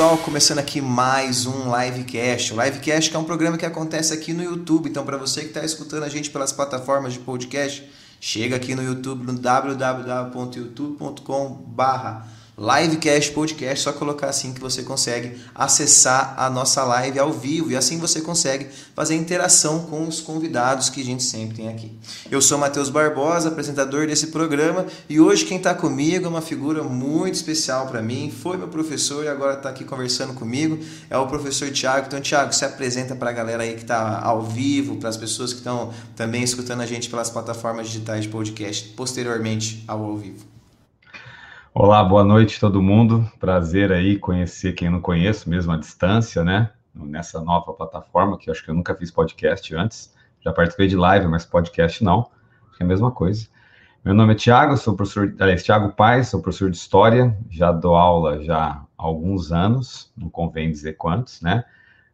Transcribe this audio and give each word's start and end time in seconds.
Pessoal. 0.00 0.16
Começando 0.16 0.60
aqui 0.60 0.80
mais 0.80 1.44
um 1.44 1.64
Livecast. 1.78 2.54
O 2.54 2.62
Livecast 2.62 3.14
é 3.14 3.18
um 3.18 3.24
programa 3.24 3.58
que 3.58 3.66
acontece 3.66 4.14
aqui 4.14 4.32
no 4.32 4.42
YouTube. 4.42 4.88
Então, 4.88 5.04
para 5.04 5.18
você 5.18 5.42
que 5.42 5.48
está 5.48 5.62
escutando 5.62 6.04
a 6.04 6.08
gente 6.08 6.30
pelas 6.30 6.52
plataformas 6.52 7.12
de 7.12 7.18
podcast, 7.18 7.86
chega 8.18 8.56
aqui 8.56 8.74
no 8.74 8.82
YouTube 8.82 9.26
no 9.26 9.34
www.youtube.com/barra 9.34 12.26
Livecast 12.60 13.32
Podcast, 13.32 13.82
só 13.82 13.90
colocar 13.90 14.28
assim 14.28 14.52
que 14.52 14.60
você 14.60 14.82
consegue 14.82 15.40
acessar 15.54 16.34
a 16.36 16.50
nossa 16.50 16.84
live 16.84 17.18
ao 17.18 17.32
vivo 17.32 17.70
e 17.70 17.76
assim 17.76 17.98
você 17.98 18.20
consegue 18.20 18.66
fazer 18.94 19.14
interação 19.14 19.86
com 19.86 20.06
os 20.06 20.20
convidados 20.20 20.90
que 20.90 21.00
a 21.00 21.04
gente 21.04 21.22
sempre 21.22 21.56
tem 21.56 21.68
aqui. 21.68 21.90
Eu 22.30 22.42
sou 22.42 22.58
Matheus 22.58 22.90
Barbosa, 22.90 23.48
apresentador 23.48 24.06
desse 24.06 24.26
programa 24.26 24.84
e 25.08 25.18
hoje 25.18 25.46
quem 25.46 25.56
está 25.56 25.74
comigo 25.74 26.26
é 26.26 26.28
uma 26.28 26.42
figura 26.42 26.82
muito 26.82 27.34
especial 27.34 27.86
para 27.86 28.02
mim, 28.02 28.30
foi 28.30 28.58
meu 28.58 28.68
professor 28.68 29.24
e 29.24 29.28
agora 29.28 29.54
está 29.54 29.70
aqui 29.70 29.82
conversando 29.82 30.34
comigo, 30.34 30.78
é 31.08 31.16
o 31.16 31.26
professor 31.26 31.70
Tiago. 31.70 32.08
Então, 32.08 32.20
Tiago, 32.20 32.52
se 32.52 32.66
apresenta 32.66 33.16
para 33.16 33.30
a 33.30 33.32
galera 33.32 33.62
aí 33.62 33.72
que 33.72 33.80
está 33.80 34.20
ao 34.22 34.42
vivo, 34.42 34.96
para 34.96 35.08
as 35.08 35.16
pessoas 35.16 35.54
que 35.54 35.60
estão 35.60 35.94
também 36.14 36.42
escutando 36.42 36.82
a 36.82 36.86
gente 36.86 37.08
pelas 37.08 37.30
plataformas 37.30 37.86
digitais 37.86 38.24
de 38.24 38.28
podcast, 38.28 38.88
posteriormente 38.90 39.82
ao 39.88 40.04
ao 40.04 40.18
vivo. 40.18 40.59
Olá, 41.72 42.02
boa 42.02 42.24
noite 42.24 42.58
todo 42.58 42.82
mundo. 42.82 43.30
Prazer 43.38 43.92
aí 43.92 44.18
conhecer 44.18 44.72
quem 44.72 44.90
não 44.90 45.00
conheço, 45.00 45.48
mesmo 45.48 45.70
à 45.70 45.76
distância, 45.76 46.42
né? 46.42 46.72
Nessa 46.92 47.40
nova 47.40 47.72
plataforma, 47.72 48.36
que 48.36 48.50
eu 48.50 48.52
acho 48.52 48.64
que 48.64 48.72
eu 48.72 48.74
nunca 48.74 48.92
fiz 48.92 49.08
podcast 49.12 49.72
antes. 49.76 50.12
Já 50.40 50.52
participei 50.52 50.88
de 50.88 50.96
live, 50.96 51.28
mas 51.28 51.46
podcast 51.46 52.02
não. 52.02 52.28
Acho 52.68 52.76
que 52.76 52.82
é 52.82 52.84
a 52.84 52.88
mesma 52.88 53.12
coisa. 53.12 53.46
Meu 54.04 54.12
nome 54.12 54.32
é 54.32 54.34
Tiago, 54.34 54.76
sou 54.76 54.96
professor, 54.96 55.32
aliás, 55.38 55.62
Tiago 55.62 55.92
Paz, 55.92 56.30
sou 56.30 56.42
professor 56.42 56.72
de 56.72 56.76
História, 56.76 57.38
já 57.48 57.70
dou 57.70 57.94
aula 57.94 58.42
já 58.42 58.58
há 58.58 58.86
alguns 58.96 59.52
anos, 59.52 60.12
não 60.16 60.28
convém 60.28 60.72
dizer 60.72 60.94
quantos, 60.94 61.40
né? 61.40 61.64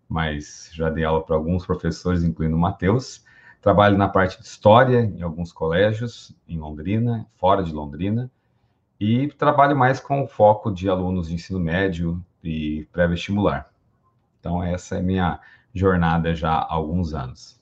Mas 0.07 0.69
já 0.75 0.91
dei 0.91 1.03
aula 1.05 1.23
para 1.25 1.35
alguns 1.35 1.65
professores, 1.65 2.23
incluindo 2.23 2.57
o 2.57 2.61
Matheus. 2.61 3.25
Trabalho 3.63 3.97
na 3.97 4.07
parte 4.07 4.39
de 4.39 4.47
História 4.47 5.01
em 5.01 5.23
alguns 5.23 5.51
colégios, 5.51 6.37
em 6.47 6.59
Londrina, 6.59 7.27
fora 7.39 7.63
de 7.63 7.73
Londrina 7.73 8.31
e 9.01 9.29
trabalho 9.29 9.77
mais 9.77 10.01
com 10.01 10.27
foco 10.27 10.71
de 10.71 10.89
alunos 10.89 11.29
de 11.29 11.35
ensino 11.35 11.61
médio 11.61 12.23
e 12.43 12.87
pré-vestibular. 12.93 13.71
Então, 14.41 14.63
essa 14.63 14.97
é 14.97 15.03
minha 15.03 15.39
jornada 15.75 16.35
já 16.35 16.53
há 16.53 16.73
alguns 16.73 17.13
anos. 17.13 17.57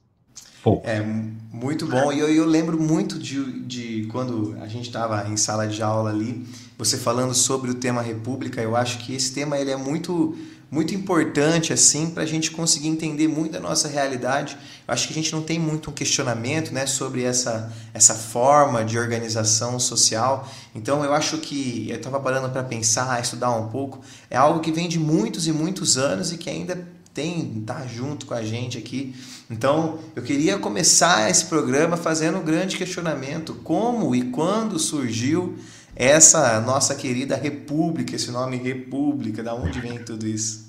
É 0.85 1.01
muito 1.01 1.87
bom. 1.87 2.11
E 2.11 2.19
eu, 2.19 2.29
eu 2.29 2.47
lembro 2.47 2.81
muito 2.81 3.19
de, 3.19 3.61
de 3.61 4.07
quando 4.07 4.57
a 4.63 4.67
gente 4.67 4.87
estava 4.87 5.29
em 5.29 5.37
sala 5.37 5.67
de 5.67 5.83
aula 5.83 6.09
ali, 6.09 6.47
você 6.79 6.97
falando 6.97 7.35
sobre 7.35 7.71
o 7.71 7.75
tema 7.75 8.01
República. 8.01 8.63
Eu 8.63 8.75
acho 8.75 8.99
que 8.99 9.15
esse 9.15 9.35
tema 9.35 9.59
ele 9.59 9.71
é 9.71 9.77
muito 9.77 10.35
muito 10.75 10.93
importante 10.93 11.73
assim 11.73 12.11
para 12.11 12.25
a 12.25 12.27
gente 12.27 12.51
conseguir 12.51 12.89
entender 12.89 13.29
muito 13.29 13.53
da 13.53 13.61
nossa 13.61 13.87
realidade. 13.87 14.59
Eu 14.87 14.93
acho 14.93 15.07
que 15.07 15.13
a 15.13 15.17
gente 15.17 15.33
não 15.33 15.41
tem 15.41 15.57
muito 15.57 15.89
um 15.89 15.93
questionamento 15.93 16.73
né, 16.73 16.85
sobre 16.85 17.23
essa, 17.23 17.73
essa 17.95 18.13
forma 18.13 18.85
de 18.85 18.99
organização 18.99 19.79
social. 19.79 20.49
Então 20.75 21.05
eu 21.05 21.15
acho 21.15 21.39
que 21.39 21.87
eu 21.89 21.97
estava 21.97 22.19
parando 22.19 22.51
para 22.51 22.65
pensar, 22.65 23.23
estudar 23.23 23.53
um 23.53 23.69
pouco. 23.69 24.01
É 24.29 24.37
algo 24.37 24.59
que 24.59 24.73
vem 24.73 24.89
de 24.89 24.99
muitos 24.99 25.47
e 25.47 25.53
muitos 25.53 25.97
anos 25.97 26.33
e 26.33 26.37
que 26.37 26.51
ainda 26.51 26.85
tem 27.15 27.63
tá 27.65 27.87
junto 27.87 28.27
com 28.27 28.35
a 28.35 28.43
gente 28.43 28.77
aqui. 28.77 29.15
Então, 29.49 30.01
eu 30.17 30.23
queria 30.25 30.59
começar 30.59 31.31
esse 31.31 31.45
programa 31.45 31.97
fazendo 31.97 32.39
um 32.39 32.43
grande 32.43 32.77
questionamento: 32.77 33.55
como 33.63 34.17
e 34.17 34.25
quando 34.31 34.81
surgiu 34.81 35.57
essa 35.95 36.61
nossa 36.61 36.97
querida 36.97 37.37
República, 37.37 38.17
esse 38.17 38.33
nome 38.33 38.57
República, 38.57 39.45
da 39.45 39.55
onde 39.55 39.79
vem 39.81 39.99
tudo 39.99 40.27
isso? 40.27 40.64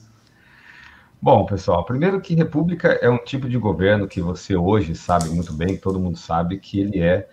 Bom, 1.25 1.43
pessoal, 1.43 1.83
primeiro 1.83 2.21
que 2.21 2.35
República 2.35 2.89
é 3.01 3.09
um 3.09 3.17
tipo 3.17 3.49
de 3.49 3.57
governo 3.57 4.07
que 4.07 4.21
você 4.21 4.55
hoje 4.55 4.93
sabe 4.93 5.27
muito 5.29 5.51
bem, 5.53 5.75
todo 5.75 5.99
mundo 5.99 6.19
sabe 6.19 6.59
que 6.59 6.79
ele 6.79 6.99
é, 6.99 7.27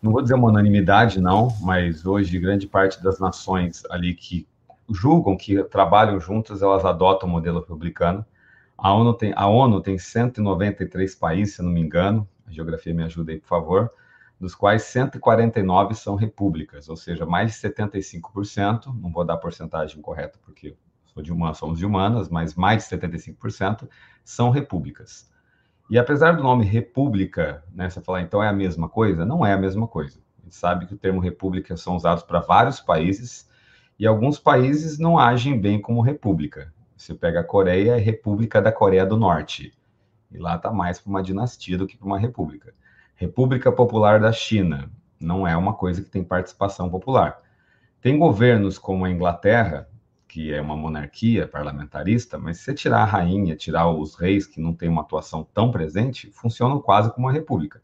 não 0.00 0.10
vou 0.10 0.22
dizer 0.22 0.32
uma 0.32 0.48
unanimidade, 0.48 1.20
não, 1.20 1.48
mas 1.60 2.06
hoje 2.06 2.38
grande 2.38 2.66
parte 2.66 3.02
das 3.02 3.18
nações 3.20 3.84
ali 3.90 4.14
que 4.14 4.48
julgam, 4.88 5.36
que 5.36 5.62
trabalham 5.64 6.18
juntas, 6.18 6.62
elas 6.62 6.82
adotam 6.82 7.28
o 7.28 7.32
modelo 7.32 7.60
republicano. 7.60 8.24
A 8.78 8.90
ONU 8.90 9.12
tem, 9.12 9.34
a 9.36 9.46
ONU 9.46 9.82
tem 9.82 9.98
193 9.98 11.14
países, 11.14 11.56
se 11.56 11.62
não 11.62 11.70
me 11.70 11.82
engano, 11.82 12.26
a 12.46 12.50
geografia 12.50 12.94
me 12.94 13.02
ajuda 13.02 13.32
aí, 13.32 13.38
por 13.38 13.48
favor 13.48 13.92
dos 14.40 14.54
quais 14.54 14.84
149 14.84 15.94
são 15.94 16.14
repúblicas, 16.14 16.88
ou 16.88 16.96
seja, 16.96 17.26
mais 17.26 17.52
de 17.52 17.68
75%, 17.68 18.86
não 18.86 19.12
vou 19.12 19.26
dar 19.26 19.34
a 19.34 19.36
porcentagem 19.36 20.00
correta 20.00 20.38
porque 20.42 20.74
de 21.22 21.32
humanas, 21.32 21.58
somos 21.58 21.78
de 21.78 21.86
humanas, 21.86 22.28
mas 22.28 22.54
mais 22.54 22.88
de 22.88 22.96
75% 22.96 23.88
são 24.24 24.50
repúblicas. 24.50 25.30
E 25.90 25.98
apesar 25.98 26.36
do 26.36 26.42
nome 26.42 26.64
república, 26.64 27.64
né, 27.72 27.90
você 27.90 28.00
falar 28.00 28.22
então 28.22 28.42
é 28.42 28.48
a 28.48 28.52
mesma 28.52 28.88
coisa, 28.88 29.24
não 29.26 29.44
é 29.44 29.52
a 29.52 29.58
mesma 29.58 29.88
coisa. 29.88 30.20
A 30.38 30.42
gente 30.44 30.54
sabe 30.54 30.86
que 30.86 30.94
o 30.94 30.98
termo 30.98 31.20
república 31.20 31.76
são 31.76 31.96
usados 31.96 32.22
para 32.22 32.40
vários 32.40 32.80
países 32.80 33.48
e 33.98 34.06
alguns 34.06 34.38
países 34.38 34.98
não 34.98 35.18
agem 35.18 35.60
bem 35.60 35.80
como 35.80 36.00
república. 36.00 36.72
Você 36.96 37.14
pega 37.14 37.40
a 37.40 37.44
Coreia, 37.44 37.96
é 37.96 37.98
República 37.98 38.62
da 38.62 38.70
Coreia 38.70 39.04
do 39.04 39.16
Norte. 39.16 39.72
E 40.30 40.38
lá 40.38 40.56
está 40.56 40.70
mais 40.70 41.00
para 41.00 41.10
uma 41.10 41.22
dinastia 41.22 41.76
do 41.76 41.86
que 41.86 41.96
para 41.96 42.06
uma 42.06 42.18
república. 42.18 42.72
República 43.16 43.72
Popular 43.72 44.20
da 44.20 44.32
China 44.32 44.90
não 45.20 45.46
é 45.46 45.56
uma 45.56 45.74
coisa 45.74 46.02
que 46.02 46.08
tem 46.08 46.24
participação 46.24 46.88
popular. 46.88 47.42
Tem 48.00 48.18
governos 48.18 48.78
como 48.78 49.04
a 49.04 49.10
Inglaterra, 49.10 49.88
que 50.30 50.54
é 50.54 50.62
uma 50.62 50.76
monarquia 50.76 51.48
parlamentarista, 51.48 52.38
mas 52.38 52.58
se 52.58 52.64
você 52.64 52.74
tirar 52.74 53.02
a 53.02 53.04
rainha, 53.04 53.56
tirar 53.56 53.90
os 53.90 54.14
reis 54.14 54.46
que 54.46 54.60
não 54.60 54.72
têm 54.72 54.88
uma 54.88 55.02
atuação 55.02 55.44
tão 55.52 55.72
presente, 55.72 56.30
funcionam 56.30 56.80
quase 56.80 57.12
como 57.12 57.26
uma 57.26 57.32
república. 57.32 57.80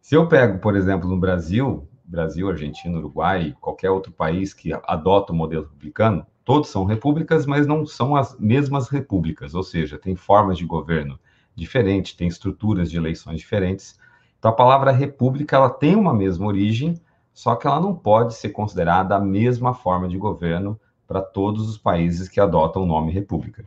Se 0.00 0.14
eu 0.14 0.26
pego, 0.26 0.60
por 0.60 0.74
exemplo, 0.74 1.06
no 1.06 1.20
Brasil, 1.20 1.86
Brasil, 2.02 2.48
Argentina, 2.48 2.96
Uruguai, 2.96 3.54
qualquer 3.60 3.90
outro 3.90 4.10
país 4.10 4.54
que 4.54 4.72
adota 4.72 5.30
o 5.30 5.36
modelo 5.36 5.64
republicano, 5.64 6.26
todos 6.42 6.70
são 6.70 6.86
repúblicas, 6.86 7.44
mas 7.44 7.66
não 7.66 7.84
são 7.84 8.16
as 8.16 8.34
mesmas 8.38 8.88
repúblicas, 8.88 9.54
ou 9.54 9.62
seja, 9.62 9.98
tem 9.98 10.16
formas 10.16 10.56
de 10.56 10.64
governo 10.64 11.20
diferentes, 11.54 12.14
tem 12.14 12.28
estruturas 12.28 12.90
de 12.90 12.96
eleições 12.96 13.40
diferentes. 13.40 14.00
Então, 14.38 14.50
a 14.50 14.54
palavra 14.54 14.90
república 14.90 15.56
ela 15.56 15.68
tem 15.68 15.94
uma 15.94 16.14
mesma 16.14 16.46
origem, 16.46 16.94
só 17.34 17.54
que 17.54 17.66
ela 17.66 17.78
não 17.78 17.94
pode 17.94 18.32
ser 18.34 18.48
considerada 18.48 19.16
a 19.16 19.20
mesma 19.20 19.74
forma 19.74 20.08
de 20.08 20.16
governo 20.16 20.80
para 21.08 21.22
todos 21.22 21.66
os 21.70 21.78
países 21.78 22.28
que 22.28 22.38
adotam 22.38 22.82
o 22.82 22.86
nome 22.86 23.10
república. 23.10 23.64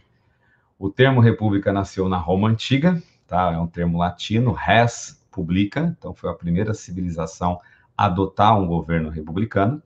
O 0.77 0.91
termo 0.91 1.19
república 1.19 1.73
nasceu 1.73 2.07
na 2.07 2.17
Roma 2.17 2.47
antiga, 2.47 3.01
tá? 3.27 3.51
É 3.51 3.57
um 3.57 3.65
termo 3.65 3.97
latino, 3.97 4.51
res 4.51 5.19
publica, 5.31 5.95
então 5.97 6.13
foi 6.13 6.29
a 6.29 6.35
primeira 6.35 6.73
civilização 6.73 7.59
a 7.97 8.05
adotar 8.05 8.57
um 8.59 8.67
governo 8.67 9.09
republicano. 9.09 9.81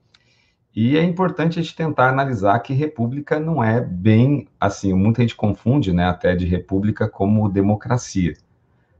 E 0.74 0.98
é 0.98 1.02
importante 1.02 1.58
a 1.58 1.62
gente 1.62 1.74
tentar 1.74 2.10
analisar 2.10 2.58
que 2.58 2.74
república 2.74 3.40
não 3.40 3.64
é 3.64 3.80
bem 3.80 4.46
assim, 4.60 4.92
muita 4.92 5.22
gente 5.22 5.34
confunde, 5.34 5.92
né, 5.92 6.04
até 6.04 6.36
de 6.36 6.44
república 6.44 7.08
como 7.08 7.48
democracia. 7.48 8.34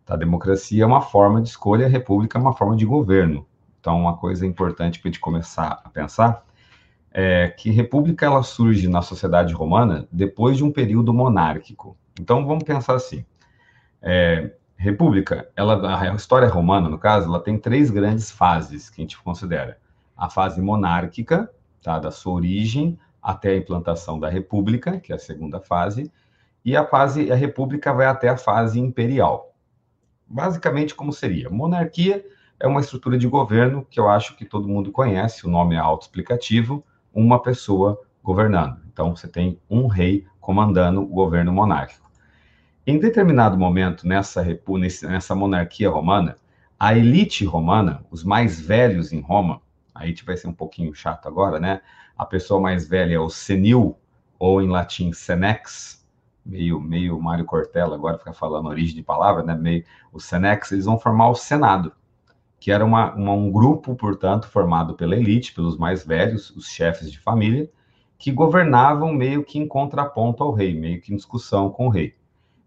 A 0.07 0.17
democracia 0.17 0.85
é 0.85 0.87
uma 0.87 1.03
forma 1.03 1.43
de 1.43 1.51
escolha, 1.51 1.85
a 1.85 1.91
república 1.91 2.39
é 2.39 2.41
uma 2.41 2.55
forma 2.55 2.77
de 2.77 2.87
governo. 2.87 3.47
Então, 3.79 4.01
uma 4.01 4.17
coisa 4.17 4.47
importante 4.47 4.99
para 4.99 5.09
a 5.09 5.13
gente 5.13 5.21
começar 5.21 5.83
a 5.85 5.91
pensar 5.91 6.47
é 7.19 7.49
que 7.49 7.71
república 7.71 8.27
ela 8.27 8.43
surge 8.43 8.89
na 8.89 9.01
sociedade 9.01 9.55
romana 9.55 10.07
depois 10.13 10.59
de 10.59 10.63
um 10.63 10.71
período 10.71 11.15
monárquico. 11.15 11.97
Então, 12.21 12.47
vamos 12.47 12.63
pensar 12.63 12.95
assim. 12.95 13.25
É, 14.03 14.53
república, 14.77 15.49
ela, 15.57 15.99
a 15.99 16.15
história 16.15 16.47
romana, 16.47 16.91
no 16.91 16.99
caso, 16.99 17.27
ela 17.27 17.41
tem 17.41 17.59
três 17.59 17.89
grandes 17.89 18.31
fases 18.31 18.91
que 18.91 19.01
a 19.01 19.03
gente 19.03 19.19
considera. 19.23 19.79
A 20.15 20.29
fase 20.29 20.61
monárquica, 20.61 21.51
tá, 21.83 21.99
da 21.99 22.11
sua 22.11 22.35
origem 22.35 22.99
até 23.23 23.53
a 23.53 23.57
implantação 23.57 24.21
da 24.21 24.29
república, 24.29 25.01
que 25.01 25.11
é 25.11 25.17
a 25.17 25.19
segunda 25.19 25.59
fase, 25.59 26.13
e 26.63 26.77
a 26.77 26.85
fase, 26.85 27.33
a 27.33 27.35
república 27.35 27.95
vai 27.95 28.05
até 28.05 28.29
a 28.29 28.37
fase 28.37 28.79
imperial. 28.79 29.55
Basicamente, 30.27 30.95
como 30.95 31.15
seria? 31.15 31.49
Monarquia 31.49 32.23
é 32.61 32.67
uma 32.67 32.81
estrutura 32.81 33.17
de 33.17 33.27
governo 33.27 33.87
que 33.89 33.99
eu 33.99 34.07
acho 34.07 34.37
que 34.37 34.45
todo 34.45 34.69
mundo 34.69 34.93
conhece, 34.93 35.47
o 35.47 35.51
nome 35.51 35.77
é 35.77 35.79
autoexplicativo, 35.79 36.85
uma 37.17 37.41
pessoa 37.41 37.99
governando. 38.23 38.79
Então, 38.93 39.17
você 39.17 39.27
tem 39.27 39.59
um 39.71 39.87
rei 39.87 40.27
comandando 40.39 41.03
o 41.03 41.07
governo 41.07 41.53
monárquico. 41.53 42.11
Em 42.87 42.99
determinado 42.99 43.59
momento, 43.59 44.07
nessa, 44.07 44.45
nessa 45.09 45.35
monarquia 45.35 45.89
romana, 45.89 46.37
a 46.79 46.95
elite 46.95 47.45
romana, 47.45 48.05
os 48.11 48.23
mais 48.23 48.61
velhos 48.61 49.13
em 49.13 49.21
Roma, 49.21 49.63
aí 49.95 50.15
vai 50.25 50.37
ser 50.37 50.47
um 50.47 50.53
pouquinho 50.53 50.95
chato 50.95 51.27
agora, 51.27 51.59
né? 51.59 51.81
A 52.17 52.25
pessoa 52.27 52.61
mais 52.61 52.87
velha 52.87 53.15
é 53.15 53.19
o 53.19 53.31
senil, 53.31 53.97
ou 54.39 54.61
em 54.61 54.69
latim 54.69 55.13
senex, 55.13 56.07
meio, 56.47 56.81
meio 56.81 57.21
Mário 57.21 57.45
Cortella, 57.45 57.97
agora 57.97 58.19
fica 58.19 58.33
falando 58.33 58.69
origem 58.69 58.95
de 58.95 59.03
palavra, 59.03 59.43
né? 59.43 59.55
Meio, 59.55 59.85
o 60.13 60.21
Senex, 60.21 60.71
eles 60.71 60.85
vão 60.85 60.99
formar 60.99 61.31
o 61.31 61.35
Senado, 61.35 61.93
que 62.59 62.71
era 62.71 62.85
uma, 62.85 63.15
uma, 63.15 63.33
um 63.33 63.51
grupo, 63.51 63.95
portanto, 63.95 64.49
formado 64.49 64.95
pela 64.95 65.17
elite, 65.17 65.53
pelos 65.53 65.77
mais 65.77 66.05
velhos, 66.05 66.51
os 66.51 66.69
chefes 66.69 67.11
de 67.11 67.19
família, 67.19 67.71
que 68.19 68.33
governavam 68.33 69.13
meio 69.13 69.45
que 69.45 69.59
em 69.59 69.69
contraponto 69.69 70.43
ao 70.43 70.53
rei, 70.53 70.75
meio 70.75 71.01
que 71.01 71.13
em 71.13 71.17
discussão 71.17 71.71
com 71.71 71.87
o 71.87 71.91
rei. 71.91 72.15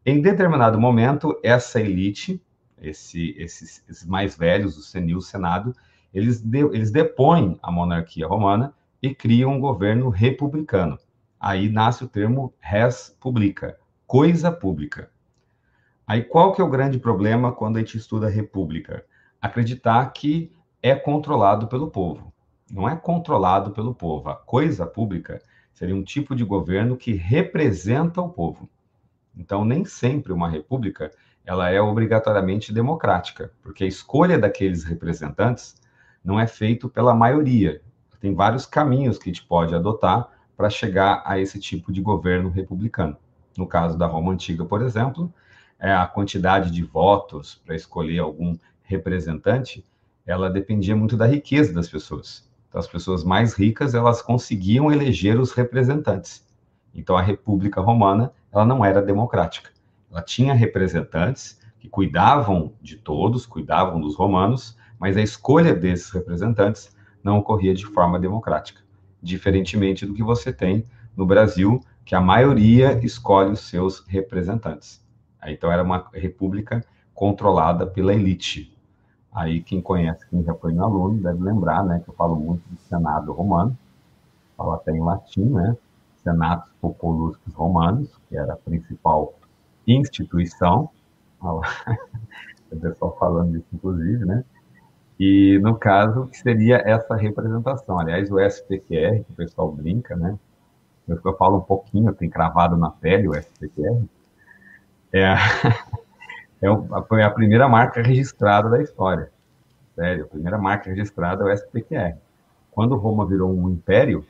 Em 0.06 0.21
determinado 0.21 0.80
momento, 0.80 1.38
essa 1.44 1.81
elite, 1.81 2.41
esse, 2.81 3.36
esses, 3.38 3.83
esses, 3.89 4.06
mais 4.06 4.38
velhos, 4.38 4.77
o 4.77 4.81
senil 4.81 5.18
o 5.18 5.21
Senado, 5.21 5.75
eles, 6.13 6.42
de, 6.42 6.59
eles 6.59 6.92
depõem 6.92 7.57
a 7.62 7.71
monarquia 7.71 8.27
romana 8.27 8.74
e 9.01 9.13
criam 9.13 9.53
um 9.53 9.59
governo 9.59 10.09
republicano. 10.09 10.97
Aí 11.39 11.69
nasce 11.69 12.03
o 12.03 12.07
termo 12.07 12.53
res 12.59 13.15
publica, 13.19 13.77
coisa 14.06 14.51
pública. 14.51 15.09
Aí 16.06 16.24
qual 16.24 16.53
que 16.53 16.62
é 16.62 16.63
o 16.63 16.69
grande 16.69 16.97
problema 16.97 17.51
quando 17.51 17.77
a 17.77 17.80
gente 17.80 17.97
estuda 17.97 18.27
república? 18.30 19.06
Acreditar 19.41 20.06
que 20.12 20.51
é 20.81 20.95
controlado 20.95 21.68
pelo 21.68 21.89
povo. 21.89 22.33
Não 22.71 22.88
é 22.88 22.95
controlado 22.95 23.71
pelo 23.71 23.94
povo. 23.94 24.30
A 24.30 24.36
coisa 24.36 24.86
pública 24.86 25.41
seria 25.74 25.95
um 25.95 26.03
tipo 26.03 26.36
de 26.36 26.44
governo 26.44 26.97
que 26.97 27.13
representa 27.13 28.21
o 28.21 28.30
povo. 28.30 28.69
Então, 29.36 29.63
nem 29.63 29.86
sempre 29.86 30.33
uma 30.33 30.50
república 30.50 31.12
ela 31.45 31.69
é 31.69 31.81
obrigatoriamente 31.81 32.71
democrática, 32.71 33.51
porque 33.63 33.83
a 33.83 33.88
escolha 33.88 34.38
daqueles 34.38 34.83
representantes 34.83 35.75
não 36.24 36.39
é 36.39 36.45
feito 36.45 36.88
pela 36.88 37.15
maioria. 37.15 37.81
Tem 38.19 38.35
vários 38.35 38.65
caminhos 38.65 39.18
que 39.18 39.30
a 39.30 39.33
gente 39.33 39.47
pode 39.47 39.74
adotar 39.74 40.30
para 40.56 40.69
chegar 40.69 41.24
a 41.25 41.39
esse 41.39 41.59
tipo 41.59 41.92
de 41.92 42.01
governo 42.01 42.50
republicano. 42.50 43.18
No 43.57 43.65
caso 43.65 43.97
da 43.97 44.06
Roma 44.06 44.33
Antiga, 44.33 44.65
por 44.65 44.81
exemplo, 44.81 45.33
é 45.80 45.92
a 45.92 46.06
quantidade 46.06 46.69
de 46.69 46.83
votos 46.83 47.62
para 47.65 47.75
escolher 47.75 48.19
algum 48.19 48.57
representante, 48.89 49.86
ela 50.25 50.50
dependia 50.50 50.95
muito 50.95 51.15
da 51.15 51.27
riqueza 51.27 51.71
das 51.71 51.88
pessoas. 51.88 52.50
Então, 52.68 52.80
as 52.80 52.88
pessoas 52.88 53.24
mais 53.24 53.53
ricas, 53.53 53.94
elas 53.94 54.21
conseguiam 54.21 54.91
eleger 54.91 55.39
os 55.39 55.51
representantes. 55.51 56.45
Então, 56.94 57.15
a 57.15 57.21
República 57.21 57.80
Romana, 57.80 58.33
ela 58.51 58.65
não 58.65 58.83
era 58.83 59.01
democrática. 59.01 59.69
Ela 60.12 60.24
tinha 60.24 60.53
representantes 60.53 61.59
que 61.80 61.88
cuidavam 61.88 62.74
de 62.81 62.97
todos, 62.97 63.45
cuidavam 63.45 64.01
dos 64.01 64.15
romanos, 64.15 64.75
mas 65.00 65.15
a 65.15 65.21
escolha 65.21 65.74
desses 65.74 66.09
representantes 66.09 66.95
não 67.24 67.38
ocorria 67.38 67.74
de 67.74 67.85
forma 67.85 68.19
democrática, 68.19 68.81
diferentemente 69.21 70.06
do 70.06 70.13
que 70.13 70.24
você 70.24 70.51
tem 70.51 70.83
no 71.15 71.25
Brasil, 71.25 71.80
que 72.03 72.15
a 72.15 72.21
maioria 72.21 73.00
escolhe 73.03 73.51
os 73.51 73.62
seus 73.62 74.00
representantes. 74.07 75.03
Então 75.45 75.71
era 75.71 75.83
uma 75.83 76.09
república 76.13 76.83
controlada 77.13 77.85
pela 77.85 78.13
elite. 78.13 78.75
Aí 79.31 79.62
quem 79.62 79.81
conhece, 79.81 80.28
quem 80.30 80.44
já 80.44 80.54
foi 80.56 80.74
meu 80.74 80.84
aluno, 80.84 81.22
deve 81.22 81.42
lembrar, 81.42 81.84
né, 81.84 82.02
que 82.04 82.10
eu 82.10 82.14
falo 82.16 82.36
muito 82.36 82.62
do 82.68 82.80
Senado 82.81 83.31
romano, 83.31 83.78
falo 84.58 84.74
até 84.74 84.92
em 84.92 85.02
latim, 85.02 85.46
né, 85.46 85.78
Senatus 86.24 86.72
Populuscus 86.81 87.54
Romanos, 87.54 88.10
que 88.28 88.36
era 88.36 88.54
a 88.54 88.58
principal 88.58 89.34
instituição, 89.88 90.90
o 91.42 91.62
pessoal 92.80 93.16
falando 93.18 93.54
disso 93.54 93.68
inclusive, 93.74 94.26
né, 94.26 94.44
e 95.20 95.60
no 95.62 95.76
caso 95.76 96.28
que 96.28 96.38
seria 96.38 96.78
essa 96.78 97.16
representação. 97.16 98.00
Aliás, 98.00 98.31
o 98.31 98.40
SPQR, 98.40 99.24
que 99.24 99.31
o 99.31 99.36
pessoal 99.36 99.72
brinca, 99.72 100.16
né, 100.16 100.38
eu, 101.08 101.20
eu 101.24 101.38
falo 101.38 101.58
um 101.58 101.62
pouquinho, 101.62 102.14
tem 102.14 102.30
cravado 102.30 102.76
na 102.76 102.90
pele 102.90 103.28
o 103.28 103.36
SPQR, 103.36 104.06
é, 105.14 105.36
é, 106.61 106.67
foi 107.07 107.23
a 107.23 107.29
primeira 107.29 107.67
marca 107.67 108.01
registrada 108.01 108.69
da 108.69 108.81
história. 108.81 109.31
Sério, 109.95 110.25
a 110.25 110.27
primeira 110.27 110.57
marca 110.57 110.89
registrada 110.89 111.44
é 111.44 111.47
o 111.47 111.53
SPQR. 111.53 112.17
Quando 112.71 112.95
Roma 112.95 113.25
virou 113.25 113.53
um 113.53 113.69
império, 113.69 114.25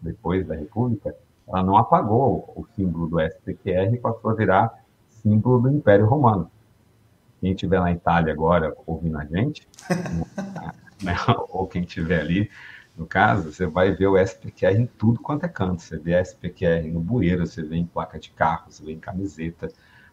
depois 0.00 0.46
da 0.46 0.54
República, 0.54 1.14
ela 1.46 1.62
não 1.62 1.76
apagou 1.76 2.52
o 2.56 2.66
símbolo 2.74 3.08
do 3.08 3.20
SPQR 3.20 3.94
e 3.94 3.98
passou 3.98 4.30
a 4.30 4.34
virar 4.34 4.82
símbolo 5.08 5.60
do 5.60 5.70
Império 5.70 6.06
Romano. 6.06 6.50
Quem 7.40 7.52
estiver 7.52 7.80
na 7.80 7.92
Itália 7.92 8.32
agora 8.32 8.74
ouvindo 8.86 9.18
a 9.18 9.24
gente, 9.24 9.68
né, 11.02 11.16
ou 11.50 11.66
quem 11.66 11.82
estiver 11.82 12.20
ali, 12.20 12.50
no 12.96 13.06
caso, 13.06 13.52
você 13.52 13.66
vai 13.66 13.90
ver 13.92 14.06
o 14.06 14.18
SPQR 14.18 14.76
em 14.76 14.86
tudo 14.86 15.20
quanto 15.20 15.44
é 15.44 15.48
canto. 15.48 15.80
Você 15.80 15.98
vê 15.98 16.20
SPQR 16.20 16.86
no 16.92 17.00
bueiro, 17.00 17.46
você 17.46 17.62
vê 17.62 17.76
em 17.76 17.86
placa 17.86 18.18
de 18.18 18.30
carro, 18.30 18.70
você 18.70 18.84
vê 18.84 18.92
em 18.92 18.98
camiseta, 18.98 19.72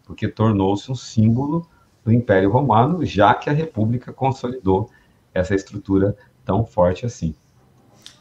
porque 0.10 0.28
tornou-se 0.28 0.92
um 0.92 0.96
símbolo 0.96 1.70
do 2.04 2.12
Império 2.12 2.50
Romano, 2.50 3.06
já 3.06 3.32
que 3.36 3.48
a 3.48 3.54
República 3.54 4.12
consolidou 4.12 4.90
essa 5.32 5.54
estrutura 5.54 6.18
tão 6.44 6.66
forte 6.66 7.06
assim. 7.06 7.36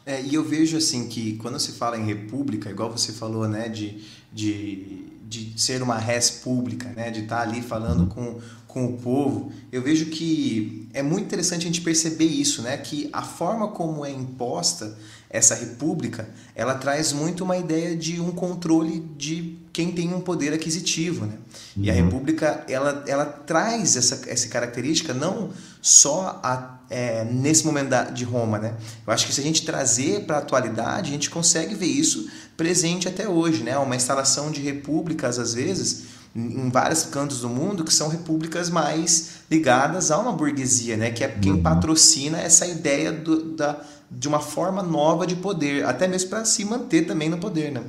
É, 0.05 0.21
e 0.21 0.35
eu 0.35 0.43
vejo 0.43 0.77
assim 0.77 1.09
que 1.09 1.35
quando 1.37 1.59
se 1.59 1.71
fala 1.71 1.97
em 1.97 2.05
república, 2.05 2.69
igual 2.69 2.91
você 2.91 3.11
falou, 3.11 3.47
né, 3.47 3.69
de, 3.69 4.03
de, 4.31 5.07
de 5.27 5.59
ser 5.59 5.81
uma 5.81 5.97
res 5.97 6.29
pública, 6.29 6.89
né, 6.89 7.09
de 7.09 7.21
estar 7.21 7.41
ali 7.41 7.59
falando 7.59 8.05
com, 8.05 8.39
com 8.67 8.85
o 8.85 8.97
povo, 8.99 9.51
eu 9.71 9.81
vejo 9.81 10.11
que 10.11 10.87
é 10.93 11.01
muito 11.01 11.25
interessante 11.25 11.63
a 11.63 11.65
gente 11.65 11.81
perceber 11.81 12.25
isso, 12.25 12.61
né, 12.61 12.77
que 12.77 13.09
a 13.11 13.23
forma 13.23 13.69
como 13.69 14.05
é 14.05 14.11
imposta 14.11 14.95
essa 15.27 15.55
república, 15.55 16.29
ela 16.53 16.75
traz 16.75 17.13
muito 17.13 17.43
uma 17.43 17.57
ideia 17.57 17.95
de 17.95 18.21
um 18.21 18.31
controle 18.31 18.99
de 19.17 19.58
quem 19.71 19.91
tem 19.91 20.13
um 20.13 20.19
poder 20.19 20.53
aquisitivo, 20.53 21.25
né? 21.25 21.33
Uhum. 21.75 21.83
E 21.83 21.91
a 21.91 21.93
uhum. 21.93 22.03
república, 22.03 22.63
ela, 22.67 23.03
ela 23.07 23.25
traz 23.25 23.95
essa, 23.95 24.21
essa 24.27 24.47
característica 24.47 25.13
não 25.13 25.51
só 25.81 26.39
a, 26.43 26.79
é, 26.89 27.23
nesse 27.23 27.65
momento 27.65 27.89
da, 27.89 28.03
de 28.05 28.23
Roma, 28.23 28.57
né? 28.57 28.73
Eu 29.05 29.13
acho 29.13 29.27
que 29.27 29.33
se 29.33 29.39
a 29.39 29.43
gente 29.43 29.65
trazer 29.65 30.25
para 30.25 30.37
a 30.37 30.39
atualidade, 30.39 31.09
a 31.09 31.13
gente 31.13 31.29
consegue 31.29 31.75
ver 31.75 31.87
isso 31.87 32.29
presente 32.57 33.07
até 33.07 33.27
hoje, 33.27 33.63
né? 33.63 33.77
Uma 33.77 33.95
instalação 33.95 34.51
de 34.51 34.61
repúblicas, 34.61 35.37
às 35.37 35.53
vezes, 35.53 36.03
em 36.35 36.69
vários 36.69 37.03
cantos 37.03 37.41
do 37.41 37.49
mundo 37.49 37.83
que 37.83 37.93
são 37.93 38.07
repúblicas 38.07 38.69
mais 38.69 39.39
ligadas 39.49 40.11
a 40.11 40.17
uma 40.17 40.31
burguesia, 40.31 40.97
né? 40.97 41.11
Que 41.11 41.23
é 41.23 41.27
quem 41.27 41.53
uhum. 41.53 41.61
patrocina 41.61 42.39
essa 42.39 42.65
ideia 42.65 43.11
do, 43.11 43.55
da 43.55 43.79
de 44.11 44.27
uma 44.27 44.39
forma 44.39 44.81
nova 44.81 45.27
de 45.27 45.35
poder, 45.35 45.85
até 45.85 46.07
mesmo 46.07 46.29
para 46.29 46.43
se 46.43 46.65
manter 46.65 47.05
também 47.05 47.29
no 47.29 47.37
poder, 47.37 47.71
né? 47.71 47.83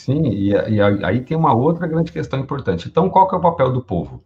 Sim, 0.00 0.28
e, 0.28 0.50
e, 0.52 0.80
aí 0.80 1.20
tem 1.20 1.36
uma 1.36 1.54
outra 1.54 1.86
grande 1.86 2.10
questão 2.10 2.40
importante. 2.40 2.88
Então, 2.88 3.10
qual 3.10 3.28
que 3.28 3.34
é 3.34 3.38
o 3.38 3.40
papel 3.40 3.70
do 3.70 3.82
povo? 3.82 4.24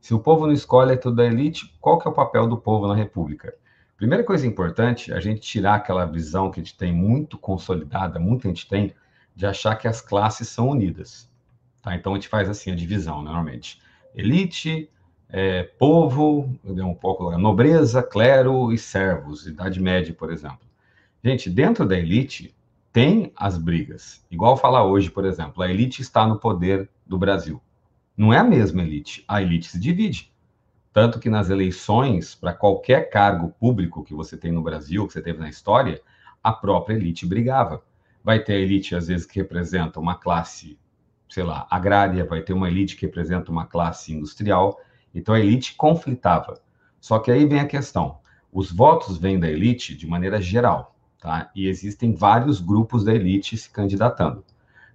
Se 0.00 0.14
o 0.14 0.20
povo 0.20 0.46
não 0.46 0.52
escolhe 0.52 0.92
é 0.92 0.96
tudo 0.96 1.16
da 1.16 1.24
elite, 1.24 1.76
qual 1.80 1.98
que 1.98 2.06
é 2.06 2.10
o 2.10 2.14
papel 2.14 2.46
do 2.46 2.56
povo 2.56 2.86
na 2.86 2.94
República? 2.94 3.52
Primeira 3.96 4.22
coisa 4.22 4.46
importante, 4.46 5.12
a 5.12 5.18
gente 5.18 5.40
tirar 5.40 5.74
aquela 5.74 6.04
visão 6.04 6.52
que 6.52 6.60
a 6.60 6.62
gente 6.62 6.76
tem 6.76 6.92
muito 6.92 7.36
consolidada, 7.36 8.20
muita 8.20 8.46
gente 8.46 8.68
tem, 8.68 8.94
de 9.34 9.44
achar 9.44 9.74
que 9.74 9.88
as 9.88 10.00
classes 10.00 10.48
são 10.48 10.68
unidas. 10.68 11.28
Tá? 11.82 11.96
Então, 11.96 12.12
a 12.12 12.14
gente 12.14 12.28
faz 12.28 12.48
assim 12.48 12.70
a 12.70 12.76
divisão, 12.76 13.22
normalmente. 13.22 13.82
Elite, 14.14 14.88
é, 15.28 15.64
povo, 15.64 16.48
um 16.64 16.94
pouco 16.94 17.36
nobreza, 17.36 18.04
clero 18.04 18.72
e 18.72 18.78
servos, 18.78 19.48
Idade 19.48 19.80
Média, 19.80 20.14
por 20.14 20.30
exemplo. 20.30 20.60
Gente, 21.24 21.50
dentro 21.50 21.84
da 21.84 21.98
elite 21.98 22.54
tem 22.92 23.32
as 23.34 23.56
brigas. 23.56 24.22
Igual 24.30 24.56
falar 24.56 24.84
hoje, 24.84 25.10
por 25.10 25.24
exemplo, 25.24 25.62
a 25.62 25.70
elite 25.70 26.02
está 26.02 26.26
no 26.26 26.38
poder 26.38 26.90
do 27.06 27.18
Brasil. 27.18 27.60
Não 28.14 28.32
é 28.32 28.38
a 28.38 28.44
mesma 28.44 28.82
elite, 28.82 29.24
a 29.26 29.40
elite 29.40 29.68
se 29.68 29.80
divide. 29.80 30.30
Tanto 30.92 31.18
que 31.18 31.30
nas 31.30 31.48
eleições, 31.48 32.34
para 32.34 32.52
qualquer 32.52 33.08
cargo 33.08 33.48
público 33.58 34.04
que 34.04 34.14
você 34.14 34.36
tem 34.36 34.52
no 34.52 34.62
Brasil, 34.62 35.06
que 35.06 35.14
você 35.14 35.22
teve 35.22 35.38
na 35.38 35.48
história, 35.48 36.02
a 36.44 36.52
própria 36.52 36.94
elite 36.94 37.24
brigava. 37.24 37.82
Vai 38.22 38.40
ter 38.44 38.52
a 38.52 38.58
elite, 38.58 38.94
às 38.94 39.06
vezes, 39.06 39.24
que 39.24 39.40
representa 39.40 39.98
uma 39.98 40.16
classe, 40.16 40.78
sei 41.30 41.44
lá, 41.44 41.66
agrária, 41.70 42.26
vai 42.26 42.42
ter 42.42 42.52
uma 42.52 42.68
elite 42.68 42.94
que 42.94 43.06
representa 43.06 43.50
uma 43.50 43.64
classe 43.64 44.12
industrial, 44.12 44.78
então 45.14 45.34
a 45.34 45.40
elite 45.40 45.74
conflitava. 45.76 46.60
Só 47.00 47.18
que 47.18 47.30
aí 47.30 47.46
vem 47.46 47.60
a 47.60 47.66
questão: 47.66 48.18
os 48.52 48.70
votos 48.70 49.16
vêm 49.16 49.40
da 49.40 49.50
elite 49.50 49.96
de 49.96 50.06
maneira 50.06 50.40
geral, 50.42 50.91
tá? 51.22 51.50
E 51.54 51.68
existem 51.68 52.12
vários 52.12 52.60
grupos 52.60 53.04
da 53.04 53.14
elite 53.14 53.56
se 53.56 53.70
candidatando. 53.70 54.44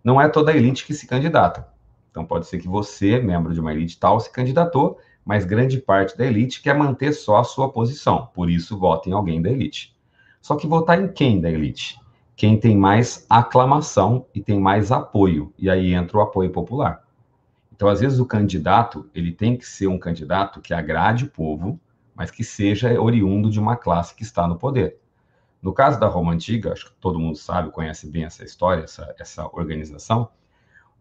Não 0.03 0.19
é 0.19 0.27
toda 0.27 0.51
a 0.51 0.55
elite 0.55 0.86
que 0.86 0.93
se 0.93 1.07
candidata. 1.07 1.65
Então 2.12 2.25
pode 2.25 2.48
ser 2.48 2.60
que 2.60 2.67
você, 2.67 3.19
membro 3.19 3.53
de 3.53 3.62
uma 3.62 3.74
elite 3.74 3.98
tal, 3.98 4.19
se 4.19 4.29
candidatou, 4.29 5.00
mas 5.24 5.46
grande 5.46 5.79
parte 5.79 6.17
da 6.17 6.25
elite 6.25 6.62
quer 6.62 6.77
manter 6.77 7.13
só 7.13 7.38
a 7.38 7.43
sua 7.46 7.72
posição. 7.72 8.29
Por 8.34 8.50
isso 8.50 8.77
vota 8.77 9.10
em 9.10 9.13
alguém 9.13 9.41
da 9.41 9.50
elite. 9.50 9.96
Só 10.41 10.55
que 10.55 10.67
votar 10.67 11.01
em 11.01 11.07
quem 11.07 11.39
da 11.39 11.50
elite? 11.50 11.98
Quem 12.36 12.60
tem 12.60 12.77
mais 12.77 13.25
aclamação 13.29 14.25
e 14.36 14.41
tem 14.41 14.60
mais 14.60 14.91
apoio. 14.91 15.53
E 15.57 15.69
aí 15.69 15.93
entra 15.93 16.17
o 16.17 16.22
apoio 16.22 16.51
popular. 16.51 17.03
Então, 17.74 17.88
às 17.88 18.00
vezes, 18.00 18.19
o 18.19 18.25
candidato 18.25 19.10
ele 19.13 19.31
tem 19.31 19.55
que 19.55 19.65
ser 19.65 19.88
um 19.88 20.00
candidato 20.00 20.62
que 20.62 20.74
agrade 20.74 21.25
o 21.25 21.29
povo, 21.29 21.79
mas 22.15 22.31
que 22.31 22.43
seja 22.43 23.00
oriundo 23.00 23.50
de 23.50 23.60
uma 23.60 23.75
classe 23.75 24.15
que 24.15 24.24
está 24.24 24.48
no 24.48 24.57
poder. 24.57 24.98
No 25.67 25.74
caso 25.74 26.00
da 26.00 26.07
Roma 26.07 26.31
Antiga, 26.31 26.71
acho 26.71 26.86
que 26.86 26.95
todo 26.95 27.19
mundo 27.19 27.38
sabe, 27.38 27.71
conhece 27.71 28.09
bem 28.09 28.24
essa 28.24 28.41
história, 28.41 28.86
essa, 28.86 29.13
essa 29.19 29.45
organização, 29.47 30.29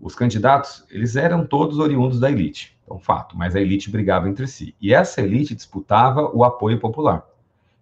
os 0.01 0.17
candidatos, 0.17 0.85
eles 0.91 1.15
eram 1.15 1.47
todos 1.47 1.79
oriundos 1.79 2.19
da 2.19 2.29
elite, 2.29 2.77
é 2.85 2.93
um 2.93 2.99
fato, 2.99 3.39
mas 3.39 3.55
a 3.55 3.61
elite 3.61 3.89
brigava 3.89 4.29
entre 4.29 4.45
si. 4.49 4.75
E 4.81 4.93
essa 4.93 5.21
elite 5.21 5.55
disputava 5.55 6.33
o 6.35 6.43
apoio 6.43 6.81
popular. 6.81 7.25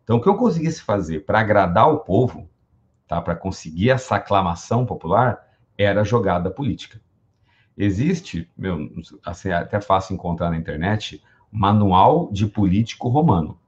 Então, 0.02 0.18
o 0.18 0.20
que 0.20 0.28
eu 0.28 0.34
conseguisse 0.34 0.82
fazer 0.82 1.20
para 1.20 1.40
agradar 1.40 1.88
o 1.90 2.00
povo, 2.00 2.50
tá? 3.08 3.18
Para 3.18 3.34
conseguir 3.34 3.88
essa 3.88 4.16
aclamação 4.16 4.84
popular, 4.84 5.42
era 5.78 6.04
jogada 6.04 6.50
política. 6.50 7.00
Existe, 7.78 8.46
meu, 8.54 8.90
assim, 9.24 9.48
é 9.48 9.54
até 9.54 9.80
fácil 9.80 10.12
encontrar 10.12 10.50
na 10.50 10.58
internet, 10.58 11.24
manual 11.50 12.30
de 12.30 12.46
político 12.46 13.08
romano. 13.08 13.58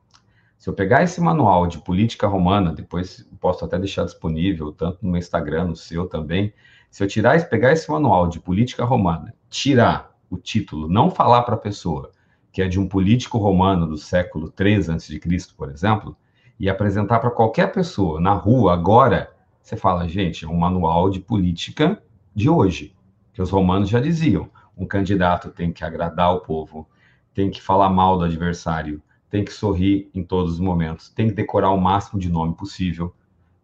Se 0.59 0.69
eu 0.69 0.75
pegar 0.75 1.03
esse 1.03 1.21
manual 1.21 1.67
de 1.67 1.79
política 1.79 2.27
romana, 2.27 2.73
depois 2.73 3.29
posso 3.41 3.65
até 3.65 3.79
deixar 3.79 4.05
disponível, 4.05 4.73
tanto 4.73 4.99
no 5.03 5.11
meu 5.11 5.19
Instagram, 5.19 5.67
no 5.67 5.77
seu 5.77 6.09
também. 6.09 6.53
Se 6.91 7.03
eu 7.03 7.09
tirar, 7.09 7.49
pegar 7.49 7.73
esse 7.73 7.91
manual 7.91 8.29
de 8.29 8.41
política 8.41 8.85
romana, 8.85 9.35
tirar 9.51 10.17
o 10.31 10.37
título, 10.37 10.89
não 10.89 11.11
falar 11.11 11.43
para 11.43 11.55
a 11.55 11.59
pessoa 11.59 12.11
que 12.57 12.63
é 12.63 12.69
de 12.69 12.81
um 12.81 12.89
político 12.89 13.37
romano 13.37 13.87
do 13.87 13.99
século 13.99 14.51
3 14.51 14.89
a.C., 14.89 15.21
por 15.55 15.71
exemplo, 15.71 16.17
e 16.59 16.71
apresentar 16.71 17.19
para 17.19 17.31
qualquer 17.31 17.71
pessoa 17.71 18.19
na 18.19 18.33
rua 18.33 18.73
agora, 18.73 19.31
você 19.61 19.77
fala, 19.77 20.09
gente, 20.09 20.47
é 20.47 20.49
um 20.49 20.57
manual 20.57 21.11
de 21.11 21.21
política 21.21 22.03
de 22.35 22.49
hoje, 22.49 22.97
que 23.35 23.43
os 23.43 23.51
romanos 23.51 23.91
já 23.91 24.01
diziam. 24.01 24.49
Um 24.75 24.87
candidato 24.87 25.51
tem 25.51 25.71
que 25.71 25.85
agradar 25.85 26.33
o 26.33 26.41
povo, 26.41 26.89
tem 27.35 27.51
que 27.51 27.61
falar 27.61 27.91
mal 27.91 28.17
do 28.17 28.25
adversário, 28.25 29.03
tem 29.31 29.45
que 29.45 29.53
sorrir 29.53 30.11
em 30.15 30.23
todos 30.23 30.55
os 30.55 30.61
momentos, 30.61 31.09
tem 31.09 31.29
que 31.29 31.35
decorar 31.35 31.71
o 31.71 31.81
máximo 31.81 32.21
de 32.21 32.31
nome 32.31 32.55
possível. 32.55 33.15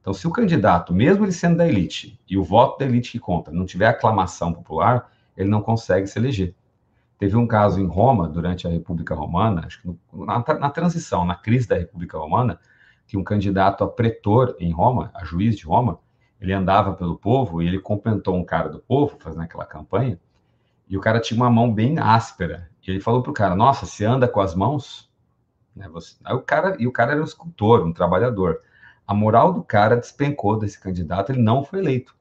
Então, 0.01 0.13
se 0.13 0.27
o 0.27 0.31
candidato, 0.31 0.93
mesmo 0.93 1.25
ele 1.25 1.33
sendo 1.33 1.59
da 1.59 1.69
elite, 1.69 2.19
e 2.29 2.37
o 2.37 2.43
voto 2.43 2.79
da 2.79 2.85
elite 2.85 3.13
que 3.13 3.19
conta, 3.19 3.53
não 3.53 3.65
tiver 3.65 3.87
aclamação 3.87 4.53
popular, 4.53 5.11
ele 5.37 5.49
não 5.49 5.63
consegue 5.63 6.07
se 6.07 6.19
eleger. 6.19 6.55
Teve 7.19 7.37
um 7.37 7.47
caso 7.47 7.81
em 7.81 7.87
Roma, 7.87 8.29
durante 8.29 8.67
a 8.67 8.71
República 8.71 9.15
Romana, 9.15 9.63
acho 9.65 9.81
que 9.81 9.87
no, 9.87 10.27
na, 10.27 10.45
na, 10.59 10.71
transição, 10.71 11.25
na 11.25 11.37
crise 11.37 11.69
da 11.69 11.79
República 11.79 12.19
Romana, 12.19 12.59
que 13.07 13.17
um 13.17 13.23
candidato 13.23 13.85
a 13.85 13.89
pretor 13.89 14.57
em 14.59 14.73
Roma, 14.73 15.13
a 15.15 15.25
juiz 15.25 15.57
de 15.57 15.65
Roma, 15.65 16.01
ele 16.41 16.53
andava 16.53 16.95
pelo 16.95 17.17
povo 17.17 17.63
e 17.63 17.69
ele 17.69 17.79
complementou 17.79 18.35
um 18.35 18.45
cara 18.45 18.69
do 18.69 18.81
povo, 18.81 19.17
fazendo 19.21 19.43
aquela 19.43 19.65
campanha, 19.65 20.19
e 20.89 20.97
o 20.97 21.01
cara 21.01 21.21
tinha 21.21 21.39
uma 21.39 21.49
mão 21.49 21.73
bem 21.73 22.01
áspera. 22.01 22.69
E 22.85 22.91
ele 22.91 23.01
falou 23.01 23.23
pro 23.23 23.33
cara: 23.33 23.55
Nossa, 23.55 23.87
você 23.87 24.05
anda 24.05 24.27
com 24.27 24.41
as 24.41 24.55
mãos? 24.55 25.09
Né, 25.75 25.89
você... 25.89 26.17
Aí 26.25 26.35
o 26.35 26.41
cara, 26.41 26.77
e 26.79 26.87
o 26.87 26.93
cara 26.93 27.13
era 27.13 27.21
um 27.21 27.25
escultor, 27.25 27.87
um 27.87 27.93
trabalhador. 27.93 28.61
A 29.07 29.15
moral 29.15 29.53
do 29.53 29.63
cara 29.63 29.97
despencou 29.97 30.59
desse 30.59 30.79
candidato, 30.79 31.33
ele 31.33 31.43
não 31.43 31.65
foi 31.65 31.81
eleito. 31.81 32.15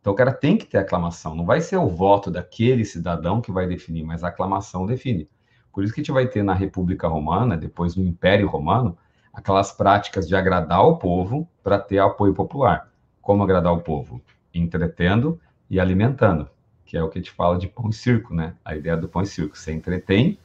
Então 0.00 0.12
o 0.12 0.16
cara 0.16 0.32
tem 0.32 0.56
que 0.56 0.66
ter 0.66 0.78
aclamação. 0.78 1.34
Não 1.34 1.46
vai 1.46 1.60
ser 1.60 1.76
o 1.78 1.88
voto 1.88 2.30
daquele 2.30 2.84
cidadão 2.84 3.40
que 3.40 3.50
vai 3.50 3.66
definir, 3.66 4.04
mas 4.04 4.22
a 4.22 4.28
aclamação 4.28 4.84
define. 4.84 5.28
Por 5.72 5.82
isso 5.82 5.92
que 5.92 6.00
a 6.00 6.02
gente 6.02 6.12
vai 6.12 6.26
ter 6.26 6.42
na 6.42 6.54
República 6.54 7.08
Romana, 7.08 7.56
depois 7.56 7.96
no 7.96 8.04
Império 8.04 8.46
Romano, 8.46 8.96
aquelas 9.32 9.72
práticas 9.72 10.28
de 10.28 10.36
agradar 10.36 10.84
o 10.84 10.98
povo 10.98 11.48
para 11.62 11.78
ter 11.78 11.98
apoio 11.98 12.34
popular. 12.34 12.92
Como 13.20 13.42
agradar 13.42 13.72
o 13.72 13.80
povo? 13.80 14.22
Entretendo 14.52 15.40
e 15.68 15.80
alimentando, 15.80 16.48
que 16.84 16.96
é 16.96 17.02
o 17.02 17.08
que 17.08 17.18
a 17.18 17.22
gente 17.22 17.32
fala 17.32 17.58
de 17.58 17.66
pão 17.66 17.88
e 17.88 17.92
circo, 17.92 18.34
né? 18.34 18.54
A 18.64 18.76
ideia 18.76 18.96
do 18.96 19.08
pão 19.08 19.22
e 19.22 19.26
circo. 19.26 19.58
Você 19.58 19.72
entretém, 19.72 20.38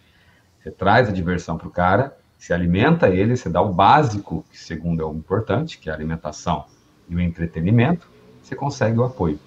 você 0.62 0.72
traz 0.72 1.10
a 1.10 1.12
diversão 1.12 1.58
para 1.58 1.68
o 1.68 1.72
cara, 1.72 2.18
se 2.38 2.54
alimenta 2.54 3.10
ele, 3.10 3.36
você 3.36 3.50
dá 3.50 3.62
o 3.62 3.74
básico, 3.74 4.46
que 4.52 4.58
segundo 4.58 5.02
é 5.02 5.06
o 5.06 5.14
importante, 5.14 5.78
que 5.78 5.90
é 5.90 5.92
a 5.92 5.96
alimentação 5.96 6.66
e 7.08 7.16
o 7.16 7.20
entretenimento, 7.20 8.08
você 8.42 8.56
consegue 8.56 8.98
o 9.00 9.04
apoio. 9.04 9.40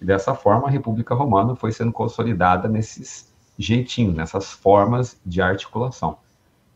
E 0.00 0.04
dessa 0.04 0.34
forma, 0.34 0.68
a 0.68 0.70
República 0.70 1.14
Romana 1.14 1.56
foi 1.56 1.72
sendo 1.72 1.92
consolidada 1.92 2.68
nesses 2.68 3.32
jeitinhos, 3.58 4.14
nessas 4.14 4.52
formas 4.52 5.18
de 5.24 5.40
articulação. 5.40 6.18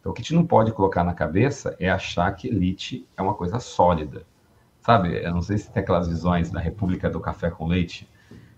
Então, 0.00 0.12
o 0.12 0.14
que 0.14 0.23
a 0.23 0.25
gente 0.25 0.35
não 0.35 0.47
pode 0.47 0.73
colocar 0.73 1.04
na 1.04 1.12
cabeça 1.12 1.76
é 1.78 1.90
achar 1.90 2.32
que 2.32 2.49
elite 2.49 3.06
é 3.16 3.23
uma 3.23 3.35
coisa 3.35 3.59
sólida. 3.59 4.25
Sabe, 4.80 5.23
eu 5.23 5.30
não 5.30 5.42
sei 5.42 5.59
se 5.59 5.70
tem 5.70 5.82
aquelas 5.82 6.09
visões 6.09 6.50
da 6.50 6.59
República 6.59 7.11
do 7.11 7.20
Café 7.20 7.50
com 7.50 7.66
Leite. 7.66 8.09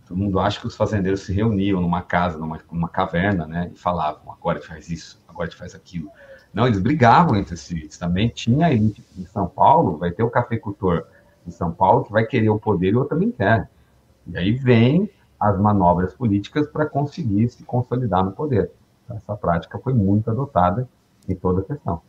Todo 0.07 0.19
mundo 0.19 0.39
acha 0.39 0.61
que 0.61 0.67
os 0.67 0.77
fazendeiros 0.77 1.23
se 1.23 1.33
reuniam 1.33 1.81
numa 1.81 2.03
casa, 2.03 2.39
numa, 2.39 2.59
numa 2.71 2.89
caverna, 2.89 3.47
né, 3.47 3.71
e 3.73 3.79
falavam: 3.79 4.33
agora 4.33 4.59
gente 4.59 4.69
faz 4.69 4.91
isso, 4.91 5.21
agora 5.29 5.49
gente 5.49 5.59
faz 5.59 5.75
aquilo. 5.75 6.11
Não, 6.53 6.67
eles 6.67 6.81
brigavam 6.81 7.37
entre 7.37 7.57
si. 7.57 7.89
Também 7.99 8.29
tinha 8.29 8.73
em 8.73 8.95
São 9.33 9.47
Paulo, 9.47 9.97
vai 9.97 10.11
ter 10.11 10.23
o 10.23 10.31
cafeicultor 10.31 11.05
em 11.47 11.51
São 11.51 11.73
Paulo 11.73 12.05
que 12.05 12.13
vai 12.13 12.27
querer 12.27 12.51
o 12.51 12.59
poder 12.59 12.91
e 12.91 12.95
o 12.95 12.99
outro 12.99 13.17
também 13.17 13.31
quer. 13.31 13.71
E 14.27 14.37
aí 14.37 14.53
vem 14.53 15.11
as 15.41 15.59
manobras 15.59 16.15
políticas 16.15 16.69
para 16.69 16.87
conseguir 16.87 17.49
se 17.49 17.65
consolidar 17.65 18.25
no 18.25 18.33
poder. 18.33 18.71
Essa 19.11 19.35
prática 19.35 19.79
foi 19.79 19.93
muito 19.93 20.31
adotada 20.31 20.89
em 21.29 21.35
toda 21.35 21.63
a 21.63 21.65
questão. 21.65 22.01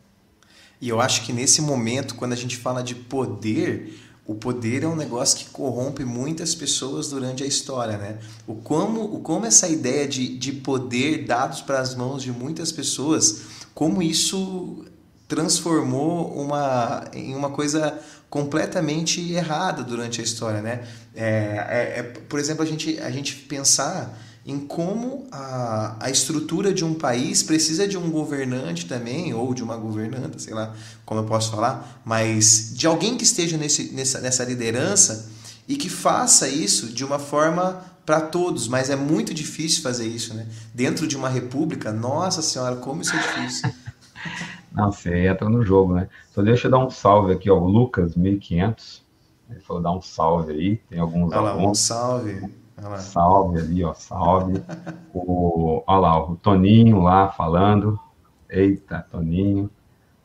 E 0.79 0.89
eu 0.89 0.99
acho 0.99 1.25
que 1.25 1.33
nesse 1.33 1.61
momento, 1.61 2.15
quando 2.15 2.33
a 2.33 2.35
gente 2.35 2.57
fala 2.57 2.83
de 2.83 2.93
poder, 2.93 4.12
o 4.25 4.35
poder 4.35 4.83
é 4.83 4.87
um 4.87 4.95
negócio 4.95 5.37
que 5.37 5.45
corrompe 5.45 6.05
muitas 6.05 6.55
pessoas 6.55 7.09
durante 7.09 7.43
a 7.43 7.45
história, 7.45 7.97
né? 7.97 8.19
O 8.47 8.55
como, 8.55 9.03
o 9.03 9.19
como 9.19 9.45
essa 9.45 9.67
ideia 9.67 10.07
de, 10.07 10.37
de 10.37 10.53
poder 10.53 11.25
dados 11.25 11.61
para 11.61 11.79
as 11.79 11.93
mãos 11.93 12.23
de 12.23 12.31
muitas 12.31 12.71
pessoas, 12.71 13.41
como 13.73 14.01
isso 14.01 14.85
transformou 15.27 16.33
uma, 16.39 17.03
em 17.13 17.35
uma 17.35 17.49
coisa 17.49 17.99
completamente 18.29 19.33
errada 19.33 19.83
durante 19.83 20.21
a 20.21 20.23
história, 20.23 20.61
né? 20.61 20.87
É, 21.13 21.25
é, 21.25 21.99
é, 21.99 22.03
por 22.03 22.39
exemplo, 22.39 22.63
a 22.63 22.65
gente, 22.65 22.99
a 22.99 23.11
gente 23.11 23.35
pensar 23.35 24.17
em 24.45 24.59
como 24.59 25.25
a, 25.31 25.95
a 25.99 26.09
estrutura 26.09 26.73
de 26.73 26.83
um 26.83 26.93
país 26.93 27.41
precisa 27.41 27.87
de 27.87 27.97
um 27.97 28.11
governante 28.11 28.85
também, 28.85 29.33
ou 29.33 29.53
de 29.53 29.63
uma 29.63 29.77
governanta, 29.77 30.37
sei 30.37 30.53
lá 30.53 30.73
como 31.05 31.21
eu 31.21 31.25
posso 31.25 31.51
falar, 31.51 32.01
mas 32.03 32.73
de 32.73 32.85
alguém 32.85 33.17
que 33.17 33.23
esteja 33.23 33.57
nesse, 33.57 33.93
nessa, 33.93 34.19
nessa 34.19 34.43
liderança 34.43 35.31
e 35.67 35.75
que 35.77 35.89
faça 35.89 36.47
isso 36.47 36.87
de 36.87 37.05
uma 37.05 37.19
forma 37.19 37.81
para 38.05 38.19
todos, 38.19 38.67
mas 38.67 38.89
é 38.89 38.97
muito 38.97 39.33
difícil 39.33 39.81
fazer 39.81 40.05
isso, 40.05 40.33
né? 40.33 40.45
Dentro 40.73 41.07
de 41.07 41.15
uma 41.15 41.29
república, 41.29 41.91
nossa 41.91 42.41
senhora, 42.41 42.75
como 42.75 43.01
isso 43.01 43.15
é 43.15 43.19
difícil. 43.19 43.71
Não, 44.73 44.91
você 44.91 45.27
entra 45.27 45.47
no 45.47 45.63
jogo, 45.63 45.93
né? 45.93 46.09
Só 46.33 46.41
deixa 46.41 46.67
eu 46.67 46.71
dar 46.71 46.79
um 46.79 46.89
salve 46.89 47.31
aqui, 47.31 47.49
ó. 47.49 47.59
O 47.59 47.67
Lucas, 47.67 48.15
1500. 48.15 49.03
Ele 49.49 49.59
falou 49.59 49.81
dar 49.81 49.91
um 49.91 50.01
salve 50.01 50.51
aí. 50.51 50.77
Tem 50.89 50.99
alguns 50.99 51.31
Olha 51.31 51.41
lá, 51.41 51.57
um 51.57 51.75
salve. 51.75 52.41
Salve 52.99 53.59
ali, 53.59 53.83
ó. 53.83 53.93
Salve. 53.93 54.63
o, 55.13 55.83
olha 55.85 55.99
lá, 55.99 56.23
o 56.23 56.35
Toninho 56.35 57.01
lá 57.01 57.29
falando. 57.29 57.99
Eita, 58.49 59.05
Toninho. 59.11 59.69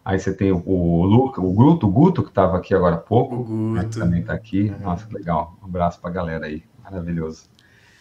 Aí 0.05 0.19
você 0.19 0.33
tem 0.33 0.53
o, 0.53 0.63
o 0.67 1.05
Luca, 1.05 1.41
o 1.41 1.53
Guto, 1.53 1.87
o 1.87 1.91
Guto 1.91 2.23
que 2.23 2.31
estava 2.31 2.57
aqui 2.57 2.75
agora 2.75 2.97
há 2.97 2.99
pouco. 2.99 3.35
O 3.37 3.45
Guto. 3.45 3.99
também 3.99 4.21
está 4.21 4.33
aqui. 4.33 4.71
Uhum. 4.71 4.85
Nossa, 4.85 5.07
que 5.07 5.15
legal. 5.15 5.57
Um 5.63 5.67
abraço 5.67 6.01
para 6.01 6.11
a 6.11 6.13
galera 6.13 6.47
aí. 6.47 6.63
Maravilhoso. 6.83 7.45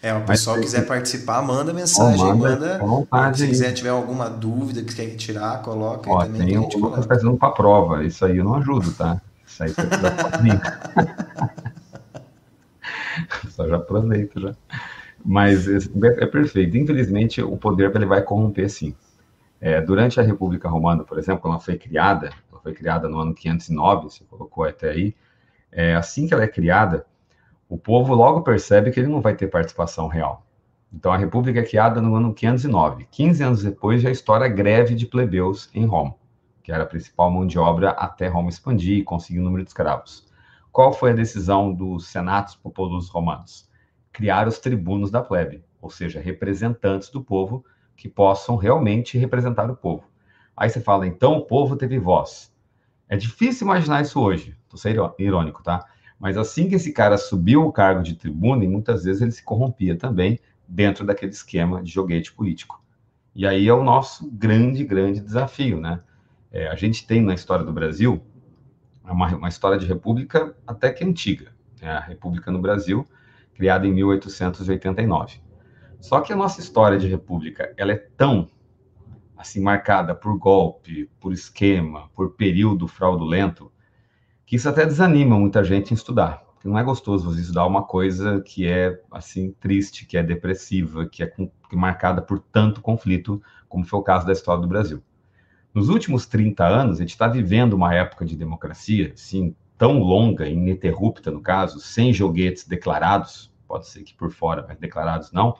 É, 0.02 0.14
o 0.14 0.22
pessoal 0.22 0.58
Mas, 0.58 0.66
quiser 0.66 0.86
participar, 0.86 1.42
manda 1.42 1.74
mensagem, 1.74 2.24
oh, 2.24 2.36
manda. 2.36 2.80
manda 2.80 3.34
se 3.34 3.48
quiser 3.48 3.74
tiver 3.74 3.90
alguma 3.90 4.30
dúvida 4.30 4.84
que 4.84 4.94
quer 4.94 5.16
tirar, 5.16 5.62
coloca 5.64 6.10
Ó, 6.10 6.24
também. 6.24 6.48
Tem 6.48 6.58
o 6.58 6.70
Lucas 6.78 7.06
fazendo 7.06 7.36
para 7.36 7.52
prova, 7.52 8.04
isso 8.04 8.24
aí 8.24 8.38
eu 8.38 8.44
não 8.44 8.56
ajudo, 8.56 8.92
tá? 8.92 9.20
Isso 9.46 9.64
aí 9.64 9.70
você 9.70 9.84
precisa 9.84 10.14
Só 13.50 13.68
já 13.68 13.78
aproveito 13.78 14.40
já. 14.40 14.56
Mas 15.24 15.68
é, 15.68 16.26
perfeito. 16.26 16.78
Infelizmente, 16.78 17.42
o 17.42 17.58
poder 17.58 17.94
ele 17.96 18.06
vai 18.06 18.22
corromper 18.22 18.70
sim. 18.70 18.96
É, 19.60 19.82
durante 19.82 20.20
a 20.20 20.24
República 20.24 20.70
Romana, 20.70 21.04
por 21.04 21.18
exemplo, 21.18 21.42
quando 21.42 21.54
ela 21.56 21.62
foi 21.62 21.78
criada, 21.78 22.30
ela 22.52 22.62
foi 22.62 22.74
criada 22.74 23.10
no 23.10 23.20
ano 23.20 23.34
509, 23.34 24.04
você 24.04 24.24
colocou 24.24 24.64
até 24.64 24.92
aí, 24.92 25.16
é, 25.72 25.96
assim 25.96 26.28
que 26.28 26.34
ela 26.34 26.44
é 26.44 26.48
criada, 26.48 27.06
o 27.68 27.78
povo 27.78 28.14
logo 28.14 28.42
percebe 28.42 28.92
que 28.92 29.00
ele 29.00 29.10
não 29.10 29.20
vai 29.20 29.36
ter 29.36 29.48
participação 29.48 30.08
real. 30.08 30.46
Então 30.94 31.12
a 31.12 31.18
República 31.18 31.60
é 31.60 31.64
criada 31.64 32.00
no 32.00 32.16
ano 32.16 32.34
509. 32.34 33.08
15 33.12 33.44
anos 33.44 33.64
depois 33.64 34.02
já 34.02 34.10
estoura 34.10 34.46
a 34.46 34.50
greve 34.50 34.96
de 34.96 35.06
plebeus 35.06 35.70
em 35.74 35.86
Roma, 35.86 36.16
que 36.64 36.72
era 36.72 36.84
a 36.84 36.88
principal 36.88 37.30
mão 37.30 37.46
de 37.46 37.60
obra 37.60 37.90
até 37.90 38.28
Roma 38.28 38.50
expandir 38.50 39.00
e 39.00 39.04
conseguir 39.04 39.40
o 39.40 39.44
número 39.44 39.64
de 39.64 39.70
escravos. 39.70 40.27
Qual 40.78 40.94
foi 40.94 41.10
a 41.10 41.16
decisão 41.16 41.74
dos 41.74 42.06
senatos 42.06 42.54
populosos 42.54 43.10
romanos? 43.10 43.68
Criar 44.14 44.48
os 44.48 44.60
tribunos 44.60 45.10
da 45.10 45.24
plebe, 45.24 45.64
ou 45.82 45.90
seja, 45.90 46.20
representantes 46.20 47.10
do 47.10 47.20
povo 47.20 47.66
que 47.96 48.08
possam 48.08 48.56
realmente 48.56 49.18
representar 49.18 49.72
o 49.72 49.76
povo. 49.76 50.04
Aí 50.56 50.70
você 50.70 50.80
fala, 50.80 51.08
então 51.08 51.34
o 51.34 51.46
povo 51.48 51.76
teve 51.76 51.98
voz. 51.98 52.54
É 53.10 53.18
difícil 53.18 53.66
imaginar 53.66 54.04
isso 54.04 54.22
hoje. 54.22 54.56
Estou 54.66 54.78
sendo 54.78 55.16
irônico, 55.18 55.64
tá? 55.64 55.84
Mas 56.20 56.38
assim 56.38 56.70
que 56.70 56.76
esse 56.76 56.94
cara 56.94 57.18
subiu 57.18 57.66
o 57.66 57.72
cargo 57.72 58.04
de 58.04 58.14
tribuna, 58.14 58.64
e 58.64 58.68
muitas 58.68 59.04
vezes 59.04 59.24
ele 59.24 59.32
se 59.32 59.44
corrompia 59.44 59.98
também 59.98 60.40
dentro 60.68 61.04
daquele 61.04 61.32
esquema 61.32 61.82
de 61.82 61.92
joguete 61.92 62.32
político. 62.32 62.80
E 63.34 63.48
aí 63.48 63.68
é 63.68 63.74
o 63.74 63.84
nosso 63.84 64.30
grande, 64.30 64.84
grande 64.84 65.22
desafio, 65.22 65.82
né? 65.82 66.02
É, 66.52 66.68
a 66.68 66.76
gente 66.76 67.08
tem 67.08 67.24
na 67.24 67.34
história 67.34 67.66
do 67.66 67.74
Brasil 67.74 68.22
uma, 69.12 69.36
uma 69.36 69.48
história 69.48 69.78
de 69.78 69.86
república 69.86 70.56
até 70.66 70.92
que 70.92 71.04
antiga. 71.04 71.52
Né? 71.82 71.90
A 71.90 72.00
república 72.00 72.52
no 72.52 72.60
Brasil, 72.60 73.06
criada 73.54 73.88
em 73.88 73.94
1889. 73.94 75.42
Só 76.00 76.22
que 76.22 76.32
a 76.32 76.36
nossa 76.36 76.60
história 76.60 76.98
de 76.98 77.08
república, 77.08 77.74
ela 77.78 77.92
é 77.92 77.98
tão 77.98 78.48
assim 79.36 79.62
marcada 79.62 80.16
por 80.16 80.38
golpe, 80.38 81.10
por 81.20 81.32
esquema, 81.32 82.10
por 82.16 82.32
período 82.32 82.88
fraudulento, 82.88 83.72
que 84.46 84.56
isso 84.56 84.68
até 84.68 84.86
desanima 84.86 85.38
muita 85.38 85.64
gente 85.64 85.92
em 85.92 85.96
estudar. 85.96 86.44
Porque 86.54 86.68
não 86.68 86.78
é 86.78 86.84
gostoso 86.84 87.32
você 87.32 87.42
estudar 87.42 87.66
uma 87.66 87.84
coisa 87.84 88.42
que 88.42 88.66
é 88.66 89.00
assim 89.12 89.52
triste, 89.60 90.06
que 90.06 90.18
é 90.18 90.24
depressiva, 90.24 91.06
que 91.08 91.22
é, 91.22 91.28
que 91.28 91.52
é 91.72 91.76
marcada 91.76 92.22
por 92.22 92.40
tanto 92.40 92.82
conflito, 92.82 93.42
como 93.70 93.86
foi 93.86 94.00
o 94.00 94.04
caso 94.04 94.26
da 94.26 94.34
história 94.34 94.62
do 94.62 94.68
Brasil. 94.68 95.04
Nos 95.78 95.90
últimos 95.90 96.26
30 96.26 96.66
anos, 96.66 96.98
a 96.98 97.02
gente 97.02 97.12
está 97.12 97.28
vivendo 97.28 97.74
uma 97.74 97.94
época 97.94 98.26
de 98.26 98.36
democracia, 98.36 99.12
assim, 99.14 99.56
tão 99.78 100.00
longa, 100.00 100.48
ininterrupta 100.48 101.30
no 101.30 101.40
caso, 101.40 101.80
sem 101.80 102.12
joguetes 102.12 102.68
declarados, 102.68 103.54
pode 103.68 103.88
ser 103.88 104.02
que 104.02 104.12
por 104.16 104.32
fora, 104.32 104.66
mas 104.68 104.80
declarados 104.80 105.32
não, 105.32 105.56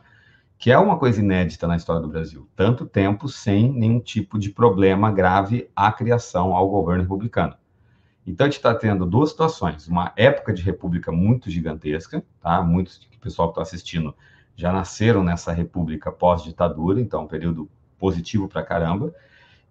que 0.58 0.72
é 0.72 0.78
uma 0.80 0.98
coisa 0.98 1.20
inédita 1.20 1.68
na 1.68 1.76
história 1.76 2.02
do 2.02 2.08
Brasil. 2.08 2.50
Tanto 2.56 2.84
tempo 2.84 3.30
sem 3.30 3.72
nenhum 3.72 4.00
tipo 4.00 4.40
de 4.40 4.50
problema 4.50 5.12
grave 5.12 5.70
à 5.76 5.92
criação 5.92 6.56
ao 6.56 6.68
governo 6.68 7.04
republicano. 7.04 7.54
Então, 8.26 8.46
a 8.46 8.50
gente 8.50 8.58
está 8.58 8.74
tendo 8.74 9.06
duas 9.06 9.30
situações. 9.30 9.88
Uma 9.88 10.14
época 10.16 10.52
de 10.52 10.64
república 10.64 11.12
muito 11.12 11.48
gigantesca, 11.52 12.26
tá? 12.42 12.60
Muitos 12.64 12.98
que 12.98 13.18
o 13.18 13.20
pessoal 13.20 13.50
que 13.50 13.52
está 13.52 13.62
assistindo 13.62 14.16
já 14.56 14.74
nasceram 14.74 15.24
nessa 15.24 15.52
república 15.54 16.12
pós-ditadura, 16.12 17.00
então 17.00 17.26
um 17.26 17.28
período 17.28 17.70
positivo 18.00 18.48
para 18.48 18.64
caramba, 18.64 19.14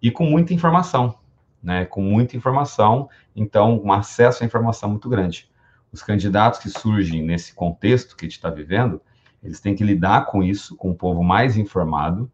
e 0.01 0.11
com 0.11 0.25
muita 0.25 0.53
informação, 0.53 1.15
né? 1.61 1.85
Com 1.85 2.01
muita 2.01 2.37
informação, 2.37 3.09
então 3.35 3.81
um 3.83 3.91
acesso 3.91 4.43
à 4.43 4.45
informação 4.45 4.89
muito 4.89 5.09
grande. 5.09 5.49
Os 5.91 6.03
candidatos 6.03 6.59
que 6.59 6.69
surgem 6.69 7.23
nesse 7.23 7.53
contexto 7.53 8.15
que 8.15 8.25
a 8.25 8.27
gente 8.27 8.37
está 8.37 8.49
vivendo, 8.49 9.01
eles 9.43 9.59
têm 9.59 9.75
que 9.75 9.83
lidar 9.83 10.25
com 10.25 10.43
isso, 10.43 10.75
com 10.75 10.91
um 10.91 10.95
povo 10.95 11.23
mais 11.23 11.57
informado, 11.57 12.31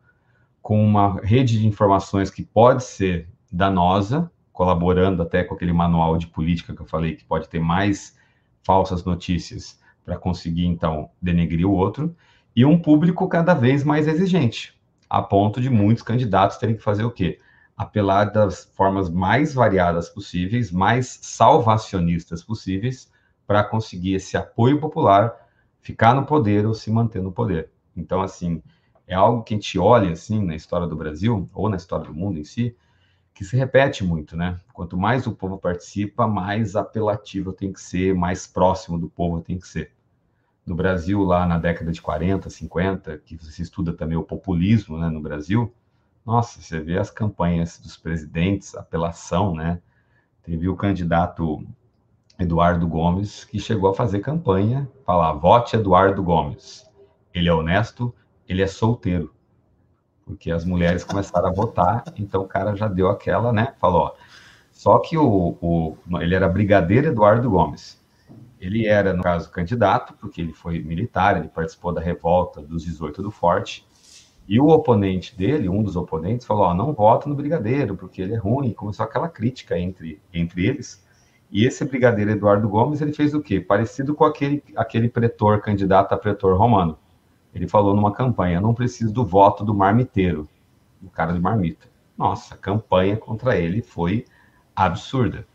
com 0.61 0.83
uma 0.83 1.19
rede 1.21 1.59
de 1.59 1.67
informações 1.67 2.29
que 2.29 2.43
pode 2.43 2.83
ser 2.83 3.27
danosa, 3.51 4.31
colaborando 4.51 5.21
até 5.21 5.43
com 5.43 5.53
aquele 5.53 5.73
manual 5.73 6.17
de 6.17 6.27
política 6.27 6.73
que 6.73 6.81
eu 6.81 6.85
falei, 6.85 7.15
que 7.15 7.25
pode 7.25 7.49
ter 7.49 7.59
mais 7.59 8.17
falsas 8.63 9.03
notícias 9.03 9.79
para 10.05 10.17
conseguir, 10.17 10.65
então, 10.65 11.09
denegrir 11.21 11.67
o 11.67 11.71
outro, 11.71 12.15
e 12.55 12.63
um 12.65 12.79
público 12.79 13.27
cada 13.27 13.53
vez 13.53 13.83
mais 13.83 14.07
exigente, 14.07 14.79
a 15.09 15.21
ponto 15.21 15.59
de 15.59 15.69
muitos 15.69 16.03
candidatos 16.03 16.57
terem 16.57 16.75
que 16.75 16.83
fazer 16.83 17.03
o 17.03 17.11
quê? 17.11 17.39
Apelar 17.75 18.25
das 18.31 18.65
formas 18.75 19.09
mais 19.09 19.53
variadas 19.53 20.09
possíveis, 20.09 20.71
mais 20.71 21.19
salvacionistas 21.21 22.43
possíveis, 22.43 23.11
para 23.47 23.63
conseguir 23.63 24.13
esse 24.13 24.37
apoio 24.37 24.79
popular 24.79 25.35
ficar 25.81 26.15
no 26.15 26.25
poder 26.25 26.65
ou 26.65 26.73
se 26.73 26.89
manter 26.89 27.21
no 27.21 27.31
poder. 27.31 27.69
Então, 27.95 28.21
assim, 28.21 28.63
é 29.05 29.13
algo 29.13 29.43
que 29.43 29.53
a 29.53 29.57
gente 29.57 29.77
olha, 29.77 30.11
assim, 30.11 30.43
na 30.43 30.55
história 30.55 30.87
do 30.87 30.95
Brasil, 30.95 31.49
ou 31.53 31.69
na 31.69 31.75
história 31.75 32.05
do 32.05 32.13
mundo 32.13 32.39
em 32.39 32.43
si, 32.43 32.75
que 33.33 33.43
se 33.43 33.57
repete 33.57 34.03
muito, 34.03 34.37
né? 34.37 34.59
Quanto 34.71 34.97
mais 34.97 35.27
o 35.27 35.33
povo 35.33 35.57
participa, 35.57 36.27
mais 36.27 36.75
apelativo 36.75 37.51
tem 37.51 37.73
que 37.73 37.81
ser, 37.81 38.15
mais 38.15 38.47
próximo 38.47 38.97
do 38.97 39.09
povo 39.09 39.41
tem 39.41 39.57
que 39.57 39.67
ser. 39.67 39.91
No 40.65 40.75
Brasil, 40.75 41.21
lá 41.23 41.45
na 41.45 41.57
década 41.57 41.91
de 41.91 42.01
40, 42.01 42.49
50, 42.49 43.17
que 43.17 43.35
você 43.35 43.61
estuda 43.61 43.91
também 43.91 44.17
o 44.17 44.23
populismo, 44.23 44.97
né, 44.97 45.09
no 45.09 45.21
Brasil, 45.21 45.73
nossa, 46.25 46.61
você 46.61 46.79
vê 46.79 46.97
as 46.97 47.09
campanhas 47.09 47.79
dos 47.79 47.97
presidentes, 47.97 48.75
apelação, 48.75 49.53
né? 49.55 49.81
Teve 50.43 50.69
o 50.69 50.75
candidato 50.75 51.65
Eduardo 52.39 52.87
Gomes, 52.87 53.43
que 53.43 53.59
chegou 53.59 53.89
a 53.89 53.93
fazer 53.93 54.19
campanha, 54.19 54.89
falar: 55.05 55.33
vote 55.33 55.75
Eduardo 55.75 56.23
Gomes. 56.23 56.89
Ele 57.33 57.49
é 57.49 57.53
honesto, 57.53 58.13
ele 58.47 58.61
é 58.61 58.67
solteiro. 58.67 59.33
Porque 60.25 60.51
as 60.51 60.63
mulheres 60.63 61.03
começaram 61.03 61.49
a 61.49 61.53
votar, 61.53 62.03
então 62.15 62.43
o 62.43 62.47
cara 62.47 62.75
já 62.75 62.87
deu 62.87 63.09
aquela, 63.09 63.51
né? 63.51 63.73
Falou: 63.79 64.03
ó, 64.03 64.13
só 64.71 64.99
que 64.99 65.17
o, 65.17 65.57
o, 65.61 65.97
ele 66.21 66.35
era 66.35 66.47
Brigadeiro 66.47 67.07
Eduardo 67.07 67.49
Gomes. 67.49 68.01
Ele 68.59 68.87
era, 68.87 69.13
no 69.13 69.21
caso, 69.21 69.51
candidato, 69.51 70.13
porque 70.13 70.39
ele 70.39 70.53
foi 70.53 70.79
militar, 70.79 71.37
ele 71.37 71.49
participou 71.49 71.93
da 71.93 71.99
revolta 71.99 72.61
dos 72.61 72.83
18 72.83 73.21
do 73.21 73.29
Forte. 73.29 73.85
E 74.47 74.59
o 74.59 74.67
oponente 74.67 75.35
dele, 75.37 75.69
um 75.69 75.81
dos 75.81 75.95
oponentes, 75.95 76.45
falou: 76.45 76.63
ó, 76.63 76.73
não 76.73 76.93
vota 76.93 77.29
no 77.29 77.35
Brigadeiro, 77.35 77.95
porque 77.95 78.21
ele 78.21 78.33
é 78.33 78.37
ruim. 78.37 78.69
E 78.69 78.73
começou 78.73 79.05
aquela 79.05 79.29
crítica 79.29 79.77
entre, 79.77 80.21
entre 80.33 80.65
eles. 80.65 81.03
E 81.51 81.65
esse 81.65 81.85
brigadeiro 81.85 82.31
Eduardo 82.31 82.67
Gomes, 82.67 82.99
ele 82.99 83.13
fez 83.13 83.33
o 83.35 83.39
quê? 83.39 83.61
Parecido 83.61 84.15
com 84.15 84.25
aquele, 84.25 84.63
aquele 84.75 85.07
pretor, 85.07 85.61
candidato 85.61 86.11
a 86.11 86.17
pretor 86.17 86.57
romano. 86.57 86.97
Ele 87.53 87.67
falou 87.67 87.95
numa 87.95 88.11
campanha, 88.11 88.59
não 88.59 88.73
preciso 88.73 89.13
do 89.13 89.23
voto 89.23 89.63
do 89.63 89.73
marmiteiro, 89.73 90.49
do 90.99 91.11
cara 91.11 91.31
de 91.31 91.39
marmita. 91.39 91.87
Nossa, 92.17 92.55
a 92.55 92.57
campanha 92.57 93.15
contra 93.17 93.55
ele 93.55 93.83
foi 93.83 94.25
absurda. 94.75 95.45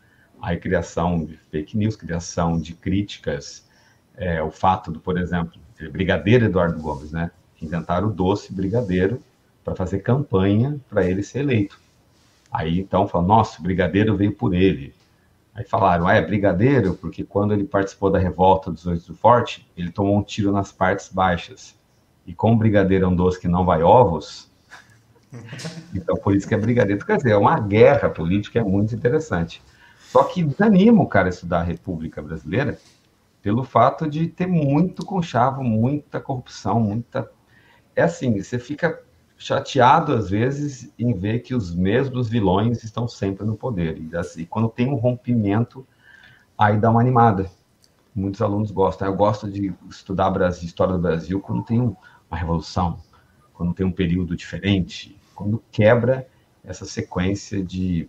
Aí 0.41 0.57
criação 0.57 1.25
de 1.25 1.35
fake 1.35 1.77
news, 1.77 1.97
criação 1.97 2.57
de 2.57 2.73
críticas, 2.73 3.67
é, 4.15 4.41
o 4.41 4.49
fato 4.49 4.93
do, 4.93 5.01
por 5.01 5.17
exemplo, 5.17 5.59
brigadeiro 5.91 6.45
Eduardo 6.45 6.81
Gomes, 6.81 7.11
né? 7.11 7.29
Inventaram 7.61 8.07
o 8.07 8.13
doce 8.13 8.53
brigadeiro 8.53 9.21
para 9.63 9.75
fazer 9.75 9.99
campanha 9.99 10.79
para 10.89 11.05
ele 11.05 11.23
ser 11.23 11.39
eleito. 11.39 11.79
Aí 12.51 12.79
então 12.79 13.07
falou, 13.07 13.27
nossa, 13.27 13.59
o 13.59 13.63
brigadeiro 13.63 14.15
veio 14.15 14.33
por 14.33 14.53
ele. 14.53 14.93
Aí 15.53 15.63
falaram, 15.65 16.07
ah, 16.07 16.13
é 16.13 16.21
brigadeiro, 16.21 16.95
porque 16.95 17.23
quando 17.23 17.53
ele 17.53 17.65
participou 17.65 18.09
da 18.09 18.17
revolta 18.17 18.71
dos 18.71 18.85
oito 18.85 19.07
do 19.07 19.15
Forte, 19.15 19.69
ele 19.75 19.91
tomou 19.91 20.17
um 20.17 20.23
tiro 20.23 20.51
nas 20.51 20.71
partes 20.71 21.09
baixas. 21.09 21.75
E 22.25 22.33
como 22.33 22.57
brigadeiro 22.57 23.05
é 23.05 23.07
um 23.07 23.15
doce 23.15 23.39
que 23.39 23.47
não 23.47 23.65
vai 23.65 23.83
ovos, 23.83 24.49
então 25.93 26.15
por 26.17 26.35
isso 26.35 26.47
que 26.47 26.53
é 26.53 26.57
brigadeiro. 26.57 27.05
Quer 27.05 27.17
dizer, 27.17 27.31
é 27.31 27.37
uma 27.37 27.59
guerra 27.59 28.09
política, 28.09 28.59
é 28.59 28.63
muito 28.63 28.95
interessante. 28.95 29.61
Só 29.99 30.23
que 30.23 30.43
desanima 30.43 31.03
o 31.03 31.07
cara 31.07 31.29
estudar 31.29 31.59
a 31.59 31.63
República 31.63 32.21
Brasileira 32.21 32.79
pelo 33.41 33.63
fato 33.63 34.09
de 34.09 34.27
ter 34.27 34.47
muito 34.47 35.05
conchavo, 35.05 35.63
muita 35.63 36.19
corrupção, 36.19 36.79
muita. 36.79 37.29
É 37.95 38.03
assim, 38.03 38.41
você 38.41 38.57
fica 38.59 39.01
chateado 39.37 40.13
às 40.13 40.29
vezes 40.29 40.91
em 40.99 41.13
ver 41.13 41.39
que 41.39 41.55
os 41.55 41.73
mesmos 41.73 42.27
vilões 42.27 42.83
estão 42.83 43.07
sempre 43.07 43.45
no 43.45 43.55
poder. 43.55 43.97
E 43.97 44.15
assim, 44.15 44.45
quando 44.45 44.69
tem 44.69 44.87
um 44.87 44.95
rompimento, 44.95 45.87
aí 46.57 46.77
dá 46.77 46.91
uma 46.91 46.99
animada. 46.99 47.49
Muitos 48.13 48.41
alunos 48.41 48.69
gostam. 48.69 49.07
Eu 49.07 49.15
gosto 49.15 49.49
de 49.49 49.73
estudar 49.89 50.29
Brasil, 50.29 50.65
história 50.65 50.93
do 50.93 50.99
Brasil 50.99 51.39
quando 51.39 51.63
tem 51.63 51.79
uma 51.79 52.37
revolução, 52.37 52.99
quando 53.53 53.73
tem 53.73 53.85
um 53.85 53.91
período 53.91 54.35
diferente, 54.35 55.17
quando 55.33 55.63
quebra 55.71 56.27
essa 56.63 56.85
sequência 56.85 57.63
de 57.63 58.07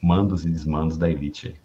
mandos 0.00 0.44
e 0.44 0.50
desmandos 0.50 0.96
da 0.96 1.10
elite. 1.10 1.60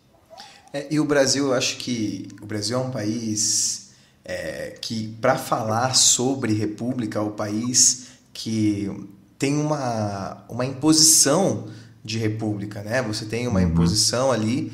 É, 0.73 0.87
e 0.91 0.99
o 0.99 1.05
Brasil, 1.05 1.47
eu 1.47 1.53
acho 1.53 1.77
que 1.77 2.27
o 2.41 2.45
Brasil 2.45 2.77
é 2.77 2.81
um 2.81 2.91
país 2.91 3.80
é, 4.23 4.77
que, 4.81 5.15
para 5.19 5.37
falar 5.37 5.95
sobre 5.95 6.53
república, 6.53 7.21
o 7.21 7.31
país 7.31 8.07
que 8.33 8.89
tem 9.37 9.57
uma, 9.57 10.45
uma 10.47 10.65
imposição 10.65 11.67
de 12.03 12.17
república, 12.17 12.81
né? 12.81 13.01
Você 13.01 13.25
tem 13.25 13.47
uma 13.47 13.59
uhum. 13.59 13.67
imposição 13.67 14.31
ali, 14.31 14.71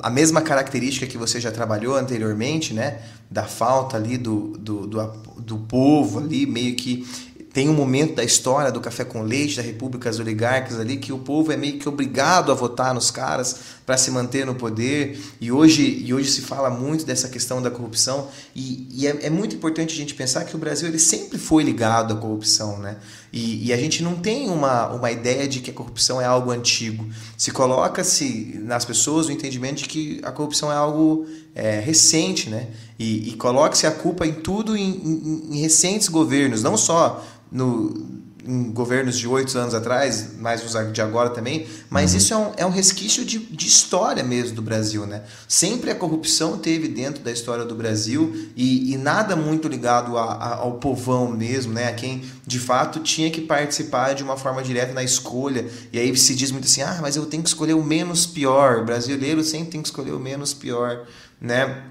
a 0.00 0.10
mesma 0.10 0.40
característica 0.40 1.06
que 1.06 1.18
você 1.18 1.40
já 1.40 1.50
trabalhou 1.50 1.94
anteriormente, 1.94 2.72
né? 2.72 3.00
Da 3.30 3.44
falta 3.44 3.96
ali 3.96 4.16
do, 4.16 4.56
do, 4.58 4.86
do, 4.86 5.06
do 5.38 5.58
povo 5.58 6.18
ali, 6.18 6.46
meio 6.46 6.74
que 6.76 7.06
tem 7.52 7.68
um 7.68 7.72
momento 7.72 8.14
da 8.14 8.24
história 8.24 8.70
do 8.70 8.80
café 8.80 9.04
com 9.04 9.22
leite, 9.22 9.56
da 9.56 9.62
República 9.62 10.10
das 10.10 10.18
Oligarcas 10.18 10.78
ali, 10.78 10.98
que 10.98 11.12
o 11.12 11.18
povo 11.18 11.50
é 11.50 11.56
meio 11.56 11.78
que 11.78 11.88
obrigado 11.88 12.52
a 12.52 12.54
votar 12.54 12.94
nos 12.94 13.10
caras 13.10 13.56
para 13.86 13.96
se 13.96 14.10
manter 14.10 14.44
no 14.44 14.54
poder. 14.54 15.18
E 15.40 15.50
hoje, 15.50 16.02
e 16.04 16.12
hoje 16.12 16.30
se 16.30 16.42
fala 16.42 16.68
muito 16.68 17.06
dessa 17.06 17.28
questão 17.28 17.62
da 17.62 17.70
corrupção. 17.70 18.28
E, 18.54 18.86
e 18.90 19.06
é, 19.06 19.26
é, 19.26 19.30
muito 19.30 19.56
importante 19.56 19.94
a 19.94 19.96
gente 19.96 20.14
pensar 20.14 20.44
que 20.44 20.54
o 20.54 20.58
Brasil 20.58 20.88
ele 20.88 20.98
sempre 20.98 21.38
foi 21.38 21.62
ligado 21.62 22.14
à 22.14 22.16
corrupção, 22.16 22.78
né? 22.78 22.96
E, 23.32 23.68
e, 23.68 23.72
a 23.72 23.76
gente 23.76 24.02
não 24.02 24.16
tem 24.16 24.48
uma, 24.48 24.88
uma 24.88 25.10
ideia 25.10 25.46
de 25.46 25.60
que 25.60 25.70
a 25.70 25.74
corrupção 25.74 26.20
é 26.20 26.24
algo 26.24 26.50
antigo. 26.50 27.06
Se 27.36 27.50
coloca-se 27.50 28.58
nas 28.62 28.84
pessoas 28.84 29.26
o 29.26 29.32
entendimento 29.32 29.82
de 29.82 29.88
que 29.88 30.20
a 30.22 30.32
corrupção 30.32 30.72
é 30.72 30.74
algo 30.74 31.26
é, 31.54 31.78
recente, 31.78 32.48
né? 32.48 32.68
E, 32.98 33.28
e 33.28 33.32
coloca-se 33.34 33.86
a 33.86 33.90
culpa 33.90 34.26
em 34.26 34.32
tudo 34.32 34.76
em, 34.76 34.90
em, 34.90 35.48
em 35.52 35.60
recentes 35.60 36.08
governos, 36.08 36.62
não 36.62 36.76
só 36.76 37.22
no, 37.52 38.22
em 38.46 38.70
governos 38.70 39.18
de 39.18 39.26
oito 39.26 39.56
anos 39.58 39.74
atrás, 39.74 40.36
mais 40.38 40.64
os 40.64 40.92
de 40.92 41.02
agora 41.02 41.30
também, 41.30 41.66
mas 41.90 42.12
uhum. 42.12 42.18
isso 42.18 42.34
é 42.34 42.36
um, 42.36 42.52
é 42.58 42.66
um 42.66 42.70
resquício 42.70 43.24
de, 43.24 43.38
de 43.38 43.66
história 43.66 44.22
mesmo 44.22 44.54
do 44.54 44.62
Brasil, 44.62 45.06
né? 45.06 45.22
Sempre 45.46 45.90
a 45.90 45.94
corrupção 45.94 46.56
teve 46.56 46.88
dentro 46.88 47.22
da 47.22 47.32
história 47.32 47.64
do 47.64 47.74
Brasil 47.74 48.34
e, 48.56 48.92
e 48.92 48.96
nada 48.96 49.34
muito 49.34 49.66
ligado 49.66 50.16
a, 50.16 50.34
a, 50.34 50.54
ao 50.56 50.74
povão 50.74 51.30
mesmo, 51.30 51.72
né? 51.72 51.88
A 51.88 51.92
quem 51.92 52.22
de 52.46 52.58
fato 52.58 53.00
tinha 53.00 53.30
que 53.30 53.40
participar 53.40 54.14
de 54.14 54.22
uma 54.22 54.36
forma 54.36 54.62
direta 54.62 54.92
na 54.92 55.02
escolha. 55.02 55.66
E 55.92 55.98
aí 55.98 56.16
se 56.16 56.34
diz 56.34 56.50
muito 56.50 56.64
assim, 56.64 56.82
ah, 56.82 56.98
mas 57.02 57.16
eu 57.16 57.26
tenho 57.26 57.42
que 57.42 57.48
escolher 57.48 57.74
o 57.74 57.82
menos 57.82 58.24
pior. 58.26 58.78
O 58.78 58.84
brasileiro 58.84 59.42
sempre 59.42 59.72
tem 59.72 59.82
que 59.82 59.88
escolher 59.88 60.12
o 60.12 60.20
menos 60.20 60.54
pior, 60.54 61.06
né? 61.40 61.82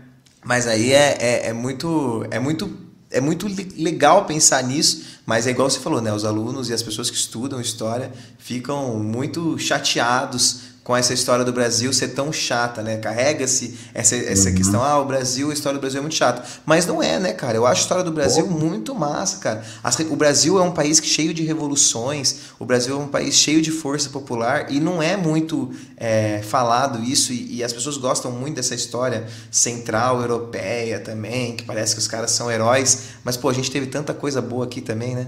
Mas 0.43 0.65
aí 0.65 0.93
é, 0.93 1.17
é, 1.19 1.47
é 1.47 1.53
muito 1.53 2.25
é 2.31 2.39
muito 2.39 2.86
é 3.09 3.21
muito 3.21 3.47
legal 3.77 4.25
pensar 4.25 4.63
nisso, 4.63 5.03
mas 5.25 5.47
é 5.47 5.51
igual 5.51 5.69
você 5.69 5.79
falou, 5.79 6.01
né? 6.01 6.13
Os 6.13 6.25
alunos 6.25 6.69
e 6.69 6.73
as 6.73 6.83
pessoas 6.83 7.09
que 7.09 7.15
estudam 7.15 7.59
história 7.61 8.11
ficam 8.37 8.99
muito 8.99 9.57
chateados 9.57 10.61
com 10.87 10.95
essa 10.95 11.13
história 11.13 11.43
do 11.43 11.51
Brasil 11.51 11.91
ser 11.91 12.07
tão 12.13 12.31
chata, 12.31 12.81
né? 12.81 12.95
Carrega-se 12.95 13.77
essa, 13.93 14.15
essa 14.15 14.47
uhum. 14.47 14.55
questão, 14.55 14.81
ah, 14.81 14.97
o 15.01 15.03
Brasil, 15.03 15.49
a 15.49 15.53
história 15.53 15.77
do 15.77 15.81
Brasil 15.81 15.97
é 15.97 16.01
muito 16.01 16.15
chata. 16.15 16.45
Mas 16.65 16.85
não 16.85 17.03
é, 17.03 17.19
né, 17.19 17.33
cara? 17.33 17.57
Eu 17.57 17.65
acho 17.65 17.81
a 17.81 17.83
história 17.83 18.03
do 18.05 18.11
Brasil 18.13 18.47
Pô. 18.47 18.53
muito 18.53 18.95
massa, 18.95 19.37
cara. 19.39 19.65
As, 19.83 19.99
o 19.99 20.15
Brasil 20.15 20.57
é 20.57 20.61
um 20.61 20.71
país 20.71 20.99
cheio 21.03 21.33
de 21.33 21.43
revoluções, 21.43 22.53
o 22.57 22.63
Brasil 22.63 22.95
é 22.95 23.03
um 23.03 23.07
país 23.09 23.35
cheio 23.35 23.61
de 23.61 23.69
força 23.69 24.09
popular 24.09 24.71
e 24.71 24.79
não 24.79 25.03
é 25.03 25.17
muito 25.17 25.73
é, 25.97 26.41
falado 26.41 27.03
isso 27.03 27.33
e, 27.33 27.57
e, 27.57 27.63
as 27.65 27.73
pessoas 27.73 27.97
gostam 27.97 28.31
muito 28.31 28.55
dessa 28.55 28.73
história 28.73 29.27
central 29.51 30.21
europeia 30.21 31.01
também, 31.01 31.57
que 31.57 31.65
parece 31.65 31.95
que 31.95 31.99
os 31.99 32.07
caras 32.07 32.31
são 32.31 32.49
heróis, 32.49 33.09
mas, 33.25 33.35
pô, 33.35 33.49
a 33.49 33.53
gente 33.53 33.69
teve 33.69 33.87
tanta 33.87 34.13
coisa 34.13 34.41
boa 34.41 34.63
aqui 34.63 34.79
também, 34.79 35.15
né? 35.15 35.27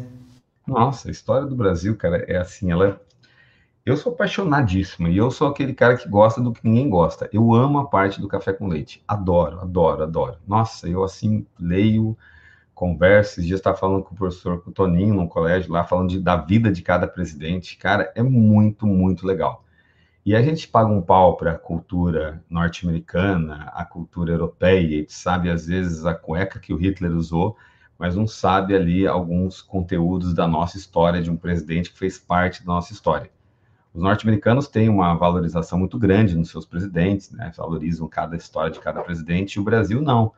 Nossa, 0.65 1.10
a 1.10 1.12
história 1.12 1.45
do 1.45 1.56
Brasil, 1.56 1.98
cara, 1.98 2.24
é 2.30 2.38
assim, 2.38 2.72
ela 2.72 2.88
é 2.88 3.09
eu 3.85 3.97
sou 3.97 4.13
apaixonadíssimo 4.13 5.07
e 5.07 5.17
eu 5.17 5.31
sou 5.31 5.47
aquele 5.47 5.73
cara 5.73 5.97
que 5.97 6.07
gosta 6.07 6.41
do 6.41 6.53
que 6.53 6.61
ninguém 6.63 6.89
gosta. 6.89 7.29
Eu 7.33 7.53
amo 7.53 7.79
a 7.79 7.87
parte 7.87 8.21
do 8.21 8.27
café 8.27 8.53
com 8.53 8.67
leite. 8.67 9.03
Adoro, 9.07 9.59
adoro, 9.61 10.03
adoro. 10.03 10.37
Nossa, 10.47 10.87
eu 10.87 11.03
assim 11.03 11.45
leio, 11.59 12.17
converso. 12.75 13.33
Esses 13.33 13.45
dias 13.45 13.59
estava 13.59 13.77
falando 13.77 14.03
com 14.03 14.13
o 14.13 14.17
professor 14.17 14.61
com 14.61 14.69
o 14.69 14.73
Toninho 14.73 15.13
no 15.15 15.27
colégio 15.27 15.71
lá, 15.71 15.83
falando 15.83 16.09
de, 16.09 16.19
da 16.19 16.35
vida 16.37 16.71
de 16.71 16.81
cada 16.81 17.07
presidente. 17.07 17.77
Cara, 17.77 18.11
é 18.15 18.21
muito, 18.23 18.85
muito 18.85 19.25
legal. 19.25 19.65
E 20.25 20.35
a 20.35 20.41
gente 20.41 20.67
paga 20.67 20.91
um 20.91 21.01
pau 21.01 21.35
para 21.37 21.53
a 21.53 21.57
cultura 21.57 22.43
norte-americana, 22.49 23.71
a 23.73 23.83
cultura 23.83 24.33
europeia, 24.33 24.99
gente 24.99 25.13
sabe 25.13 25.49
às 25.49 25.65
vezes 25.65 26.05
a 26.05 26.13
cueca 26.13 26.59
que 26.59 26.73
o 26.73 26.77
Hitler 26.77 27.11
usou, 27.13 27.57
mas 27.97 28.15
não 28.15 28.27
sabe 28.27 28.75
ali 28.75 29.07
alguns 29.07 29.61
conteúdos 29.61 30.33
da 30.33 30.47
nossa 30.47 30.77
história, 30.77 31.21
de 31.21 31.31
um 31.31 31.37
presidente 31.37 31.91
que 31.91 31.97
fez 31.97 32.19
parte 32.19 32.65
da 32.65 32.73
nossa 32.73 32.93
história. 32.93 33.31
Os 33.99 34.03
norte-americanos 34.03 34.69
têm 34.69 34.88
uma 34.88 35.13
valorização 35.13 35.77
muito 35.77 35.99
grande 35.99 36.33
nos 36.33 36.49
seus 36.49 36.65
presidentes, 36.65 37.31
né? 37.31 37.51
valorizam 37.57 38.07
cada 38.07 38.38
história 38.38 38.71
de 38.71 38.79
cada 38.79 39.01
presidente, 39.01 39.55
e 39.55 39.59
o 39.59 39.63
Brasil 39.63 40.01
não, 40.01 40.31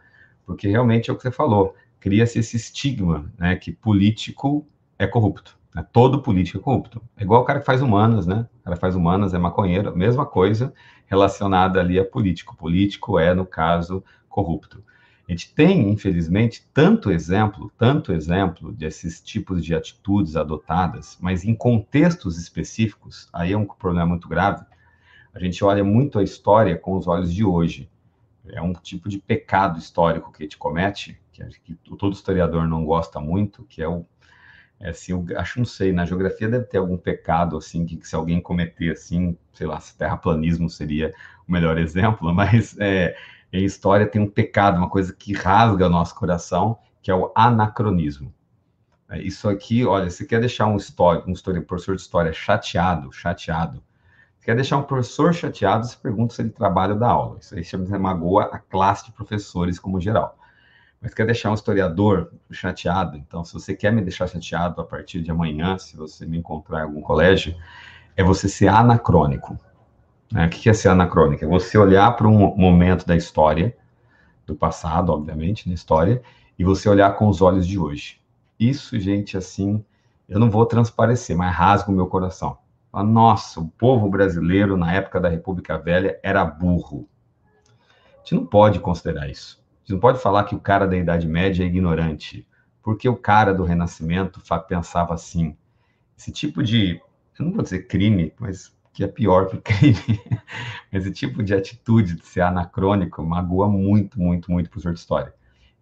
porque 0.48 0.68
realmente 0.68 1.12
é 1.12 1.14
o 1.14 1.16
que 1.16 1.22
você 1.22 1.30
falou, 1.30 1.76
cria-se 2.00 2.40
esse 2.40 2.58
estigma 2.58 3.32
né, 3.38 3.56
que 3.56 3.72
político 3.72 4.66
é 4.98 5.06
corrupto. 5.06 5.56
Né? 5.76 5.86
Todo 5.94 6.24
político 6.24 6.58
é 6.58 6.62
corrupto. 6.62 7.04
É 7.16 7.22
igual 7.22 7.44
o 7.44 7.46
cara 7.46 7.60
que 7.60 7.66
faz 7.68 7.84
humanas, 7.84 8.26
né? 8.26 8.48
O 8.62 8.64
cara 8.64 8.76
que 8.78 8.82
faz 8.82 8.96
humanas 8.96 9.32
é 9.32 9.38
maconheiro, 9.38 9.96
mesma 9.96 10.26
coisa 10.26 10.74
relacionada 11.06 11.80
ali 11.80 12.00
a 12.00 12.04
político. 12.04 12.58
Político 12.58 13.20
é, 13.20 13.32
no 13.32 13.46
caso, 13.46 14.04
corrupto. 14.28 14.84
A 15.32 15.34
gente 15.34 15.54
tem, 15.54 15.90
infelizmente, 15.90 16.68
tanto 16.74 17.10
exemplo, 17.10 17.72
tanto 17.78 18.12
exemplo 18.12 18.70
desses 18.74 19.22
tipos 19.22 19.64
de 19.64 19.74
atitudes 19.74 20.36
adotadas, 20.36 21.18
mas 21.22 21.46
em 21.46 21.56
contextos 21.56 22.38
específicos, 22.38 23.30
aí 23.32 23.54
é 23.54 23.58
um 23.58 23.66
problema 23.66 24.08
muito 24.08 24.28
grave. 24.28 24.66
A 25.34 25.40
gente 25.40 25.64
olha 25.64 25.86
muito 25.86 26.20
a 26.20 26.24
história 26.24 26.78
com 26.78 26.98
os 26.98 27.08
olhos 27.08 27.34
de 27.34 27.46
hoje. 27.46 27.90
É 28.46 28.62
um 28.62 28.74
tipo 28.74 29.08
de 29.08 29.20
pecado 29.20 29.80
histórico 29.80 30.34
que 30.34 30.44
a 30.44 30.46
gente 30.46 30.58
comete, 30.58 31.18
que, 31.32 31.46
que 31.64 31.76
todo 31.96 32.12
historiador 32.12 32.68
não 32.68 32.84
gosta 32.84 33.18
muito, 33.22 33.64
que 33.70 33.82
é 33.82 33.88
o 33.88 34.06
é 34.82 34.90
assim, 34.90 35.14
eu 35.14 35.26
acho, 35.38 35.60
não 35.60 35.66
sei, 35.66 35.94
na 35.94 36.06
geografia 36.08 36.50
deve 36.50 36.66
ter 36.66 36.80
algum 36.80 36.98
pecado, 36.98 37.56
assim, 37.56 37.86
que, 37.86 37.96
que 37.98 38.08
se 38.08 38.16
alguém 38.16 38.42
cometer, 38.42 38.92
assim, 38.92 39.38
sei 39.54 39.68
lá, 39.68 39.80
se 39.80 39.96
terraplanismo 39.96 40.68
seria 40.70 41.14
o 41.48 41.52
melhor 41.52 41.78
exemplo, 41.80 42.34
mas 42.34 42.76
é, 42.80 43.16
em 43.52 43.66
história 43.66 44.08
tem 44.08 44.22
um 44.22 44.30
pecado, 44.30 44.78
uma 44.78 44.90
coisa 44.90 45.14
que 45.14 45.34
rasga 45.34 45.88
o 45.88 45.90
nosso 45.90 46.16
coração, 46.16 46.78
que 47.02 47.12
é 47.12 47.16
o 47.16 47.32
anacronismo. 47.36 48.34
É, 49.10 49.22
isso 49.22 49.50
aqui, 49.50 49.86
olha, 49.86 50.10
você 50.10 50.26
quer 50.26 50.40
deixar 50.40 50.68
um, 50.68 50.78
história, 50.78 51.24
um, 51.28 51.62
professor 51.64 51.96
de 51.96 52.02
história 52.02 52.32
chateado, 52.32 53.12
chateado, 53.12 53.84
quer 54.42 54.56
deixar 54.56 54.78
um 54.78 54.84
professor 54.84 55.34
chateado, 55.34 55.86
você 55.86 55.98
pergunta 55.98 56.34
se 56.34 56.42
ele 56.42 56.50
trabalha 56.50 56.96
da 56.96 57.10
aula. 57.10 57.38
Isso 57.40 57.54
aí 57.54 57.64
chama, 57.64 58.00
magoa 58.00 58.46
a 58.46 58.58
classe 58.58 59.06
de 59.06 59.12
professores 59.12 59.78
como 59.78 60.00
geral. 60.00 60.38
Mas 61.02 61.14
quer 61.14 61.26
deixar 61.26 61.52
um 61.52 61.56
historiador 61.56 62.32
chateado, 62.52 63.18
então 63.18 63.44
se 63.44 63.54
você 63.54 63.76
quer 63.76 63.92
me 63.92 64.02
deixar 64.02 64.28
chateado 64.28 64.80
a 64.80 64.86
partir 64.86 65.22
de 65.22 65.32
amanhã, 65.32 65.78
se 65.78 65.98
você 65.98 66.26
me 66.26 66.38
encontrar 66.38 66.82
em 66.82 66.84
algum 66.84 67.02
colégio, 67.02 67.56
é 68.16 68.24
você 68.24 68.48
ser 68.48 68.68
anacrônico. 68.68 69.60
Né? 70.32 70.46
O 70.46 70.50
que 70.50 70.70
é 70.70 70.74
ser 70.74 70.90
anacrônica? 70.90 71.46
É 71.46 71.48
você 71.48 71.78
olhar 71.78 72.16
para 72.16 72.28
um 72.28 72.56
momento 72.56 73.06
da 73.06 73.16
história, 73.16 73.76
do 74.46 74.56
passado, 74.56 75.12
obviamente, 75.12 75.68
na 75.68 75.76
história, 75.76 76.22
e 76.58 76.64
você 76.64 76.88
olhar 76.88 77.16
com 77.16 77.28
os 77.28 77.42
olhos 77.42 77.68
de 77.68 77.78
hoje. 77.78 78.22
Isso, 78.60 79.00
gente, 79.00 79.36
assim, 79.38 79.84
eu 80.28 80.40
não 80.40 80.50
vou 80.50 80.66
transparecer, 80.66 81.36
mas 81.36 81.54
rasga 81.54 81.92
o 81.92 81.94
meu 81.94 82.08
coração. 82.08 82.58
Nossa, 82.94 83.60
o 83.60 83.68
povo 83.68 84.10
brasileiro, 84.10 84.78
na 84.78 84.94
época 84.94 85.20
da 85.20 85.30
República 85.30 85.78
Velha, 85.78 86.20
era 86.22 86.44
burro. 86.44 87.08
A 88.16 88.18
gente 88.20 88.36
não 88.36 88.46
pode 88.46 88.80
considerar 88.80 89.30
isso. 89.30 89.62
A 89.78 89.80
gente 89.80 89.94
não 89.94 90.00
pode 90.00 90.20
falar 90.20 90.44
que 90.44 90.56
o 90.56 90.60
cara 90.60 90.86
da 90.86 90.96
Idade 90.96 91.28
Média 91.28 91.64
é 91.64 91.68
ignorante, 91.68 92.48
porque 92.84 93.08
o 93.08 93.16
cara 93.16 93.54
do 93.54 93.64
Renascimento 93.64 94.42
pensava 94.68 95.14
assim. 95.14 95.56
Esse 96.18 96.32
tipo 96.32 96.62
de, 96.62 97.02
eu 97.40 97.46
não 97.46 97.54
vou 97.54 97.64
dizer 97.64 97.88
crime, 97.88 98.34
mas 98.40 98.76
que 98.94 99.04
é 99.04 99.08
pior 99.08 99.48
que 99.48 99.58
crime. 99.62 100.22
Esse 100.92 101.12
tipo 101.12 101.42
de 101.44 101.54
atitude 101.54 102.16
de 102.16 102.26
ser 102.26 102.42
anacrônico 102.42 103.24
magoa 103.24 103.68
muito, 103.68 104.20
muito, 104.20 104.52
muito 104.52 104.68
o 104.68 104.70
professor 104.70 104.94
de 104.94 105.00
história. 105.00 105.34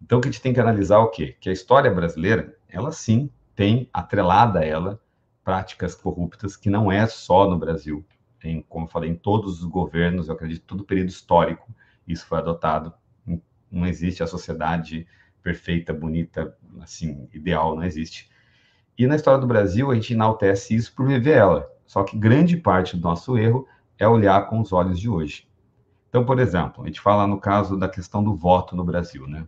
Então, 0.01 0.19
o 0.19 0.21
que 0.21 0.29
a 0.29 0.31
gente 0.31 0.41
tem 0.41 0.53
que 0.53 0.59
analisar 0.59 0.95
é 0.95 0.99
o 0.99 1.09
quê? 1.09 1.35
Que 1.39 1.49
a 1.49 1.53
história 1.53 1.91
brasileira, 1.91 2.55
ela 2.67 2.91
sim 2.91 3.29
tem 3.55 3.89
atrelada 3.91 4.59
a 4.59 4.65
ela 4.65 5.01
práticas 5.43 5.95
corruptas 5.95 6.55
que 6.55 6.69
não 6.69 6.91
é 6.91 7.05
só 7.07 7.49
no 7.49 7.57
Brasil. 7.57 8.05
Tem, 8.39 8.61
como 8.69 8.85
eu 8.85 8.89
falei, 8.89 9.09
em 9.09 9.15
todos 9.15 9.61
os 9.61 9.65
governos, 9.65 10.27
eu 10.27 10.35
acredito, 10.35 10.63
todo 10.65 10.85
período 10.85 11.09
histórico, 11.09 11.67
isso 12.07 12.25
foi 12.25 12.37
adotado. 12.37 12.93
Não 13.71 13.85
existe 13.85 14.23
a 14.23 14.27
sociedade 14.27 15.05
perfeita, 15.43 15.93
bonita, 15.93 16.55
assim, 16.81 17.27
ideal, 17.33 17.75
não 17.75 17.83
existe. 17.83 18.29
E 18.97 19.07
na 19.07 19.15
história 19.15 19.39
do 19.39 19.47
Brasil, 19.47 19.91
a 19.91 19.95
gente 19.95 20.13
enaltece 20.13 20.75
isso 20.75 20.93
por 20.93 21.07
viver 21.07 21.37
ela. 21.37 21.69
Só 21.89 22.03
que 22.03 22.15
grande 22.15 22.55
parte 22.55 22.95
do 22.95 23.01
nosso 23.01 23.35
erro 23.35 23.67
é 23.97 24.07
olhar 24.07 24.47
com 24.47 24.61
os 24.61 24.71
olhos 24.71 24.99
de 24.99 25.09
hoje. 25.09 25.49
Então, 26.07 26.23
por 26.23 26.37
exemplo, 26.37 26.83
a 26.83 26.85
gente 26.85 27.01
fala 27.01 27.25
no 27.25 27.39
caso 27.39 27.75
da 27.75 27.89
questão 27.89 28.23
do 28.23 28.35
voto 28.35 28.75
no 28.75 28.83
Brasil, 28.83 29.25
né? 29.25 29.47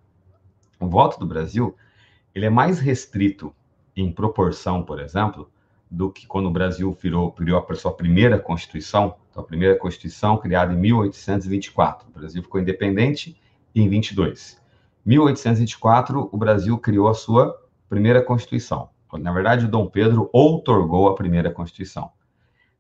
O 0.79 0.87
voto 0.87 1.19
do 1.19 1.25
Brasil, 1.27 1.75
ele 2.33 2.47
é 2.47 2.49
mais 2.49 2.79
restrito 2.79 3.53
em 3.95 4.11
proporção, 4.11 4.81
por 4.81 4.99
exemplo, 4.99 5.51
do 5.89 6.09
que 6.09 6.25
quando 6.25 6.47
o 6.47 6.51
Brasil 6.51 6.97
virou, 6.99 7.31
criou 7.31 7.63
a 7.69 7.75
sua 7.75 7.93
primeira 7.93 8.39
Constituição, 8.39 9.17
então, 9.29 9.43
a 9.43 9.45
primeira 9.45 9.77
Constituição 9.77 10.35
criada 10.35 10.73
em 10.73 10.77
1824. 10.77 12.09
O 12.09 12.11
Brasil 12.11 12.41
ficou 12.41 12.59
independente 12.59 13.39
em 13.75 13.87
22. 13.87 14.59
1824, 15.05 16.27
o 16.31 16.37
Brasil 16.37 16.75
criou 16.79 17.07
a 17.07 17.13
sua 17.13 17.55
primeira 17.87 18.19
Constituição. 18.19 18.89
Na 19.19 19.31
verdade, 19.31 19.67
Dom 19.67 19.85
Pedro 19.85 20.27
outorgou 20.33 21.07
a 21.07 21.13
primeira 21.13 21.51
Constituição. 21.51 22.09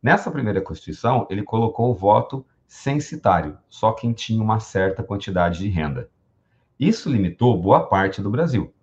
Nessa 0.01 0.31
primeira 0.31 0.61
Constituição, 0.61 1.27
ele 1.29 1.43
colocou 1.43 1.91
o 1.91 1.93
voto 1.93 2.43
censitário, 2.67 3.57
só 3.69 3.91
quem 3.91 4.13
tinha 4.13 4.41
uma 4.41 4.59
certa 4.59 5.03
quantidade 5.03 5.59
de 5.59 5.69
renda. 5.69 6.09
Isso 6.79 7.09
limitou 7.09 7.61
boa 7.61 7.85
parte 7.87 8.21
do 8.21 8.29
Brasil. 8.31 8.73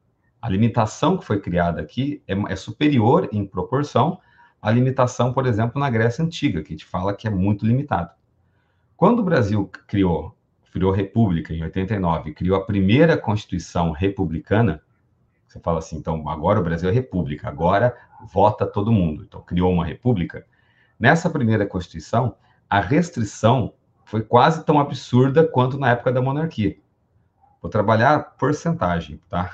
A 0.40 0.48
limitação 0.48 1.18
que 1.18 1.24
foi 1.24 1.40
criada 1.40 1.80
aqui 1.80 2.22
é, 2.28 2.34
é 2.52 2.54
superior 2.54 3.28
em 3.32 3.44
proporção 3.44 4.20
à 4.62 4.70
limitação, 4.70 5.32
por 5.32 5.46
exemplo, 5.46 5.80
na 5.80 5.90
Grécia 5.90 6.24
Antiga, 6.24 6.62
que 6.62 6.68
a 6.68 6.76
gente 6.76 6.84
fala 6.84 7.14
que 7.14 7.26
é 7.26 7.30
muito 7.30 7.66
limitado. 7.66 8.10
Quando 8.96 9.18
o 9.18 9.24
Brasil 9.24 9.68
criou, 9.88 10.36
criou 10.72 10.92
república 10.92 11.52
em 11.52 11.62
89, 11.64 12.34
criou 12.34 12.56
a 12.56 12.64
primeira 12.64 13.16
Constituição 13.16 13.90
republicana, 13.90 14.80
você 15.48 15.58
fala 15.58 15.78
assim, 15.78 15.96
então 15.96 16.28
agora 16.28 16.60
o 16.60 16.62
Brasil 16.62 16.88
é 16.88 16.92
república, 16.92 17.48
agora 17.48 17.96
vota 18.32 18.66
todo 18.66 18.92
mundo. 18.92 19.24
Então 19.26 19.40
criou 19.40 19.72
uma 19.72 19.84
república. 19.84 20.46
Nessa 20.98 21.30
primeira 21.30 21.66
Constituição, 21.66 22.34
a 22.68 22.80
restrição 22.80 23.74
foi 24.04 24.22
quase 24.22 24.64
tão 24.64 24.80
absurda 24.80 25.46
quanto 25.46 25.78
na 25.78 25.90
época 25.90 26.10
da 26.10 26.20
monarquia. 26.20 26.76
Vou 27.62 27.70
trabalhar 27.70 28.36
porcentagem, 28.36 29.20
tá? 29.28 29.52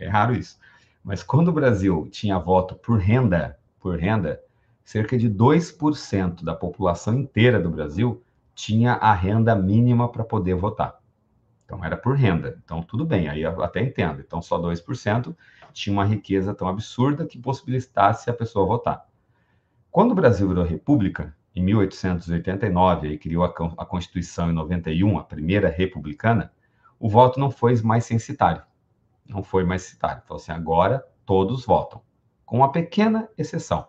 É 0.00 0.08
raro 0.08 0.34
isso. 0.34 0.58
Mas 1.04 1.22
quando 1.22 1.48
o 1.48 1.52
Brasil 1.52 2.08
tinha 2.10 2.38
voto 2.38 2.74
por 2.74 2.98
renda, 2.98 3.58
por 3.78 3.98
renda, 3.98 4.40
cerca 4.82 5.16
de 5.16 5.28
2% 5.28 6.42
da 6.42 6.54
população 6.54 7.14
inteira 7.14 7.60
do 7.60 7.70
Brasil 7.70 8.22
tinha 8.54 8.94
a 8.94 9.12
renda 9.12 9.54
mínima 9.54 10.10
para 10.10 10.24
poder 10.24 10.54
votar. 10.54 10.98
Então 11.64 11.84
era 11.84 11.96
por 11.96 12.16
renda. 12.16 12.58
Então 12.64 12.82
tudo 12.82 13.04
bem, 13.04 13.28
aí 13.28 13.42
eu 13.42 13.62
até 13.62 13.80
entendo. 13.80 14.20
Então 14.20 14.42
só 14.42 14.58
2% 14.58 15.36
tinha 15.72 15.92
uma 15.92 16.04
riqueza 16.04 16.52
tão 16.52 16.66
absurda 16.66 17.26
que 17.26 17.38
possibilitasse 17.38 18.28
a 18.28 18.34
pessoa 18.34 18.66
votar. 18.66 19.09
Quando 19.90 20.12
o 20.12 20.14
Brasil 20.14 20.46
virou 20.46 20.64
república, 20.64 21.34
em 21.54 21.64
1889, 21.64 23.08
e 23.08 23.18
criou 23.18 23.42
a 23.44 23.84
Constituição 23.84 24.48
em 24.48 24.52
91, 24.52 25.18
a 25.18 25.24
primeira 25.24 25.68
republicana, 25.68 26.52
o 26.96 27.08
voto 27.08 27.40
não 27.40 27.50
foi 27.50 27.74
mais 27.82 28.04
censitário. 28.04 28.62
Não 29.28 29.42
foi 29.42 29.64
mais 29.64 29.82
censitário. 29.82 30.22
Falou 30.28 30.40
assim, 30.40 30.52
agora 30.52 31.04
todos 31.26 31.66
votam, 31.66 32.00
com 32.46 32.58
uma 32.58 32.70
pequena 32.70 33.28
exceção. 33.36 33.88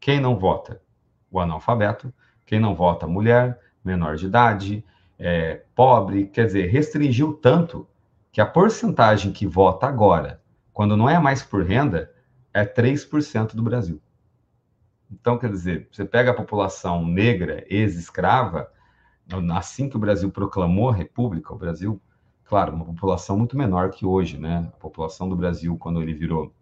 Quem 0.00 0.18
não 0.18 0.36
vota? 0.36 0.82
O 1.30 1.38
analfabeto, 1.38 2.12
Quem 2.44 2.58
não 2.58 2.74
vota, 2.74 3.06
mulher, 3.06 3.60
menor 3.84 4.16
de 4.16 4.26
idade, 4.26 4.84
é, 5.18 5.62
pobre, 5.74 6.26
quer 6.26 6.46
dizer, 6.46 6.66
restringiu 6.66 7.34
tanto 7.34 7.86
que 8.32 8.40
a 8.40 8.46
porcentagem 8.46 9.32
que 9.32 9.46
vota 9.46 9.86
agora, 9.86 10.42
quando 10.72 10.96
não 10.96 11.08
é 11.08 11.18
mais 11.20 11.42
por 11.42 11.64
renda, 11.64 12.12
é 12.52 12.64
3% 12.64 13.54
do 13.54 13.62
Brasil. 13.62 14.00
Então, 15.20 15.38
quer 15.38 15.50
dizer, 15.50 15.88
você 15.90 16.04
pega 16.04 16.32
a 16.32 16.34
população 16.34 17.06
negra, 17.06 17.64
ex-escrava, 17.68 18.68
assim 19.54 19.88
que 19.88 19.96
o 19.96 20.00
Brasil 20.00 20.30
proclamou 20.30 20.90
a 20.90 20.94
República, 20.94 21.54
o 21.54 21.56
Brasil, 21.56 22.00
claro, 22.44 22.74
uma 22.74 22.84
população 22.84 23.38
muito 23.38 23.56
menor 23.56 23.90
que 23.90 24.04
hoje, 24.04 24.36
né? 24.38 24.70
A 24.74 24.76
população 24.76 25.28
do 25.28 25.36
Brasil, 25.36 25.76
quando 25.78 26.02
ele 26.02 26.12
virou 26.12 26.52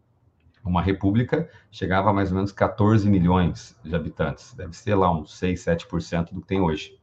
uma 0.65 0.83
república, 0.83 1.49
chegava 1.71 2.11
a 2.11 2.13
mais 2.13 2.31
ou 2.31 2.37
menos 2.37 2.53
14 2.53 3.09
milhões 3.09 3.77
de 3.83 3.97
habitantes. 3.97 4.55
Deve 4.55 4.77
ser 4.77 4.95
lá 4.95 5.11
uns 5.11 5.37
6, 5.37 5.65
7% 5.65 6.33
do 6.33 6.41
que 6.41 6.47
tem 6.47 6.61
hoje. 6.61 6.97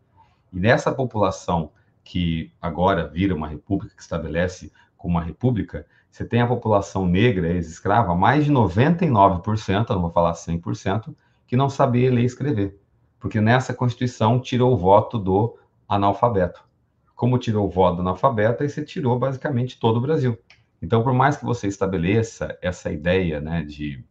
E 0.53 0.59
nessa 0.59 0.91
população 0.91 1.71
que 2.03 2.53
agora 2.61 3.07
vira 3.07 3.35
uma 3.35 3.47
república, 3.47 3.95
que 3.95 4.01
estabelece 4.01 4.71
como 4.95 5.17
uma 5.17 5.23
república, 5.23 5.85
você 6.09 6.23
tem 6.25 6.41
a 6.41 6.47
população 6.47 7.05
negra, 7.05 7.49
ex-escrava, 7.49 8.15
mais 8.15 8.45
de 8.45 8.51
99%, 8.51 9.89
eu 9.89 9.95
não 9.95 10.01
vou 10.03 10.11
falar 10.11 10.33
100%, 10.33 11.13
que 11.49 11.57
não 11.57 11.67
sabia 11.67 12.13
ler 12.13 12.21
e 12.21 12.25
escrever. 12.25 12.79
Porque 13.19 13.41
nessa 13.41 13.73
Constituição 13.73 14.39
tirou 14.39 14.71
o 14.71 14.77
voto 14.77 15.17
do 15.17 15.57
analfabeto. 15.87 16.63
Como 17.15 17.39
tirou 17.39 17.65
o 17.65 17.71
voto 17.71 17.95
do 17.95 18.01
analfabeto, 18.01 18.61
aí 18.61 18.69
você 18.69 18.85
tirou 18.85 19.17
basicamente 19.17 19.79
todo 19.79 19.97
o 19.97 20.01
Brasil. 20.01 20.37
Então, 20.79 21.01
por 21.01 21.11
mais 21.11 21.37
que 21.37 21.43
você 21.43 21.67
estabeleça 21.67 22.55
essa 22.61 22.91
ideia 22.91 23.41
né, 23.41 23.63
de, 23.63 24.05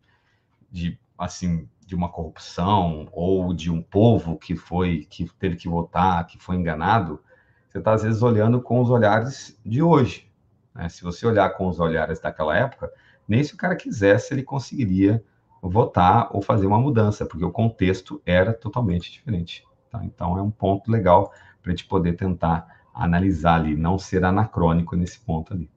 de 0.68 0.98
assim 1.16 1.68
de 1.87 1.94
uma 1.94 2.09
corrupção 2.09 3.09
ou 3.12 3.55
de 3.55 3.70
um 3.70 3.81
povo 3.81 4.37
que 4.37 4.57
foi 4.57 5.07
que 5.09 5.31
teve 5.38 5.55
que 5.55 5.68
votar, 5.68 6.27
que 6.27 6.38
foi 6.40 6.57
enganado, 6.57 7.20
você 7.68 7.79
está 7.79 7.92
às 7.94 8.03
vezes 8.03 8.20
olhando 8.20 8.61
com 8.61 8.81
os 8.81 8.90
olhares 8.90 9.57
de 9.64 9.81
hoje. 9.81 10.29
Né? 10.74 10.88
Se 10.88 11.05
você 11.05 11.24
olhar 11.24 11.48
com 11.51 11.68
os 11.68 11.79
olhares 11.79 12.18
daquela 12.18 12.57
época, 12.57 12.92
nem 13.29 13.44
se 13.44 13.55
o 13.55 13.57
cara 13.57 13.77
quisesse 13.77 14.35
ele 14.35 14.42
conseguiria 14.42 15.24
votar 15.62 16.29
ou 16.33 16.40
fazer 16.42 16.66
uma 16.66 16.81
mudança, 16.81 17.27
porque 17.27 17.44
o 17.44 17.51
contexto 17.51 18.21
era 18.25 18.53
totalmente 18.53 19.11
diferente. 19.11 19.64
Tá? 19.90 20.05
Então 20.05 20.38
é 20.38 20.42
um 20.42 20.51
ponto 20.51 20.90
legal 20.90 21.33
para 21.62 21.73
a 21.73 21.75
gente 21.75 21.87
poder 21.87 22.14
tentar 22.14 22.66
analisar 22.94 23.57
ali, 23.57 23.77
não 23.77 23.99
ser 23.99 24.25
anacrônico 24.25 24.97
nesse 24.97 25.18
ponto 25.21 25.53
ali. 25.53 25.68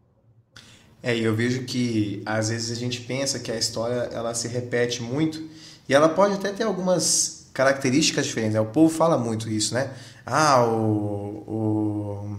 É, 1.04 1.17
eu 1.17 1.36
vejo 1.36 1.63
que 1.65 2.22
às 2.26 2.50
vezes 2.50 2.76
a 2.76 2.80
gente 2.80 3.02
pensa 3.02 3.39
que 3.39 3.52
a 3.52 3.58
história 3.58 4.10
ela 4.12 4.34
se 4.34 4.48
repete 4.48 5.02
muito 5.02 5.44
e 5.89 5.94
ela 5.94 6.10
pode 6.10 6.36
até 6.36 6.52
ter 6.52 6.63
algumas 6.63 7.50
características 7.54 8.28
diferentes. 8.28 8.54
Né? 8.54 8.62
O 8.62 8.65
povo 8.65 8.94
fala 8.94 9.17
muito 9.17 9.50
isso, 9.50 9.74
né? 9.74 9.91
Ah, 10.26 10.63
o, 10.63 11.44
o, 11.48 12.38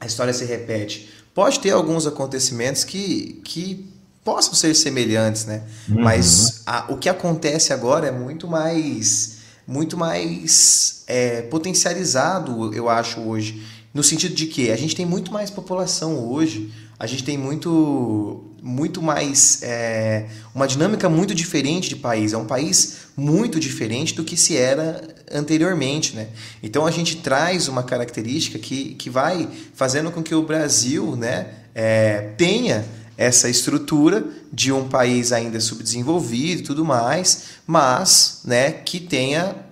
a 0.00 0.06
história 0.06 0.32
se 0.32 0.44
repete. 0.44 1.12
Pode 1.34 1.60
ter 1.60 1.70
alguns 1.70 2.06
acontecimentos 2.06 2.84
que, 2.84 3.40
que 3.44 3.93
possam 4.24 4.54
ser 4.54 4.74
semelhantes, 4.74 5.44
né? 5.44 5.62
Uhum. 5.88 6.02
Mas 6.02 6.62
a, 6.66 6.86
o 6.88 6.96
que 6.96 7.08
acontece 7.08 7.72
agora 7.72 8.08
é 8.08 8.12
muito 8.12 8.48
mais 8.48 9.34
muito 9.66 9.96
mais 9.96 11.04
é, 11.06 11.42
potencializado, 11.42 12.74
eu 12.74 12.90
acho, 12.90 13.20
hoje. 13.20 13.62
No 13.94 14.02
sentido 14.02 14.34
de 14.34 14.46
que 14.46 14.70
a 14.70 14.76
gente 14.76 14.94
tem 14.94 15.06
muito 15.06 15.32
mais 15.32 15.50
população 15.50 16.18
hoje 16.28 16.72
a 16.98 17.06
gente 17.06 17.24
tem 17.24 17.36
muito 17.36 18.44
muito 18.62 19.02
mais 19.02 19.62
é, 19.62 20.26
uma 20.54 20.66
dinâmica 20.66 21.06
muito 21.08 21.34
diferente 21.34 21.88
de 21.88 21.96
país 21.96 22.32
é 22.32 22.38
um 22.38 22.46
país 22.46 22.98
muito 23.16 23.60
diferente 23.60 24.14
do 24.14 24.24
que 24.24 24.36
se 24.36 24.56
era 24.56 25.02
anteriormente 25.30 26.14
né 26.14 26.28
então 26.62 26.86
a 26.86 26.90
gente 26.90 27.16
traz 27.16 27.68
uma 27.68 27.82
característica 27.82 28.58
que, 28.58 28.94
que 28.94 29.10
vai 29.10 29.48
fazendo 29.74 30.10
com 30.10 30.22
que 30.22 30.34
o 30.34 30.42
Brasil 30.42 31.14
né 31.16 31.48
é, 31.74 32.32
tenha 32.38 32.84
essa 33.16 33.48
estrutura 33.48 34.24
de 34.52 34.72
um 34.72 34.88
país 34.88 35.32
ainda 35.32 35.60
subdesenvolvido 35.60 36.60
e 36.60 36.64
tudo 36.64 36.84
mais 36.84 37.44
mas 37.66 38.40
né 38.44 38.72
que 38.72 39.00
tenha 39.00 39.63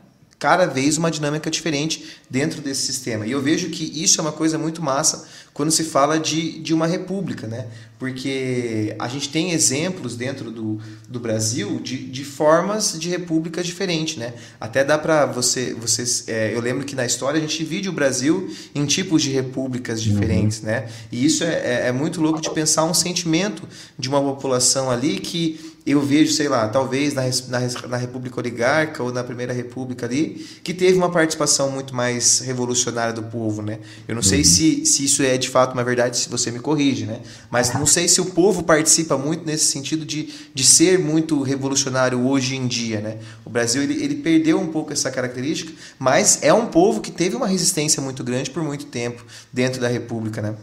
cada 0.42 0.66
vez 0.66 0.98
uma 0.98 1.08
dinâmica 1.08 1.48
diferente 1.48 2.18
dentro 2.28 2.60
desse 2.60 2.82
sistema. 2.82 3.24
E 3.24 3.30
eu 3.30 3.40
vejo 3.40 3.70
que 3.70 3.84
isso 4.02 4.20
é 4.20 4.22
uma 4.22 4.32
coisa 4.32 4.58
muito 4.58 4.82
massa 4.82 5.24
quando 5.54 5.70
se 5.70 5.84
fala 5.84 6.18
de, 6.18 6.58
de 6.58 6.74
uma 6.74 6.84
república, 6.84 7.46
né? 7.46 7.68
Porque 7.96 8.96
a 8.98 9.06
gente 9.06 9.28
tem 9.28 9.52
exemplos 9.52 10.16
dentro 10.16 10.50
do, 10.50 10.80
do 11.08 11.20
Brasil 11.20 11.78
de, 11.78 11.96
de 12.10 12.24
formas 12.24 12.98
de 12.98 13.08
repúblicas 13.08 13.64
diferentes, 13.64 14.16
né? 14.16 14.34
Até 14.60 14.82
dá 14.82 14.98
para 14.98 15.26
você, 15.26 15.74
vocês, 15.74 16.24
é, 16.26 16.52
eu 16.52 16.60
lembro 16.60 16.84
que 16.84 16.96
na 16.96 17.06
história 17.06 17.38
a 17.38 17.40
gente 17.40 17.58
divide 17.58 17.88
o 17.88 17.92
Brasil 17.92 18.52
em 18.74 18.84
tipos 18.84 19.22
de 19.22 19.30
repúblicas 19.30 20.02
diferentes, 20.02 20.58
uhum. 20.58 20.66
né? 20.66 20.88
E 21.12 21.24
isso 21.24 21.44
é, 21.44 21.52
é, 21.52 21.88
é 21.88 21.92
muito 21.92 22.20
louco 22.20 22.40
de 22.40 22.50
pensar 22.50 22.82
um 22.82 22.94
sentimento 22.94 23.62
de 23.96 24.08
uma 24.08 24.20
população 24.20 24.90
ali 24.90 25.20
que 25.20 25.71
eu 25.84 26.00
vejo, 26.00 26.32
sei 26.32 26.48
lá, 26.48 26.68
talvez 26.68 27.12
na, 27.12 27.22
na, 27.48 27.88
na, 27.88 27.96
República 27.96 28.38
Oligarca 28.38 29.02
ou 29.02 29.12
na 29.12 29.24
Primeira 29.24 29.52
República 29.52 30.06
ali, 30.06 30.46
que 30.62 30.72
teve 30.72 30.96
uma 30.96 31.10
participação 31.10 31.70
muito 31.70 31.94
mais 31.94 32.38
revolucionária 32.38 33.12
do 33.12 33.24
povo, 33.24 33.62
né? 33.62 33.80
Eu 34.06 34.14
não 34.14 34.22
uhum. 34.22 34.28
sei 34.28 34.44
se, 34.44 34.86
se 34.86 35.04
isso 35.04 35.24
é 35.24 35.36
de 35.36 35.48
fato 35.48 35.72
uma 35.72 35.82
verdade, 35.82 36.16
se 36.16 36.28
você 36.28 36.52
me 36.52 36.60
corrige, 36.60 37.04
né? 37.04 37.20
Mas 37.50 37.74
não 37.74 37.84
sei 37.84 38.06
se 38.06 38.20
o 38.20 38.26
povo 38.26 38.62
participa 38.62 39.18
muito 39.18 39.44
nesse 39.44 39.64
sentido 39.64 40.06
de, 40.06 40.32
de 40.54 40.62
ser 40.64 41.00
muito 41.00 41.42
revolucionário 41.42 42.24
hoje 42.24 42.54
em 42.54 42.68
dia, 42.68 43.00
né? 43.00 43.18
O 43.44 43.50
Brasil, 43.50 43.82
ele, 43.82 44.04
ele 44.04 44.14
perdeu 44.16 44.60
um 44.60 44.68
pouco 44.68 44.92
essa 44.92 45.10
característica, 45.10 45.72
mas 45.98 46.42
é 46.42 46.54
um 46.54 46.66
povo 46.66 47.00
que 47.00 47.10
teve 47.10 47.34
uma 47.34 47.48
resistência 47.48 48.00
muito 48.00 48.22
grande 48.22 48.50
por 48.50 48.62
muito 48.62 48.86
tempo 48.86 49.24
dentro 49.52 49.80
da 49.80 49.88
República, 49.88 50.40
né? 50.40 50.54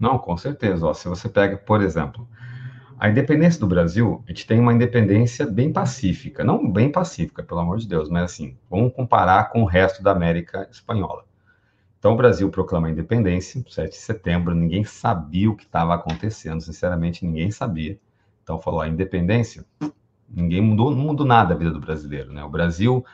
Não, 0.00 0.18
com 0.18 0.36
certeza. 0.36 0.86
Ó, 0.86 0.94
se 0.94 1.08
você 1.08 1.28
pega, 1.28 1.56
por 1.56 1.82
exemplo, 1.82 2.26
a 2.98 3.10
independência 3.10 3.60
do 3.60 3.66
Brasil, 3.66 4.24
a 4.26 4.30
gente 4.30 4.46
tem 4.46 4.58
uma 4.58 4.72
independência 4.72 5.46
bem 5.46 5.70
pacífica, 5.72 6.42
não 6.42 6.70
bem 6.70 6.90
pacífica, 6.90 7.42
pelo 7.42 7.60
amor 7.60 7.78
de 7.78 7.86
Deus, 7.86 8.08
mas 8.08 8.24
assim, 8.24 8.56
vamos 8.70 8.92
comparar 8.94 9.50
com 9.50 9.62
o 9.62 9.66
resto 9.66 10.02
da 10.02 10.12
América 10.12 10.66
Espanhola. 10.70 11.24
Então, 11.98 12.14
o 12.14 12.16
Brasil 12.16 12.48
proclama 12.50 12.86
a 12.86 12.90
independência, 12.90 13.62
7 13.68 13.90
de 13.90 13.96
setembro, 13.96 14.54
ninguém 14.54 14.84
sabia 14.84 15.50
o 15.50 15.56
que 15.56 15.64
estava 15.64 15.94
acontecendo, 15.94 16.60
sinceramente, 16.60 17.26
ninguém 17.26 17.50
sabia. 17.50 17.98
Então, 18.42 18.58
falou 18.58 18.80
a 18.80 18.88
independência, 18.88 19.64
ninguém 20.28 20.62
mudou, 20.62 20.90
não 20.90 21.04
mudou 21.04 21.26
nada 21.26 21.52
a 21.52 21.56
vida 21.56 21.72
do 21.72 21.80
brasileiro, 21.80 22.32
né? 22.32 22.44
O 22.44 22.48
Brasil, 22.48 23.04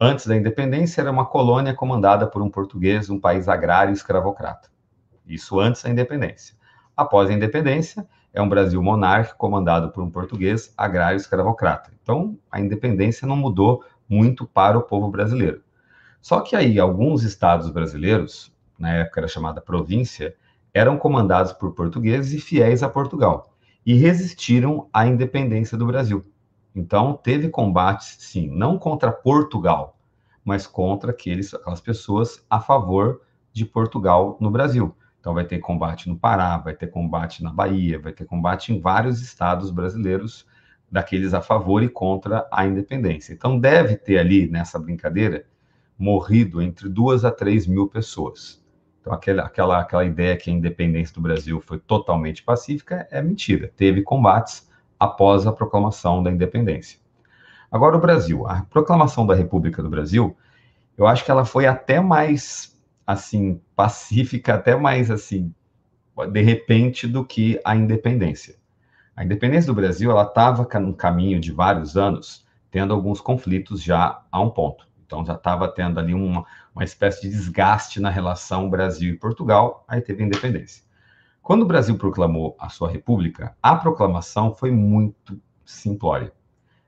antes 0.00 0.26
da 0.26 0.36
independência, 0.36 1.00
era 1.00 1.10
uma 1.10 1.26
colônia 1.26 1.74
comandada 1.74 2.26
por 2.26 2.40
um 2.40 2.48
português, 2.48 3.10
um 3.10 3.20
país 3.20 3.48
agrário 3.48 3.92
escravocrata. 3.92 4.70
Isso 5.26 5.58
antes 5.58 5.82
da 5.82 5.90
independência. 5.90 6.54
Após 6.96 7.28
a 7.28 7.32
independência, 7.32 8.06
é 8.36 8.42
um 8.42 8.48
Brasil 8.50 8.82
monárquico 8.82 9.38
comandado 9.38 9.90
por 9.90 10.04
um 10.04 10.10
português 10.10 10.70
agrário 10.76 11.16
escravocrata. 11.16 11.90
Então, 12.02 12.38
a 12.52 12.60
independência 12.60 13.26
não 13.26 13.34
mudou 13.34 13.82
muito 14.06 14.46
para 14.46 14.76
o 14.76 14.82
povo 14.82 15.08
brasileiro. 15.08 15.62
Só 16.20 16.40
que 16.42 16.54
aí, 16.54 16.78
alguns 16.78 17.22
estados 17.22 17.70
brasileiros, 17.70 18.52
na 18.78 18.92
época 18.92 19.20
era 19.20 19.28
chamada 19.28 19.62
província, 19.62 20.36
eram 20.74 20.98
comandados 20.98 21.54
por 21.54 21.72
portugueses 21.72 22.34
e 22.34 22.38
fiéis 22.38 22.82
a 22.82 22.90
Portugal, 22.90 23.54
e 23.86 23.94
resistiram 23.94 24.86
à 24.92 25.06
independência 25.06 25.78
do 25.78 25.86
Brasil. 25.86 26.22
Então, 26.74 27.14
teve 27.14 27.48
combates, 27.48 28.18
sim, 28.18 28.50
não 28.50 28.78
contra 28.78 29.10
Portugal, 29.10 29.96
mas 30.44 30.66
contra 30.66 31.10
aqueles, 31.10 31.54
aquelas 31.54 31.80
pessoas 31.80 32.44
a 32.50 32.60
favor 32.60 33.22
de 33.50 33.64
Portugal 33.64 34.36
no 34.38 34.50
Brasil. 34.50 34.94
Então, 35.26 35.34
vai 35.34 35.44
ter 35.44 35.58
combate 35.58 36.08
no 36.08 36.16
Pará, 36.16 36.56
vai 36.56 36.72
ter 36.72 36.86
combate 36.86 37.42
na 37.42 37.52
Bahia, 37.52 37.98
vai 37.98 38.12
ter 38.12 38.24
combate 38.24 38.72
em 38.72 38.78
vários 38.78 39.20
estados 39.20 39.72
brasileiros, 39.72 40.46
daqueles 40.88 41.34
a 41.34 41.40
favor 41.40 41.82
e 41.82 41.88
contra 41.88 42.46
a 42.48 42.64
independência. 42.64 43.32
Então, 43.32 43.58
deve 43.58 43.96
ter 43.96 44.18
ali, 44.18 44.48
nessa 44.48 44.78
brincadeira, 44.78 45.44
morrido 45.98 46.62
entre 46.62 46.88
duas 46.88 47.24
a 47.24 47.32
três 47.32 47.66
mil 47.66 47.88
pessoas. 47.88 48.64
Então, 49.00 49.12
aquela, 49.12 49.42
aquela, 49.42 49.80
aquela 49.80 50.04
ideia 50.04 50.36
que 50.36 50.48
a 50.48 50.52
independência 50.52 51.12
do 51.16 51.20
Brasil 51.20 51.60
foi 51.60 51.80
totalmente 51.80 52.44
pacífica 52.44 53.08
é 53.10 53.20
mentira. 53.20 53.72
Teve 53.76 54.02
combates 54.02 54.70
após 54.96 55.44
a 55.44 55.50
proclamação 55.50 56.22
da 56.22 56.30
independência. 56.30 57.00
Agora, 57.68 57.96
o 57.96 58.00
Brasil. 58.00 58.46
A 58.46 58.62
proclamação 58.62 59.26
da 59.26 59.34
República 59.34 59.82
do 59.82 59.90
Brasil, 59.90 60.36
eu 60.96 61.04
acho 61.04 61.24
que 61.24 61.32
ela 61.32 61.44
foi 61.44 61.66
até 61.66 62.00
mais 62.00 62.75
assim 63.06 63.60
pacífica, 63.74 64.54
até 64.54 64.74
mais 64.74 65.10
assim 65.10 65.54
de 66.30 66.40
repente 66.40 67.06
do 67.06 67.24
que 67.24 67.60
a 67.64 67.76
independência. 67.76 68.56
A 69.14 69.24
independência 69.24 69.66
do 69.66 69.74
Brasil 69.74 70.10
ela 70.10 70.24
estava 70.24 70.66
no 70.80 70.94
caminho 70.94 71.38
de 71.38 71.52
vários 71.52 71.96
anos, 71.96 72.46
tendo 72.70 72.94
alguns 72.94 73.20
conflitos 73.20 73.82
já 73.82 74.22
a 74.30 74.40
um 74.40 74.50
ponto. 74.50 74.86
Então 75.04 75.24
já 75.24 75.34
estava 75.34 75.68
tendo 75.68 76.00
ali 76.00 76.14
uma, 76.14 76.44
uma 76.74 76.84
espécie 76.84 77.22
de 77.22 77.30
desgaste 77.30 78.00
na 78.00 78.10
relação 78.10 78.68
Brasil 78.68 79.14
e 79.14 79.18
Portugal, 79.18 79.84
aí 79.86 80.00
teve 80.00 80.22
a 80.22 80.26
independência. 80.26 80.84
Quando 81.42 81.62
o 81.62 81.66
Brasil 81.66 81.96
proclamou 81.96 82.56
a 82.58 82.68
sua 82.68 82.90
república, 82.90 83.56
a 83.62 83.76
proclamação 83.76 84.52
foi 84.52 84.72
muito 84.72 85.40
simplória. 85.64 86.32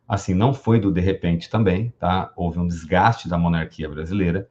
Assim, 0.07 0.35
não 0.35 0.53
foi 0.53 0.81
do 0.81 0.91
de 0.91 1.01
repente 1.01 1.49
também, 1.49 1.95
tá? 1.99 2.33
Houve 2.35 2.59
um 2.59 2.67
desgaste 2.67 3.29
da 3.29 3.39
monarquia 3.39 3.89
brasileira. 3.89 4.49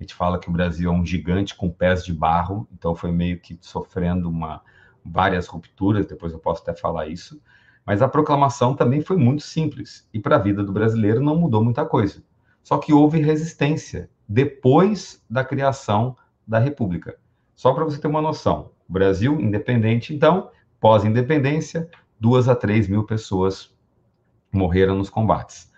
A 0.00 0.02
gente 0.02 0.14
fala 0.14 0.38
que 0.38 0.48
o 0.48 0.52
Brasil 0.52 0.90
é 0.90 0.94
um 0.94 1.04
gigante 1.04 1.54
com 1.54 1.68
pés 1.68 2.02
de 2.02 2.14
barro, 2.14 2.66
então 2.72 2.94
foi 2.94 3.12
meio 3.12 3.38
que 3.38 3.58
sofrendo 3.60 4.30
uma, 4.30 4.62
várias 5.04 5.46
rupturas, 5.46 6.06
depois 6.06 6.32
eu 6.32 6.38
posso 6.38 6.62
até 6.62 6.74
falar 6.74 7.08
isso. 7.08 7.38
Mas 7.84 8.00
a 8.00 8.08
proclamação 8.08 8.74
também 8.74 9.02
foi 9.02 9.18
muito 9.18 9.42
simples 9.42 10.08
e 10.14 10.18
para 10.18 10.36
a 10.36 10.38
vida 10.38 10.64
do 10.64 10.72
brasileiro 10.72 11.20
não 11.20 11.36
mudou 11.36 11.62
muita 11.62 11.84
coisa. 11.84 12.22
Só 12.62 12.78
que 12.78 12.94
houve 12.94 13.20
resistência 13.20 14.08
depois 14.26 15.22
da 15.28 15.44
criação 15.44 16.16
da 16.46 16.58
República. 16.58 17.18
Só 17.54 17.74
para 17.74 17.84
você 17.84 17.98
ter 17.98 18.08
uma 18.08 18.22
noção, 18.22 18.70
o 18.88 18.92
Brasil 18.94 19.38
independente, 19.38 20.14
então, 20.14 20.50
pós-independência, 20.80 21.90
duas 22.18 22.48
a 22.48 22.56
três 22.56 22.88
mil 22.88 23.04
pessoas 23.04 23.70
morreram 24.50 24.96
nos 24.96 25.10
combates. 25.10 25.69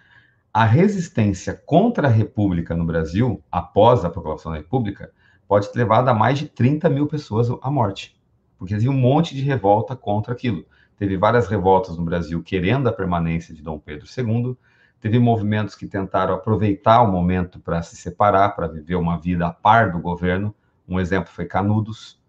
A 0.54 0.66
resistência 0.66 1.54
contra 1.64 2.08
a 2.08 2.10
República 2.10 2.76
no 2.76 2.84
Brasil, 2.84 3.42
após 3.50 4.04
a 4.04 4.10
proclamação 4.10 4.52
da 4.52 4.58
República, 4.58 5.10
pode 5.48 5.72
ter 5.72 5.78
levado 5.78 6.08
a 6.08 6.14
mais 6.14 6.38
de 6.38 6.46
30 6.46 6.90
mil 6.90 7.06
pessoas 7.06 7.48
à 7.62 7.70
morte, 7.70 8.14
porque 8.58 8.74
havia 8.74 8.90
um 8.90 8.94
monte 8.94 9.34
de 9.34 9.40
revolta 9.40 9.96
contra 9.96 10.34
aquilo. 10.34 10.66
Teve 10.98 11.16
várias 11.16 11.48
revoltas 11.48 11.96
no 11.96 12.04
Brasil 12.04 12.42
querendo 12.42 12.86
a 12.86 12.92
permanência 12.92 13.54
de 13.54 13.62
Dom 13.62 13.78
Pedro 13.78 14.06
II, 14.06 14.54
teve 15.00 15.18
movimentos 15.18 15.74
que 15.74 15.86
tentaram 15.86 16.34
aproveitar 16.34 17.00
o 17.00 17.10
momento 17.10 17.58
para 17.58 17.80
se 17.80 17.96
separar, 17.96 18.54
para 18.54 18.68
viver 18.68 18.96
uma 18.96 19.18
vida 19.18 19.46
a 19.46 19.52
par 19.54 19.90
do 19.90 20.00
governo. 20.00 20.54
Um 20.86 21.00
exemplo 21.00 21.32
foi 21.32 21.46
Canudos, 21.46 22.20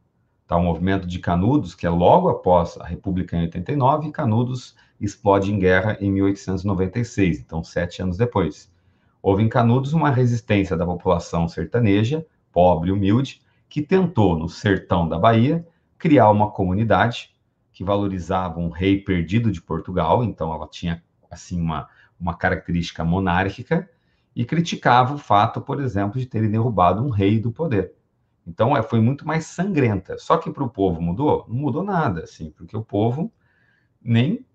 tá? 0.47 0.55
o 0.55 0.63
movimento 0.63 1.05
de 1.05 1.19
Canudos, 1.19 1.75
que 1.75 1.85
é 1.85 1.89
logo 1.89 2.29
após 2.29 2.77
a 2.77 2.85
República 2.85 3.35
em 3.35 3.41
89, 3.41 4.07
e 4.07 4.11
Canudos 4.13 4.77
explode 5.03 5.51
em 5.51 5.59
guerra 5.59 5.97
em 5.99 6.11
1896, 6.11 7.39
então 7.39 7.63
sete 7.63 8.01
anos 8.01 8.17
depois. 8.17 8.71
Houve 9.21 9.43
em 9.43 9.49
Canudos 9.49 9.93
uma 9.93 10.09
resistência 10.09 10.75
da 10.75 10.85
população 10.85 11.47
sertaneja, 11.47 12.25
pobre 12.51 12.89
e 12.89 12.91
humilde, 12.93 13.41
que 13.67 13.81
tentou, 13.81 14.37
no 14.37 14.47
sertão 14.47 15.07
da 15.07 15.17
Bahia, 15.17 15.67
criar 15.97 16.29
uma 16.29 16.51
comunidade 16.51 17.33
que 17.71 17.83
valorizava 17.83 18.59
um 18.59 18.69
rei 18.69 18.99
perdido 18.99 19.51
de 19.51 19.61
Portugal, 19.61 20.23
então 20.23 20.53
ela 20.53 20.67
tinha 20.67 21.03
assim 21.29 21.59
uma, 21.59 21.89
uma 22.19 22.35
característica 22.35 23.03
monárquica, 23.03 23.89
e 24.35 24.45
criticava 24.45 25.13
o 25.13 25.17
fato, 25.17 25.61
por 25.61 25.79
exemplo, 25.79 26.19
de 26.19 26.25
terem 26.25 26.49
derrubado 26.49 27.03
um 27.03 27.09
rei 27.09 27.39
do 27.39 27.51
poder. 27.51 27.93
Então, 28.45 28.75
é, 28.75 28.81
foi 28.81 28.99
muito 28.99 29.25
mais 29.25 29.45
sangrenta. 29.45 30.17
Só 30.17 30.37
que 30.37 30.51
para 30.51 30.63
o 30.63 30.69
povo 30.69 31.01
mudou? 31.01 31.45
Não 31.47 31.55
mudou 31.55 31.83
nada, 31.83 32.23
assim, 32.23 32.51
porque 32.51 32.75
o 32.75 32.83
povo 32.83 33.31
nem 34.01 34.45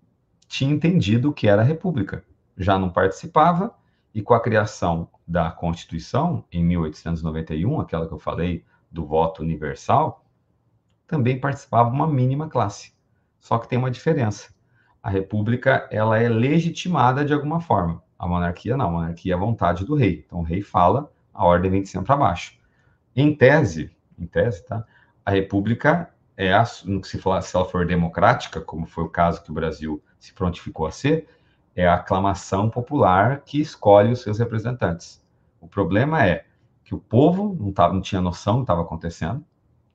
tinha 0.49 0.73
entendido 0.73 1.29
o 1.29 1.33
que 1.33 1.47
era 1.47 1.61
a 1.61 1.65
república. 1.65 2.25
Já 2.57 2.77
não 2.77 2.89
participava, 2.89 3.73
e 4.13 4.21
com 4.21 4.33
a 4.33 4.41
criação 4.41 5.07
da 5.25 5.51
Constituição, 5.51 6.43
em 6.51 6.65
1891, 6.65 7.79
aquela 7.79 8.07
que 8.07 8.13
eu 8.13 8.19
falei 8.19 8.65
do 8.91 9.05
voto 9.05 9.43
universal, 9.43 10.25
também 11.07 11.39
participava 11.39 11.89
uma 11.89 12.07
mínima 12.07 12.49
classe. 12.49 12.91
Só 13.39 13.59
que 13.59 13.69
tem 13.69 13.77
uma 13.77 13.91
diferença. 13.91 14.51
A 15.01 15.09
república, 15.09 15.87
ela 15.91 16.17
é 16.17 16.27
legitimada 16.27 17.23
de 17.23 17.31
alguma 17.31 17.61
forma. 17.61 18.03
A 18.17 18.27
monarquia 18.27 18.75
não, 18.75 18.87
a 18.87 18.91
monarquia 18.91 19.33
é 19.33 19.35
a 19.35 19.39
vontade 19.39 19.85
do 19.85 19.95
rei. 19.95 20.23
Então 20.25 20.39
o 20.39 20.43
rei 20.43 20.63
fala, 20.63 21.11
a 21.31 21.45
ordem 21.45 21.69
vem 21.69 21.83
de 21.83 21.89
cima 21.89 22.03
para 22.03 22.17
baixo. 22.17 22.57
Em 23.15 23.35
tese, 23.35 23.95
em 24.17 24.25
tese, 24.25 24.65
tá? 24.65 24.83
A 25.23 25.29
república 25.29 26.09
é 26.35 26.51
a, 26.51 26.65
se, 26.65 27.19
for, 27.19 27.41
se 27.43 27.55
ela 27.55 27.65
for 27.65 27.85
democrática, 27.85 28.59
como 28.59 28.87
foi 28.87 29.03
o 29.03 29.09
caso 29.09 29.43
que 29.43 29.51
o 29.51 29.53
Brasil 29.53 30.01
se 30.19 30.33
prontificou 30.33 30.85
a 30.85 30.91
ser, 30.91 31.27
é 31.75 31.87
a 31.87 31.95
aclamação 31.95 32.69
popular 32.69 33.41
que 33.41 33.59
escolhe 33.59 34.11
os 34.11 34.21
seus 34.21 34.37
representantes. 34.39 35.23
O 35.61 35.67
problema 35.67 36.25
é 36.25 36.45
que 36.83 36.93
o 36.93 36.99
povo 36.99 37.55
não, 37.59 37.71
tava, 37.71 37.93
não 37.93 38.01
tinha 38.01 38.21
noção 38.21 38.55
do 38.55 38.59
que 38.59 38.63
estava 38.63 38.81
acontecendo. 38.81 39.43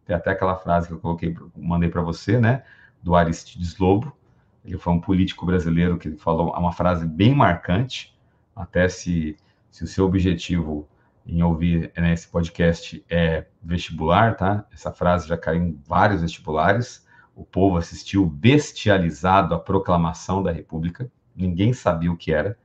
Tem 0.04 0.14
até 0.14 0.30
aquela 0.30 0.56
frase 0.56 0.88
que 0.88 0.94
eu 0.94 0.98
coloquei, 0.98 1.36
mandei 1.56 1.88
para 1.88 2.02
você, 2.02 2.38
né, 2.38 2.62
do 3.02 3.14
Aristides 3.14 3.76
Lobo. 3.78 4.16
Ele 4.64 4.78
foi 4.78 4.92
um 4.92 5.00
político 5.00 5.44
brasileiro 5.44 5.98
que 5.98 6.16
falou 6.16 6.52
uma 6.56 6.72
frase 6.72 7.06
bem 7.06 7.34
marcante. 7.34 8.16
Até 8.54 8.88
se, 8.88 9.36
se 9.70 9.84
o 9.84 9.86
seu 9.86 10.06
objetivo 10.06 10.88
em 11.26 11.42
ouvir 11.42 11.92
né, 11.96 12.12
esse 12.12 12.28
podcast 12.28 13.04
é 13.08 13.46
vestibular, 13.62 14.36
tá? 14.36 14.64
Essa 14.72 14.92
frase 14.92 15.26
já 15.26 15.36
caiu 15.36 15.62
em 15.62 15.80
vários 15.86 16.20
vestibulares. 16.22 17.03
O 17.34 17.44
povo 17.44 17.76
assistiu 17.76 18.24
bestializado 18.24 19.54
à 19.54 19.58
proclamação 19.58 20.42
da 20.42 20.52
República, 20.52 21.10
ninguém 21.34 21.72
sabia 21.72 22.12
o 22.12 22.16
que 22.16 22.32
era, 22.32 22.56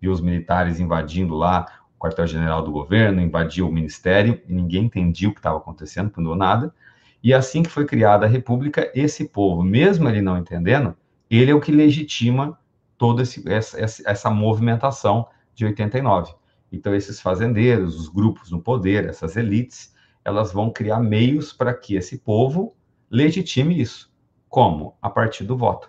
e 0.00 0.08
os 0.08 0.20
militares 0.20 0.78
invadindo 0.78 1.34
lá 1.34 1.66
o 1.96 2.02
quartel-general 2.02 2.62
do 2.62 2.70
governo, 2.70 3.20
invadiu 3.20 3.68
o 3.68 3.72
ministério, 3.72 4.40
e 4.46 4.52
ninguém 4.52 4.84
entendia 4.84 5.28
o 5.28 5.32
que 5.32 5.38
estava 5.38 5.58
acontecendo, 5.58 6.12
não 6.16 6.24
deu 6.24 6.34
nada. 6.34 6.74
E 7.22 7.32
assim 7.32 7.62
que 7.62 7.70
foi 7.70 7.84
criada 7.86 8.26
a 8.26 8.28
República, 8.28 8.90
esse 8.94 9.28
povo, 9.28 9.62
mesmo 9.62 10.08
ele 10.08 10.22
não 10.22 10.38
entendendo, 10.38 10.96
ele 11.30 11.50
é 11.50 11.54
o 11.54 11.60
que 11.60 11.72
legitima 11.72 12.58
toda 12.98 13.22
esse, 13.22 13.42
essa, 13.48 14.02
essa 14.04 14.30
movimentação 14.30 15.26
de 15.54 15.64
89. 15.64 16.34
Então, 16.72 16.94
esses 16.94 17.20
fazendeiros, 17.20 17.98
os 17.98 18.08
grupos 18.08 18.50
no 18.50 18.60
poder, 18.60 19.06
essas 19.06 19.36
elites, 19.36 19.94
elas 20.24 20.52
vão 20.52 20.70
criar 20.70 21.00
meios 21.00 21.52
para 21.52 21.72
que 21.74 21.96
esse 21.96 22.18
povo 22.18 22.76
legitime 23.10 23.80
isso. 23.80 24.09
Como? 24.50 24.98
A 25.00 25.08
partir 25.08 25.44
do 25.44 25.56
voto. 25.56 25.88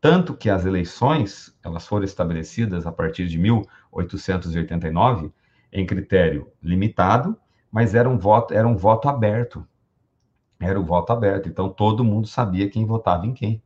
Tanto 0.00 0.34
que 0.34 0.48
as 0.48 0.64
eleições, 0.64 1.54
elas 1.62 1.86
foram 1.86 2.06
estabelecidas 2.06 2.86
a 2.86 2.92
partir 2.92 3.28
de 3.28 3.36
1889 3.36 5.30
em 5.70 5.84
critério 5.84 6.50
limitado, 6.62 7.36
mas 7.70 7.94
era 7.94 8.08
um 8.08 8.16
voto, 8.16 8.54
era 8.54 8.66
um 8.66 8.74
voto 8.74 9.06
aberto. 9.06 9.68
Era 10.58 10.80
o 10.80 10.82
um 10.82 10.86
voto 10.86 11.12
aberto, 11.12 11.46
então 11.50 11.68
todo 11.68 12.02
mundo 12.02 12.26
sabia 12.26 12.70
quem 12.70 12.86
votava 12.86 13.26
em 13.26 13.34
quem. 13.34 13.62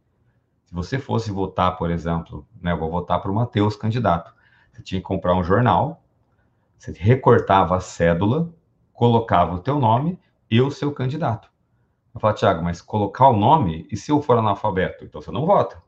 Se 0.64 0.74
você 0.74 0.98
fosse 0.98 1.30
votar, 1.30 1.78
por 1.78 1.88
exemplo, 1.88 2.44
né, 2.60 2.72
eu 2.72 2.78
vou 2.78 2.90
votar 2.90 3.22
para 3.22 3.30
o 3.30 3.34
Matheus 3.34 3.76
candidato, 3.76 4.34
você 4.72 4.82
tinha 4.82 5.00
que 5.00 5.06
comprar 5.06 5.36
um 5.36 5.44
jornal, 5.44 6.02
você 6.76 6.92
recortava 6.92 7.76
a 7.76 7.80
cédula, 7.80 8.52
colocava 8.92 9.54
o 9.54 9.60
teu 9.60 9.78
nome 9.78 10.18
e 10.50 10.60
o 10.60 10.72
seu 10.72 10.90
candidato. 10.92 11.53
Eu 12.14 12.20
falo, 12.20 12.34
Tiago, 12.34 12.62
mas 12.62 12.80
colocar 12.80 13.28
o 13.28 13.36
nome, 13.36 13.88
e 13.90 13.96
se 13.96 14.12
eu 14.12 14.22
for 14.22 14.38
analfabeto? 14.38 15.04
Então 15.04 15.20
você 15.20 15.32
não 15.32 15.44
vota. 15.44 15.82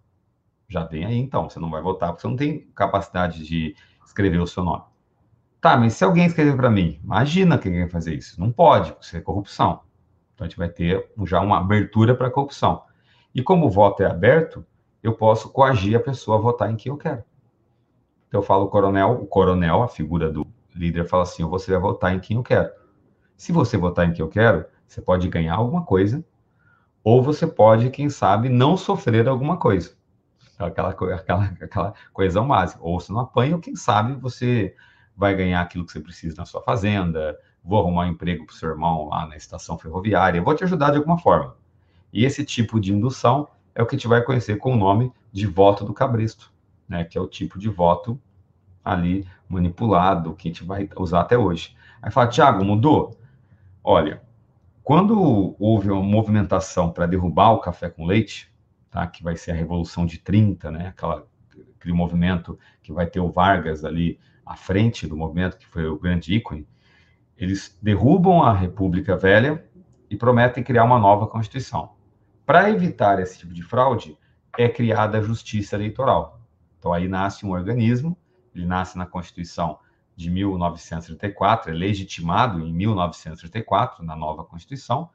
Já 0.68 0.84
vem 0.84 1.04
aí, 1.04 1.16
então. 1.16 1.48
Você 1.48 1.60
não 1.60 1.70
vai 1.70 1.80
votar 1.80 2.10
porque 2.10 2.22
você 2.22 2.28
não 2.28 2.36
tem 2.36 2.68
capacidade 2.74 3.44
de 3.46 3.76
escrever 4.04 4.40
o 4.40 4.46
seu 4.46 4.64
nome. 4.64 4.82
Tá, 5.60 5.76
mas 5.76 5.94
se 5.94 6.04
alguém 6.04 6.26
escrever 6.26 6.56
para 6.56 6.70
mim, 6.70 7.00
imagina 7.02 7.58
quem 7.58 7.80
vai 7.80 7.88
fazer 7.88 8.14
isso. 8.14 8.40
Não 8.40 8.50
pode, 8.50 8.94
isso 9.00 9.16
é 9.16 9.20
corrupção. 9.20 9.80
Então 10.34 10.44
a 10.44 10.48
gente 10.48 10.58
vai 10.58 10.68
ter 10.68 11.10
já 11.24 11.40
uma 11.40 11.58
abertura 11.58 12.14
para 12.14 12.30
corrupção. 12.30 12.82
E 13.34 13.42
como 13.42 13.66
o 13.66 13.70
voto 13.70 14.02
é 14.02 14.06
aberto, 14.06 14.64
eu 15.02 15.14
posso 15.14 15.50
coagir 15.50 15.96
a 15.96 16.00
pessoa 16.00 16.38
a 16.38 16.40
votar 16.40 16.70
em 16.70 16.76
quem 16.76 16.90
eu 16.90 16.96
quero. 16.96 17.22
Então 18.28 18.40
eu 18.40 18.42
falo 18.42 18.64
o 18.64 18.68
coronel, 18.68 19.12
o 19.22 19.26
coronel, 19.26 19.82
a 19.82 19.88
figura 19.88 20.30
do 20.30 20.46
líder 20.74 21.06
fala 21.06 21.22
assim: 21.22 21.44
você 21.44 21.70
vai 21.72 21.80
votar 21.80 22.14
em 22.14 22.20
quem 22.20 22.36
eu 22.36 22.42
quero. 22.42 22.70
Se 23.36 23.52
você 23.52 23.76
votar 23.76 24.08
em 24.08 24.12
quem 24.12 24.24
eu 24.24 24.28
quero, 24.28 24.66
você 24.86 25.00
pode 25.00 25.28
ganhar 25.28 25.54
alguma 25.54 25.84
coisa, 25.84 26.24
ou 27.02 27.22
você 27.22 27.46
pode, 27.46 27.90
quem 27.90 28.08
sabe, 28.08 28.48
não 28.48 28.76
sofrer 28.76 29.28
alguma 29.28 29.56
coisa. 29.56 29.94
Aquela, 30.58 30.90
aquela, 30.90 31.44
aquela 31.60 31.94
coesão 32.12 32.48
básica. 32.48 32.80
Ou 32.82 32.98
você 32.98 33.12
não 33.12 33.20
apanha, 33.20 33.54
ou 33.54 33.60
quem 33.60 33.76
sabe 33.76 34.14
você 34.14 34.74
vai 35.16 35.34
ganhar 35.34 35.60
aquilo 35.60 35.86
que 35.86 35.92
você 35.92 36.00
precisa 36.00 36.36
na 36.36 36.44
sua 36.44 36.62
fazenda, 36.62 37.38
vou 37.64 37.80
arrumar 37.80 38.06
um 38.06 38.10
emprego 38.10 38.44
para 38.44 38.52
o 38.52 38.56
seu 38.56 38.68
irmão 38.68 39.08
lá 39.08 39.26
na 39.26 39.36
estação 39.36 39.78
ferroviária, 39.78 40.42
vou 40.42 40.54
te 40.54 40.64
ajudar 40.64 40.90
de 40.90 40.98
alguma 40.98 41.18
forma. 41.18 41.56
E 42.12 42.24
esse 42.24 42.44
tipo 42.44 42.80
de 42.80 42.92
indução 42.92 43.48
é 43.74 43.82
o 43.82 43.86
que 43.86 43.96
a 43.96 43.98
gente 43.98 44.08
vai 44.08 44.22
conhecer 44.22 44.56
com 44.56 44.72
o 44.72 44.76
nome 44.76 45.12
de 45.32 45.46
voto 45.46 45.84
do 45.84 45.92
cabresto, 45.92 46.52
né? 46.88 47.04
que 47.04 47.18
é 47.18 47.20
o 47.20 47.26
tipo 47.26 47.58
de 47.58 47.68
voto 47.68 48.20
ali 48.84 49.26
manipulado, 49.48 50.34
que 50.34 50.48
a 50.48 50.50
gente 50.50 50.64
vai 50.64 50.88
usar 50.96 51.20
até 51.20 51.36
hoje. 51.36 51.76
Aí 52.00 52.10
fala, 52.10 52.28
Tiago, 52.28 52.64
mudou? 52.64 53.18
Olha, 53.82 54.22
quando 54.86 55.56
houve 55.58 55.90
uma 55.90 56.00
movimentação 56.00 56.92
para 56.92 57.06
derrubar 57.06 57.50
o 57.50 57.58
café 57.58 57.90
com 57.90 58.06
leite, 58.06 58.54
tá, 58.88 59.04
que 59.04 59.20
vai 59.20 59.36
ser 59.36 59.50
a 59.50 59.54
Revolução 59.54 60.06
de 60.06 60.16
30, 60.16 60.70
né, 60.70 60.86
aquela, 60.86 61.26
aquele 61.76 61.92
movimento 61.92 62.56
que 62.84 62.92
vai 62.92 63.04
ter 63.04 63.18
o 63.18 63.28
Vargas 63.28 63.84
ali 63.84 64.16
à 64.44 64.54
frente 64.54 65.04
do 65.04 65.16
movimento, 65.16 65.58
que 65.58 65.66
foi 65.66 65.88
o 65.88 65.98
grande 65.98 66.32
ícone, 66.32 66.68
eles 67.36 67.76
derrubam 67.82 68.44
a 68.44 68.52
República 68.54 69.16
Velha 69.16 69.68
e 70.08 70.14
prometem 70.14 70.62
criar 70.62 70.84
uma 70.84 71.00
nova 71.00 71.26
Constituição. 71.26 71.96
Para 72.46 72.70
evitar 72.70 73.18
esse 73.18 73.40
tipo 73.40 73.52
de 73.52 73.64
fraude, 73.64 74.16
é 74.56 74.68
criada 74.68 75.18
a 75.18 75.20
Justiça 75.20 75.74
Eleitoral. 75.74 76.40
Então 76.78 76.92
aí 76.92 77.08
nasce 77.08 77.44
um 77.44 77.50
organismo 77.50 78.16
ele 78.56 78.66
nasce 78.66 78.96
na 78.96 79.04
Constituição 79.04 79.78
de 80.16 80.30
1934, 80.30 81.70
é 81.70 81.74
legitimado 81.74 82.60
em 82.60 82.72
1934, 82.72 84.02
na 84.02 84.16
nova 84.16 84.42
Constituição, 84.42 85.10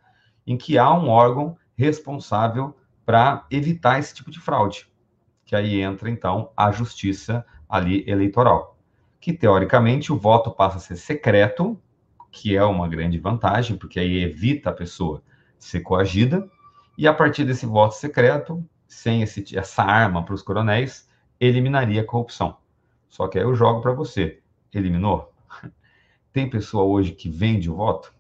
em 0.46 0.56
que 0.56 0.78
há 0.78 0.94
um 0.94 1.10
órgão 1.10 1.58
responsável 1.76 2.78
para 3.06 3.46
evitar 3.50 4.00
esse 4.00 4.14
tipo 4.14 4.30
de 4.30 4.40
fraude. 4.40 4.88
Que 5.44 5.56
aí 5.56 5.82
entra, 5.82 6.10
então, 6.10 6.52
a 6.56 6.72
Justiça, 6.72 7.44
ali 7.68 8.04
eleitoral. 8.08 8.78
Que 9.20 9.34
teoricamente 9.34 10.14
o 10.14 10.18
voto 10.18 10.52
passa 10.52 10.78
a 10.78 10.80
ser 10.80 10.96
secreto, 10.96 11.82
que 12.32 12.56
é 12.56 12.64
uma 12.64 12.88
grande 12.88 13.18
vantagem, 13.18 13.76
porque 13.76 14.00
aí 14.00 14.24
evita 14.24 14.70
a 14.70 14.74
pessoa 14.74 15.24
ser 15.58 15.82
coagida, 15.82 16.48
e 16.98 17.08
a 17.08 17.14
partir 17.14 17.44
desse 17.44 17.66
voto 17.66 17.96
secreto, 17.96 18.64
sem 18.88 19.24
esse, 19.24 19.58
essa 19.58 19.84
arma 19.84 20.24
para 20.24 20.36
os 20.36 20.44
coronéis, 20.44 21.10
eliminaria 21.40 22.02
a 22.02 22.06
corrupção. 22.06 22.58
Só 23.10 23.28
que 23.28 23.38
aí 23.38 23.44
eu 23.44 23.56
jogo 23.56 23.82
para 23.82 23.94
você: 23.94 24.41
eliminou? 24.78 25.32
Tem 26.34 26.50
pessoa 26.50 26.84
hoje 26.84 27.12
que 27.12 27.30
vende 27.30 27.70
o 27.70 27.76
voto? 27.76 28.14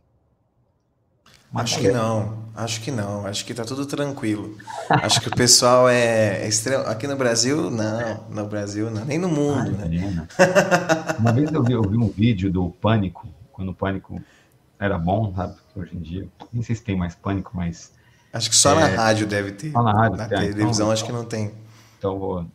Acho 1.53 1.79
que 1.79 1.91
não, 1.91 2.45
acho 2.55 2.79
que 2.79 2.91
não, 2.91 3.25
acho 3.25 3.43
que 3.43 3.53
tá 3.53 3.65
tudo 3.65 3.85
tranquilo. 3.85 4.57
Acho 4.89 5.19
que 5.19 5.27
o 5.27 5.35
pessoal 5.35 5.89
é, 5.89 6.47
extremo. 6.47 6.85
Aqui 6.85 7.05
no 7.07 7.17
Brasil, 7.17 7.69
não, 7.69 8.25
no 8.29 8.45
Brasil 8.45 8.89
não, 8.89 9.03
nem 9.03 9.17
no 9.17 9.27
mundo, 9.27 9.75
Ai, 9.81 9.89
né? 9.89 10.27
Uma 11.19 11.33
vez 11.33 11.51
eu 11.51 11.61
vi, 11.61 11.73
eu 11.73 11.81
vi 11.81 11.97
um 11.97 12.07
vídeo 12.07 12.49
do 12.49 12.69
Pânico, 12.69 13.27
quando 13.51 13.69
o 13.69 13.73
Pânico 13.73 14.21
era 14.79 14.97
bom, 14.97 15.33
sabe? 15.35 15.55
Hoje 15.75 15.95
em 15.95 15.99
dia, 15.99 16.27
nem 16.53 16.63
sei 16.63 16.73
se 16.73 16.83
tem 16.83 16.95
mais 16.95 17.15
Pânico, 17.15 17.51
mas. 17.53 17.91
Acho 18.31 18.49
que 18.49 18.55
só 18.55 18.71
é, 18.71 18.79
na 18.79 18.87
rádio 18.87 19.27
deve 19.27 19.51
ter. 19.51 19.71
Só 19.71 19.83
na 19.83 19.91
rádio, 19.91 20.17
na 20.17 20.27
tem. 20.29 20.37
televisão 20.37 20.71
então, 20.71 20.91
acho 20.91 21.05
que 21.05 21.11
não 21.11 21.25
tem. 21.25 21.51
Então 21.97 22.17
vou 22.17 22.45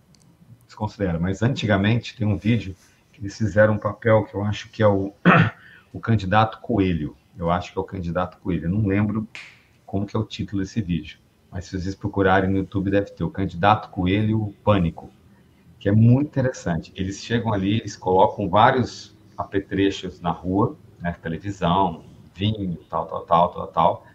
desconsiderar. 0.66 1.20
Mas 1.20 1.42
antigamente 1.42 2.16
tem 2.16 2.26
um 2.26 2.38
vídeo 2.38 2.74
eles 3.18 3.36
fizeram 3.36 3.74
um 3.74 3.78
papel 3.78 4.24
que 4.24 4.34
eu 4.34 4.42
acho 4.42 4.68
que 4.70 4.82
é 4.82 4.86
o, 4.86 5.12
o 5.92 6.00
candidato 6.00 6.60
Coelho 6.60 7.16
eu 7.38 7.50
acho 7.50 7.72
que 7.72 7.78
é 7.78 7.80
o 7.80 7.84
candidato 7.84 8.38
Coelho. 8.38 8.64
Eu 8.64 8.70
não 8.70 8.86
lembro 8.86 9.28
como 9.84 10.06
que 10.06 10.16
é 10.16 10.18
o 10.18 10.24
título 10.24 10.62
desse 10.62 10.80
vídeo. 10.80 11.18
Mas 11.50 11.66
se 11.66 11.80
vocês 11.80 11.94
procurarem 11.94 12.50
no 12.50 12.58
YouTube, 12.58 12.90
deve 12.90 13.10
ter 13.10 13.24
o 13.24 13.30
candidato 13.30 13.90
Coelho 13.90 14.54
Pânico, 14.64 15.10
que 15.78 15.88
é 15.88 15.92
muito 15.92 16.28
interessante. 16.28 16.92
Eles 16.96 17.22
chegam 17.22 17.52
ali, 17.52 17.78
eles 17.78 17.96
colocam 17.96 18.48
vários 18.48 19.16
apetrechos 19.36 20.20
na 20.20 20.30
rua, 20.30 20.76
né, 20.98 21.14
televisão, 21.22 22.04
vinho, 22.34 22.76
tal, 22.88 23.06
tal, 23.06 23.20
tal, 23.24 23.48
tal, 23.50 23.66
tal. 23.68 24.06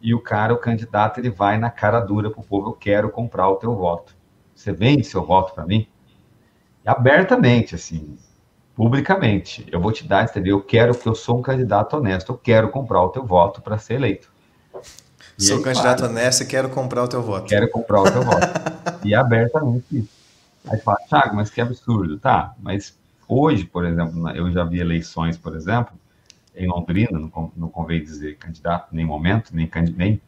E 0.00 0.14
o 0.14 0.20
cara, 0.20 0.52
o 0.52 0.58
candidato, 0.58 1.18
ele 1.18 1.30
vai 1.30 1.56
na 1.56 1.70
cara 1.70 2.00
dura 2.00 2.30
pro 2.30 2.42
povo, 2.42 2.70
eu 2.70 2.74
quero 2.74 3.08
comprar 3.10 3.48
o 3.48 3.56
teu 3.56 3.74
voto. 3.74 4.14
Você 4.54 4.72
vende 4.72 5.04
seu 5.04 5.24
voto 5.24 5.54
para 5.54 5.64
mim? 5.64 5.88
E 6.84 6.88
abertamente, 6.88 7.74
assim, 7.74 8.18
publicamente. 8.74 9.66
Eu 9.70 9.80
vou 9.80 9.92
te 9.92 10.06
dar, 10.06 10.24
entendeu? 10.24 10.58
Eu 10.58 10.62
quero 10.62 10.94
que 10.94 11.06
eu 11.06 11.14
sou 11.14 11.38
um 11.38 11.42
candidato 11.42 11.96
honesto, 11.96 12.32
eu 12.32 12.38
quero 12.38 12.68
comprar 12.70 13.02
o 13.02 13.08
teu 13.08 13.24
voto 13.24 13.62
para 13.62 13.78
ser 13.78 13.94
eleito. 13.94 14.28
E 15.38 15.42
sou 15.42 15.58
aí, 15.58 15.62
candidato 15.62 15.98
claro, 15.98 16.12
honesto 16.12 16.42
e 16.42 16.46
quero 16.46 16.68
comprar 16.68 17.02
o 17.04 17.08
teu 17.08 17.22
voto. 17.22 17.48
Quero 17.48 17.68
comprar 17.70 18.02
o 18.02 18.10
teu 18.10 18.22
voto. 18.22 18.46
E 19.04 19.14
abertamente 19.14 19.84
isso. 19.90 20.08
Aí 20.66 20.78
fala, 20.80 20.96
Thiago, 21.08 21.36
mas 21.36 21.50
que 21.50 21.60
absurdo. 21.60 22.18
Tá, 22.18 22.54
mas 22.58 22.96
hoje, 23.28 23.66
por 23.66 23.84
exemplo, 23.84 24.30
eu 24.30 24.50
já 24.50 24.64
vi 24.64 24.80
eleições, 24.80 25.36
por 25.36 25.54
exemplo, 25.54 25.92
em 26.56 26.66
Londrina, 26.66 27.18
não, 27.18 27.52
não 27.54 27.68
convém 27.68 28.02
dizer 28.02 28.38
candidato, 28.38 28.88
nem 28.92 29.04
momento, 29.04 29.50
nem, 29.52 29.70
nem 29.94 30.20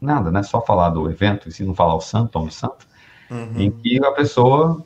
nada, 0.00 0.30
né? 0.30 0.44
Só 0.44 0.60
falar 0.60 0.90
do 0.90 1.10
evento, 1.10 1.48
e 1.48 1.52
se 1.52 1.64
não 1.64 1.74
falar 1.74 1.96
o 1.96 2.00
santo, 2.00 2.38
o 2.38 2.50
santo, 2.50 2.86
uhum. 3.28 3.60
em 3.60 3.70
que 3.70 4.04
a 4.04 4.12
pessoa 4.12 4.84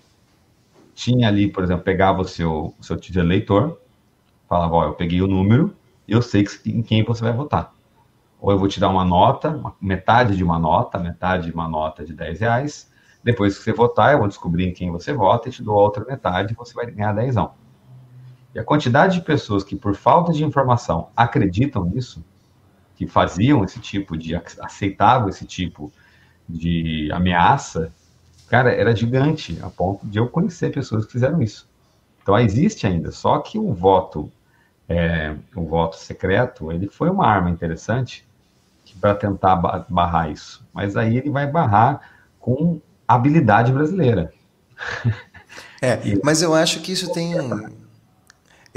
tinha 0.97 1.29
ali, 1.29 1.47
por 1.47 1.63
exemplo, 1.63 1.85
pegava 1.85 2.23
o 2.23 2.25
seu, 2.25 2.75
o 2.81 2.83
seu 2.83 2.97
título 2.97 3.27
eleitor, 3.27 3.79
falava, 4.49 4.75
ó, 4.75 4.85
eu 4.87 4.95
peguei 4.95 5.21
o 5.21 5.27
número, 5.27 5.77
eu 6.09 6.23
sei 6.23 6.43
que, 6.43 6.71
em 6.71 6.83
quem 6.83 7.05
você 7.05 7.23
vai 7.23 7.35
votar. 7.35 7.71
Ou 8.41 8.51
eu 8.51 8.59
vou 8.59 8.67
te 8.67 8.81
dar 8.81 8.89
uma 8.89 9.05
nota, 9.05 9.51
uma, 9.51 9.77
metade 9.79 10.35
de 10.35 10.43
uma 10.43 10.59
nota, 10.59 10.99
metade 10.99 11.49
de 11.49 11.53
uma 11.53 11.69
nota 11.69 12.03
de 12.03 12.15
10 12.15 12.41
reais, 12.41 12.91
depois 13.23 13.59
que 13.59 13.65
você 13.65 13.73
votar, 13.75 14.15
eu 14.15 14.21
vou 14.21 14.29
descobrir 14.29 14.67
em 14.67 14.73
quem 14.73 14.91
você 14.91 15.13
vota 15.13 15.51
e 15.51 15.53
te 15.53 15.63
dou 15.63 15.79
a 15.79 15.83
outra 15.83 16.03
metade 16.03 16.55
e 16.55 16.57
você 16.57 16.73
vai 16.73 16.87
ganhar 16.91 17.13
10. 17.13 17.35
E 18.55 18.59
a 18.59 18.65
quantidade 18.65 19.19
de 19.19 19.21
pessoas 19.21 19.63
que, 19.63 19.77
por 19.77 19.95
falta 19.95 20.33
de 20.33 20.43
informação, 20.45 21.11
acreditam 21.15 21.85
nisso, 21.85 22.25
que 22.95 23.07
faziam 23.07 23.63
esse 23.63 23.81
tipo 23.81 24.17
de, 24.17 24.35
aceitavam 24.35 25.29
esse 25.29 25.45
tipo 25.45 25.93
de 26.49 27.11
ameaça, 27.13 27.93
cara, 28.49 28.73
era 28.73 28.95
gigante, 28.95 29.59
a 29.63 29.69
ponto 29.69 30.07
de 30.07 30.19
eu 30.19 30.29
conhecer 30.29 30.73
pessoas 30.73 31.05
que 31.05 31.13
fizeram 31.13 31.43
isso. 31.43 31.69
Então, 32.23 32.39
existe 32.39 32.87
ainda, 32.87 33.13
só 33.13 33.39
que 33.39 33.59
o 33.59 33.73
voto, 33.73 34.31
é, 34.89 35.35
o 35.55 35.65
voto 35.65 35.97
secreto, 35.97 36.73
ele 36.73 36.89
foi 36.89 37.09
uma 37.09 37.27
arma 37.27 37.51
interessante 37.51 38.27
para 39.01 39.15
tentar 39.15 39.57
barrar 39.89 40.31
isso. 40.31 40.65
Mas 40.73 40.97
aí 40.97 41.19
ele 41.19 41.31
vai 41.31 41.47
barrar 41.47 42.01
com 42.41 42.81
habilidade 43.07 43.73
brasileira. 43.73 44.33
É, 45.83 46.01
mas 46.25 46.41
eu 46.41 46.55
acho 46.55 46.81
que 46.81 46.91
isso 46.91 47.13
tem, 47.13 47.35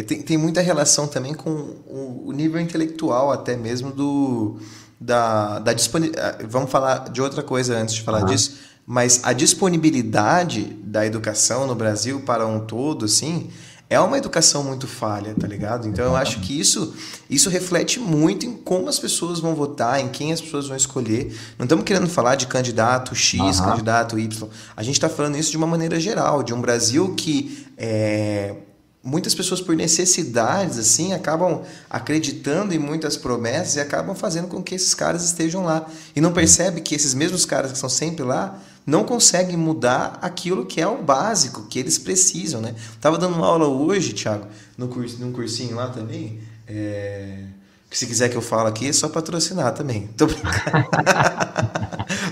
tem, 0.05 0.22
tem 0.22 0.38
muita 0.38 0.59
relação 0.59 1.07
também 1.07 1.34
com 1.34 1.49
o, 1.88 2.32
nível 2.34 2.59
intelectual, 2.59 3.32
até 3.32 3.55
mesmo 3.55 3.91
do 3.91 4.59
da, 4.99 5.59
da 5.59 5.72
disponibilidade. 5.72 6.45
Vamos 6.45 6.70
falar 6.70 7.09
de 7.09 7.22
outra 7.22 7.41
coisa 7.41 7.78
antes 7.78 7.95
de 7.95 8.01
falar 8.01 8.22
uhum. 8.22 8.26
disso 8.26 8.68
mas 8.89 9.19
a 9.21 9.33
disponibilidade 9.33 10.63
da 10.83 11.05
educação 11.05 11.67
no 11.67 11.75
Brasil 11.75 12.21
para 12.21 12.47
um 12.47 12.61
todo, 12.61 13.05
assim, 13.05 13.51
é 13.87 13.99
uma 13.99 14.17
educação 14.17 14.63
muito 14.63 14.87
falha, 14.87 15.35
tá 15.39 15.45
ligado? 15.45 15.87
Então 15.87 16.03
eu 16.03 16.15
acho 16.15 16.39
que 16.39 16.59
isso, 16.59 16.95
isso 17.29 17.51
reflete 17.51 17.99
muito 17.99 18.47
em 18.47 18.53
como 18.53 18.89
as 18.89 18.97
pessoas 18.97 19.39
vão 19.39 19.53
votar, 19.53 19.99
em 19.99 20.07
quem 20.07 20.33
as 20.33 20.41
pessoas 20.41 20.67
vão 20.67 20.75
escolher. 20.75 21.31
Não 21.59 21.65
estamos 21.65 21.85
querendo 21.85 22.09
falar 22.09 22.33
de 22.33 22.47
candidato 22.47 23.13
X, 23.13 23.59
uhum. 23.59 23.65
candidato 23.65 24.17
Y. 24.17 24.49
A 24.75 24.81
gente 24.81 24.95
está 24.95 25.07
falando 25.07 25.37
isso 25.37 25.51
de 25.51 25.57
uma 25.57 25.67
maneira 25.67 25.99
geral, 25.99 26.41
de 26.41 26.51
um 26.51 26.59
Brasil 26.59 27.13
que 27.13 27.67
é, 27.77 28.55
muitas 29.03 29.35
pessoas 29.35 29.61
por 29.61 29.75
necessidades 29.75 30.79
assim 30.79 31.13
acabam 31.13 31.61
acreditando 31.87 32.73
em 32.73 32.79
muitas 32.79 33.15
promessas 33.15 33.75
e 33.75 33.79
acabam 33.79 34.15
fazendo 34.15 34.47
com 34.47 34.63
que 34.63 34.73
esses 34.73 34.95
caras 34.95 35.23
estejam 35.23 35.63
lá 35.63 35.85
e 36.15 36.19
não 36.19 36.33
percebe 36.33 36.81
que 36.81 36.95
esses 36.95 37.13
mesmos 37.13 37.45
caras 37.45 37.69
que 37.69 37.77
estão 37.77 37.87
sempre 37.87 38.23
lá 38.23 38.59
não 38.89 39.03
conseguem 39.03 39.55
mudar 39.55 40.17
aquilo 40.21 40.65
que 40.65 40.81
é 40.81 40.87
o 40.87 41.01
básico 41.01 41.67
que 41.69 41.79
eles 41.79 41.97
precisam, 41.97 42.59
né? 42.59 42.73
Tava 42.99 43.17
dando 43.17 43.35
uma 43.35 43.45
aula 43.45 43.67
hoje, 43.67 44.13
Thiago, 44.13 44.47
no 44.77 44.87
curso, 44.87 45.17
num 45.19 45.31
cursinho 45.31 45.75
lá 45.75 45.89
também, 45.89 46.39
é... 46.67 47.43
que 47.89 47.97
se 47.97 48.07
quiser 48.07 48.29
que 48.29 48.35
eu 48.35 48.41
fale 48.41 48.67
aqui 48.67 48.89
é 48.89 48.93
só 48.93 49.07
patrocinar 49.07 49.73
também. 49.73 50.07
Tô 50.17 50.25
brincando. 50.25 50.53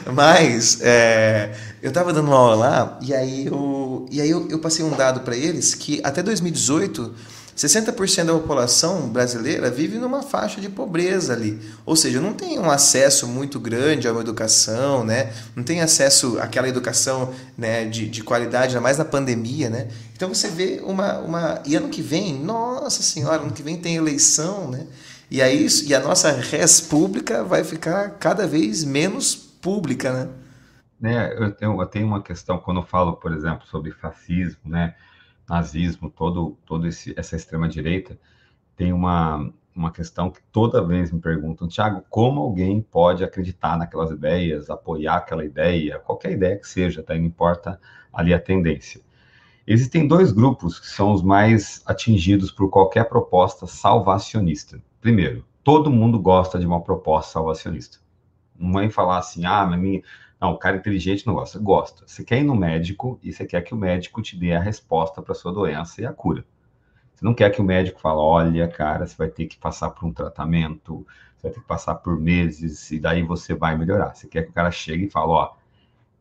Mas 0.14 0.80
é... 0.82 1.56
eu 1.82 1.92
tava 1.92 2.12
dando 2.12 2.28
uma 2.28 2.38
aula 2.38 2.56
lá 2.56 3.00
e 3.02 3.14
aí 3.14 3.46
eu, 3.46 4.08
e 4.10 4.20
aí 4.20 4.30
eu, 4.30 4.50
eu 4.50 4.60
passei 4.60 4.84
um 4.84 4.96
dado 4.96 5.22
para 5.22 5.36
eles 5.36 5.76
que 5.76 6.02
até 6.04 6.24
2018 6.24 7.14
60% 7.58 8.26
da 8.26 8.34
população 8.34 9.10
brasileira 9.10 9.72
vive 9.72 9.98
numa 9.98 10.22
faixa 10.22 10.62
de 10.62 10.70
pobreza 10.70 11.34
ali. 11.34 11.60
Ou 11.88 11.96
seja, 11.96 12.22
não 12.22 12.32
tem 12.32 12.60
um 12.60 12.70
acesso 12.70 13.28
muito 13.28 13.60
grande 13.60 14.08
a 14.08 14.12
uma 14.12 14.22
educação, 14.22 15.04
né? 15.04 15.34
não 15.56 15.64
tem 15.64 15.82
acesso 15.82 16.38
àquela 16.40 16.70
educação 16.70 17.34
né, 17.58 17.86
de, 17.86 18.08
de 18.08 18.24
qualidade, 18.24 18.68
ainda 18.68 18.82
mais 18.82 19.00
na 19.00 19.06
pandemia. 19.06 19.72
Né? 19.72 19.88
Então 20.16 20.30
você 20.30 20.50
vê 20.50 20.82
uma, 20.84 21.18
uma. 21.18 21.62
E 21.66 21.76
ano 21.76 21.90
que 21.90 22.02
vem, 22.02 22.40
nossa 22.40 23.02
senhora, 23.02 23.42
ano 23.42 23.52
que 23.52 23.64
vem 23.64 23.76
tem 23.76 23.96
eleição, 23.96 24.70
né? 24.70 24.86
E, 25.30 25.42
aí, 25.42 25.68
e 25.86 25.94
a 25.94 26.00
nossa 26.00 26.32
res 26.32 26.80
pública 26.80 27.44
vai 27.44 27.64
ficar 27.64 28.12
cada 28.12 28.48
vez 28.48 28.86
menos 28.86 29.36
pública, 29.36 30.14
né? 30.14 30.30
né 31.02 31.34
eu, 31.38 31.52
tenho, 31.52 31.82
eu 31.82 31.86
tenho 31.86 32.08
uma 32.08 32.22
questão, 32.22 32.58
quando 32.58 32.80
eu 32.80 32.86
falo, 32.86 33.14
por 33.18 33.34
exemplo, 33.34 33.68
sobre 33.68 33.92
fascismo, 33.92 34.62
né? 34.64 34.96
Nazismo, 35.50 36.10
todo, 36.10 36.58
todo 36.66 36.88
esse, 36.88 37.14
essa 37.18 37.36
extrema-direita, 37.36 38.20
tem 38.76 38.92
uma, 38.94 39.52
uma 39.76 39.92
questão 39.92 40.30
que 40.30 40.42
toda 40.52 40.86
vez 40.86 41.12
me 41.12 41.20
perguntam, 41.20 41.68
Tiago, 41.68 42.04
como 42.10 42.42
alguém 42.42 42.82
pode 42.82 43.24
acreditar 43.24 43.78
naquelas 43.78 44.12
ideias, 44.12 44.70
apoiar 44.70 45.18
aquela 45.18 45.46
ideia, 45.46 46.00
qualquer 46.00 46.32
ideia 46.32 46.58
que 46.58 46.68
seja, 46.68 47.02
tá? 47.04 47.16
não 47.16 47.24
importa 47.24 47.80
ali 48.12 48.34
a 48.34 48.40
tendência. 48.40 49.02
Existem 49.66 50.08
dois 50.08 50.32
grupos 50.32 50.80
que 50.80 50.88
são 50.88 51.12
os 51.12 51.22
mais 51.22 51.82
atingidos 51.86 52.52
por 52.52 52.70
qualquer 52.70 53.04
proposta 53.10 53.68
salvacionista. 53.68 54.82
Primeiro, 55.02 55.46
todo 55.64 55.92
mundo 55.92 56.20
gosta 56.20 56.58
de 56.58 56.66
uma 56.66 56.82
proposta 56.82 57.34
salvacionista. 57.34 57.98
Não 58.58 58.72
vai 58.72 58.90
falar 58.90 59.18
assim, 59.18 59.46
ah, 59.46 59.66
minha, 59.68 60.02
não, 60.40 60.52
o 60.52 60.58
cara 60.58 60.78
inteligente 60.78 61.26
não 61.26 61.34
gosta. 61.34 61.60
Gosta. 61.60 62.04
Você 62.06 62.24
quer 62.24 62.40
ir 62.40 62.44
no 62.44 62.56
médico 62.56 63.20
e 63.24 63.34
você 63.34 63.46
quer 63.46 63.62
que 63.62 63.74
o 63.74 63.78
médico 63.78 64.22
te 64.22 64.38
dê 64.38 64.54
a 64.54 64.60
resposta 64.60 65.22
para 65.22 65.34
sua 65.34 65.52
doença 65.52 66.02
e 66.02 66.06
a 66.06 66.14
cura. 66.14 66.46
Você 67.14 67.26
não 67.26 67.34
quer 67.34 67.50
que 67.50 67.60
o 67.60 67.64
médico 67.64 68.00
fale, 68.00 68.20
olha, 68.20 68.68
cara, 68.68 69.08
você 69.08 69.16
vai 69.18 69.28
ter 69.28 69.48
que 69.48 69.58
passar 69.58 69.90
por 69.90 70.06
um 70.06 70.14
tratamento, 70.14 71.06
você 71.36 71.48
vai 71.48 71.52
ter 71.52 71.60
que 71.60 71.66
passar 71.66 71.96
por 71.96 72.20
meses 72.20 72.92
e 72.92 73.00
daí 73.00 73.24
você 73.24 73.56
vai 73.56 73.76
melhorar. 73.76 74.14
Você 74.14 74.28
quer 74.28 74.44
que 74.44 74.52
o 74.52 74.54
cara 74.54 74.70
chegue 74.70 75.06
e 75.06 75.10
fale, 75.10 75.32
ó, 75.32 75.54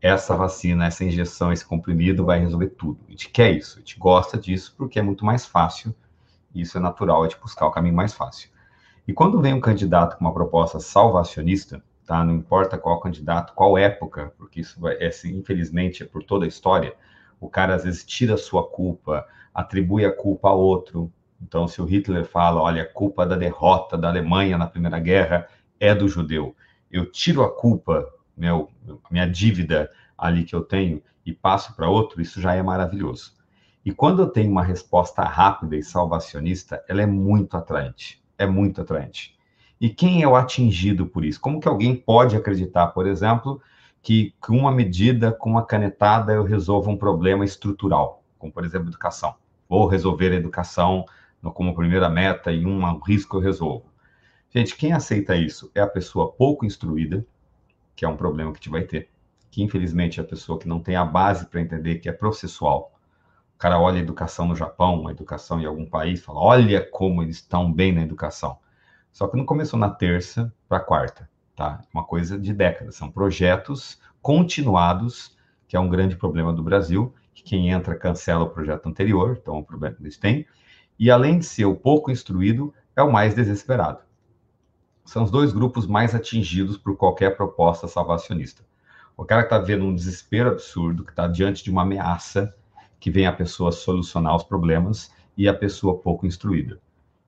essa 0.01 0.35
vacina, 0.35 0.87
essa 0.87 1.05
injeção, 1.05 1.53
esse 1.53 1.65
comprimido 1.65 2.25
vai 2.25 2.39
resolver 2.39 2.69
tudo. 2.69 2.99
A 3.09 3.11
gente 3.11 3.29
quer 3.29 3.51
isso, 3.53 3.77
a 3.77 3.81
gente 3.81 3.99
gosta 3.99 4.39
disso 4.39 4.75
porque 4.79 4.99
é 4.99 5.03
muito 5.03 5.25
mais 5.25 5.45
fácil, 5.45 5.95
e 6.55 6.63
isso 6.63 6.79
é 6.79 6.81
natural, 6.81 7.27
é 7.27 7.29
de 7.29 7.37
buscar 7.37 7.67
o 7.67 7.71
caminho 7.71 7.95
mais 7.95 8.15
fácil. 8.15 8.49
E 9.07 9.13
quando 9.13 9.41
vem 9.41 9.53
um 9.53 9.61
candidato 9.61 10.17
com 10.17 10.25
uma 10.25 10.33
proposta 10.33 10.81
salvacionista, 10.81 11.83
tá? 12.07 12.25
Não 12.25 12.35
importa 12.35 12.79
qual 12.79 13.01
candidato, 13.01 13.53
qual 13.55 13.77
época, 13.77 14.33
porque 14.39 14.61
isso 14.61 14.81
vai, 14.81 14.97
é, 14.99 15.09
assim, 15.09 15.37
infelizmente, 15.37 16.03
é 16.03 16.07
por 16.07 16.23
toda 16.23 16.45
a 16.45 16.49
história. 16.49 16.95
o 17.39 17.51
cara 17.51 17.75
às 17.75 17.85
vezes 17.85 18.05
tira 18.05 18.35
a 18.35 18.39
sua 18.39 18.67
culpa, 18.67 19.27
atribui 19.55 20.05
a 20.07 20.13
culpa 20.13 20.49
a 20.49 20.53
outro. 20.53 21.13
Então, 21.43 21.69
se 21.69 21.83
o 21.83 21.85
Hitler 21.85 22.25
fala, 22.25 22.63
olha, 22.63 22.83
a 22.83 22.87
culpa 22.87 23.27
da 23.27 23.37
derrota 23.37 23.99
da 23.99 24.09
Alemanha 24.09 24.57
na 24.57 24.67
Primeira 24.67 24.99
Guerra 24.99 25.47
é 25.79 25.95
do 25.95 26.09
judeu, 26.09 26.57
eu 26.91 27.11
tiro 27.11 27.43
a 27.43 27.55
culpa, 27.55 28.09
meu, 28.35 28.71
minha 29.11 29.27
dívida 29.27 29.91
ali 30.17 30.45
que 30.45 30.55
eu 30.55 30.63
tenho 30.63 31.03
e 31.27 31.33
passo 31.33 31.75
para 31.77 31.91
outro, 31.91 32.23
isso 32.23 32.41
já 32.41 32.55
é 32.55 32.63
maravilhoso. 32.63 33.35
E 33.85 33.93
quando 33.93 34.23
eu 34.23 34.29
tenho 34.29 34.51
uma 34.51 34.65
resposta 34.65 35.23
rápida 35.23 35.77
e 35.77 35.83
salvacionista, 35.83 36.83
ela 36.89 37.03
é 37.03 37.07
muito 37.07 37.57
atraente. 37.57 38.23
É 38.39 38.47
muito 38.47 38.81
atraente. 38.81 39.36
E 39.81 39.91
quem 39.91 40.23
é 40.23 40.29
o 40.29 40.37
atingido 40.37 41.07
por 41.07 41.25
isso? 41.25 41.41
Como 41.41 41.61
que 41.61 41.69
alguém 41.69 41.95
pode 41.95 42.37
acreditar, 42.37 42.89
por 42.89 43.07
exemplo, 43.07 43.61
que 44.03 44.35
com 44.41 44.57
uma 44.57 44.73
medida, 44.73 45.33
com 45.33 45.51
uma 45.51 45.67
canetada, 45.67 46.33
eu 46.33 46.45
resolvo 46.45 46.91
um 46.91 46.97
problema 46.97 47.45
estrutural, 47.45 48.23
como 48.39 48.53
por 48.53 48.65
exemplo 48.65 48.89
educação. 48.89 49.35
Vou 49.69 49.87
resolver 49.87 50.33
a 50.33 50.37
educação 50.37 51.05
como 51.55 51.75
primeira 51.75 52.09
meta 52.09 52.53
e 52.53 52.65
um 52.65 52.99
risco 52.99 53.37
eu 53.37 53.41
resolvo. 53.41 53.87
Gente, 54.51 54.77
quem 54.77 54.93
aceita 54.93 55.37
isso 55.37 55.71
é 55.75 55.81
a 55.81 55.87
pessoa 55.87 56.33
pouco 56.33 56.65
instruída, 56.65 57.27
que 57.95 58.05
é 58.05 58.09
um 58.09 58.17
problema 58.17 58.53
que 58.53 58.59
gente 58.59 58.71
vai 58.71 58.83
ter, 58.83 59.11
que 59.51 59.63
infelizmente 59.63 60.21
é 60.21 60.23
a 60.23 60.27
pessoa 60.27 60.59
que 60.59 60.69
não 60.69 60.81
tem 60.81 60.97
a 60.97 61.05
base 61.05 61.47
para 61.47 61.61
entender 61.61 61.97
que 61.97 62.09
é 62.09 62.13
processual. 62.13 62.93
O 63.55 63.59
cara 63.59 63.79
olha 63.79 63.99
a 63.99 64.03
educação 64.03 64.47
no 64.47 64.55
Japão, 64.55 65.09
a 65.09 65.11
educação 65.11 65.61
em 65.61 65.65
algum 65.65 65.87
país, 65.87 66.23
fala: 66.23 66.41
olha 66.41 66.87
como 66.91 67.23
eles 67.23 67.37
estão 67.37 67.73
bem 67.73 67.93
na 67.93 68.03
educação. 68.03 68.59
Só 69.17 69.27
que 69.27 69.37
não 69.39 69.47
começou 69.47 69.79
na 69.79 69.89
terça 69.89 70.53
para 70.69 70.79
quarta 70.79 71.27
tá? 71.57 71.81
Uma 71.91 72.05
coisa 72.05 72.39
de 72.39 72.53
décadas. 72.53 72.97
São 72.97 73.11
projetos 73.11 73.99
continuados, 74.21 75.35
que 75.67 75.75
é 75.75 75.81
um 75.81 75.89
grande 75.89 76.15
problema 76.15 76.53
do 76.53 76.63
Brasil, 76.63 77.15
que 77.33 77.43
quem 77.43 77.71
entra 77.71 77.97
cancela 77.97 78.45
o 78.45 78.51
projeto 78.51 78.87
anterior, 78.87 79.39
então 79.41 79.55
é 79.55 79.59
um 79.61 79.63
problema 79.63 79.97
que 79.97 80.03
eles 80.03 80.19
têm. 80.19 80.47
E 80.99 81.11
além 81.11 81.39
de 81.39 81.47
ser 81.47 81.65
o 81.65 81.75
pouco 81.75 82.11
instruído, 82.11 82.75
é 82.95 83.03
o 83.03 83.11
mais 83.11 83.35
desesperado. 83.35 84.01
São 85.03 85.25
os 85.25 85.31
dois 85.31 85.51
grupos 85.51 85.87
mais 85.87 86.15
atingidos 86.15 86.77
por 86.77 86.95
qualquer 86.95 87.39
proposta 87.39 87.89
salvacionista. 87.89 88.67
O 89.17 89.25
cara 89.25 89.45
que 89.45 89.47
está 89.47 89.59
vendo 89.59 89.87
um 89.87 89.95
desespero 89.95 90.51
absurdo, 90.51 91.07
que 91.07 91.11
está 91.13 91.27
diante 91.27 91.65
de 91.65 91.71
uma 91.71 91.81
ameaça, 91.81 92.55
que 93.01 93.11
vem 93.11 93.27
a 93.27 93.33
pessoa 93.33 93.73
solucionar 93.73 94.37
os 94.37 94.45
problemas, 94.45 95.11
e 95.39 95.49
a 95.49 95.55
pessoa 95.55 95.97
pouco 95.97 96.27
instruída. 96.27 96.79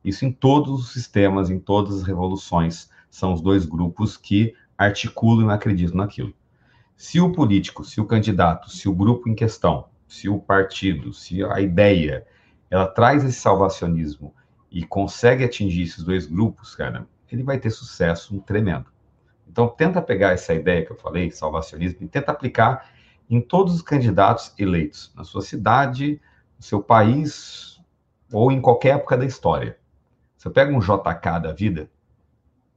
Isso 0.09 0.25
em 0.25 0.33
todos 0.33 0.81
os 0.81 0.93
sistemas, 0.93 1.51
em 1.51 1.59
todas 1.59 1.97
as 1.97 2.03
revoluções, 2.03 2.89
são 3.11 3.35
os 3.35 3.43
dois 3.43 3.67
grupos 3.67 4.17
que 4.17 4.55
articulam 4.77 5.51
e 5.51 5.53
acreditam 5.53 5.99
naquilo. 5.99 6.33
Se 6.97 7.21
o 7.21 7.31
político, 7.31 7.85
se 7.85 8.01
o 8.01 8.07
candidato, 8.07 8.71
se 8.71 8.89
o 8.89 8.95
grupo 8.95 9.29
em 9.29 9.35
questão, 9.35 9.89
se 10.07 10.27
o 10.27 10.39
partido, 10.39 11.13
se 11.13 11.45
a 11.45 11.61
ideia, 11.61 12.27
ela 12.71 12.87
traz 12.87 13.23
esse 13.23 13.39
salvacionismo 13.39 14.35
e 14.71 14.83
consegue 14.83 15.45
atingir 15.45 15.83
esses 15.83 16.03
dois 16.03 16.25
grupos, 16.27 16.75
cara, 16.75 17.07
ele 17.31 17.43
vai 17.43 17.59
ter 17.59 17.71
sucesso 17.71 18.41
tremendo. 18.41 18.87
Então, 19.47 19.69
tenta 19.69 20.01
pegar 20.01 20.33
essa 20.33 20.55
ideia 20.55 20.87
que 20.87 20.93
eu 20.93 20.97
falei, 20.97 21.31
salvacionismo, 21.31 21.99
e 22.03 22.09
tenta 22.09 22.33
aplicar 22.33 22.91
em 23.29 23.43
todos 23.43 23.75
os 23.75 23.83
candidatos 23.83 24.55
eleitos, 24.59 25.13
na 25.15 25.23
sua 25.23 25.43
cidade, 25.43 26.19
no 26.57 26.65
seu 26.65 26.83
país 26.83 27.79
ou 28.33 28.51
em 28.51 28.61
qualquer 28.61 28.97
época 28.97 29.17
da 29.17 29.27
história. 29.27 29.78
Você 30.39 30.49
pega 30.49 30.73
um 30.73 30.79
JK 30.79 31.41
da 31.43 31.53
vida, 31.53 31.91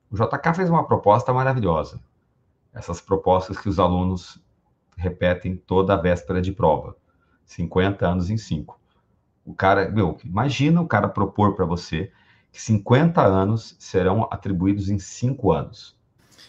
o 0.10 0.16
JK 0.16 0.54
fez 0.56 0.70
uma 0.70 0.84
proposta 0.84 1.32
maravilhosa. 1.32 2.02
Essas 2.74 3.00
propostas 3.00 3.58
que 3.58 3.70
os 3.70 3.80
alunos 3.80 4.42
repetem 4.98 5.56
toda 5.56 5.94
a 5.94 5.98
véspera 5.98 6.42
de 6.42 6.52
prova. 6.52 6.96
50 7.46 8.08
anos 8.08 8.30
em 8.32 8.38
5. 8.38 8.80
O 9.46 9.54
cara, 9.54 9.90
meu, 9.90 10.18
imagina 10.26 10.82
o 10.82 10.88
cara 10.88 11.08
propor 11.08 11.56
para 11.56 11.66
você 11.66 12.12
que 12.52 12.62
50 12.62 13.22
anos 13.22 13.76
serão 13.80 14.28
atribuídos 14.32 14.90
em 14.90 14.98
5 14.98 15.52
anos. 15.52 15.96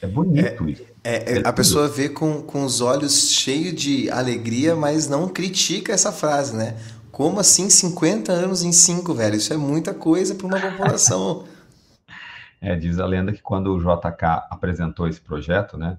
É 0.01 0.07
bonito 0.07 0.65
é, 0.65 0.71
isso. 0.71 0.85
É, 1.05 1.39
é, 1.39 1.43
a 1.45 1.53
pessoa 1.53 1.89
vê 1.89 2.09
com, 2.09 2.43
com 2.43 2.65
os 2.65 2.81
olhos 2.81 3.31
cheios 3.31 3.75
de 3.75 4.11
alegria, 4.11 4.75
mas 4.75 5.09
não 5.09 5.29
critica 5.29 5.93
essa 5.93 6.11
frase, 6.11 6.57
né? 6.57 6.77
Como 7.13 7.39
assim 7.39 7.69
50 7.69 8.33
anos 8.33 8.63
em 8.63 8.73
5, 8.73 9.13
velho? 9.13 9.37
Isso 9.37 9.53
é 9.53 9.57
muita 9.59 9.93
coisa 9.93 10.35
para 10.35 10.47
uma 10.47 10.59
população. 10.59 11.45
É, 12.65 12.77
diz 12.77 13.01
a 13.01 13.07
lenda 13.07 13.33
que 13.33 13.43
quando 13.43 13.75
o 13.75 13.81
JK 13.81 14.47
apresentou 14.49 15.09
esse 15.09 15.21
projeto, 15.21 15.77
né? 15.77 15.99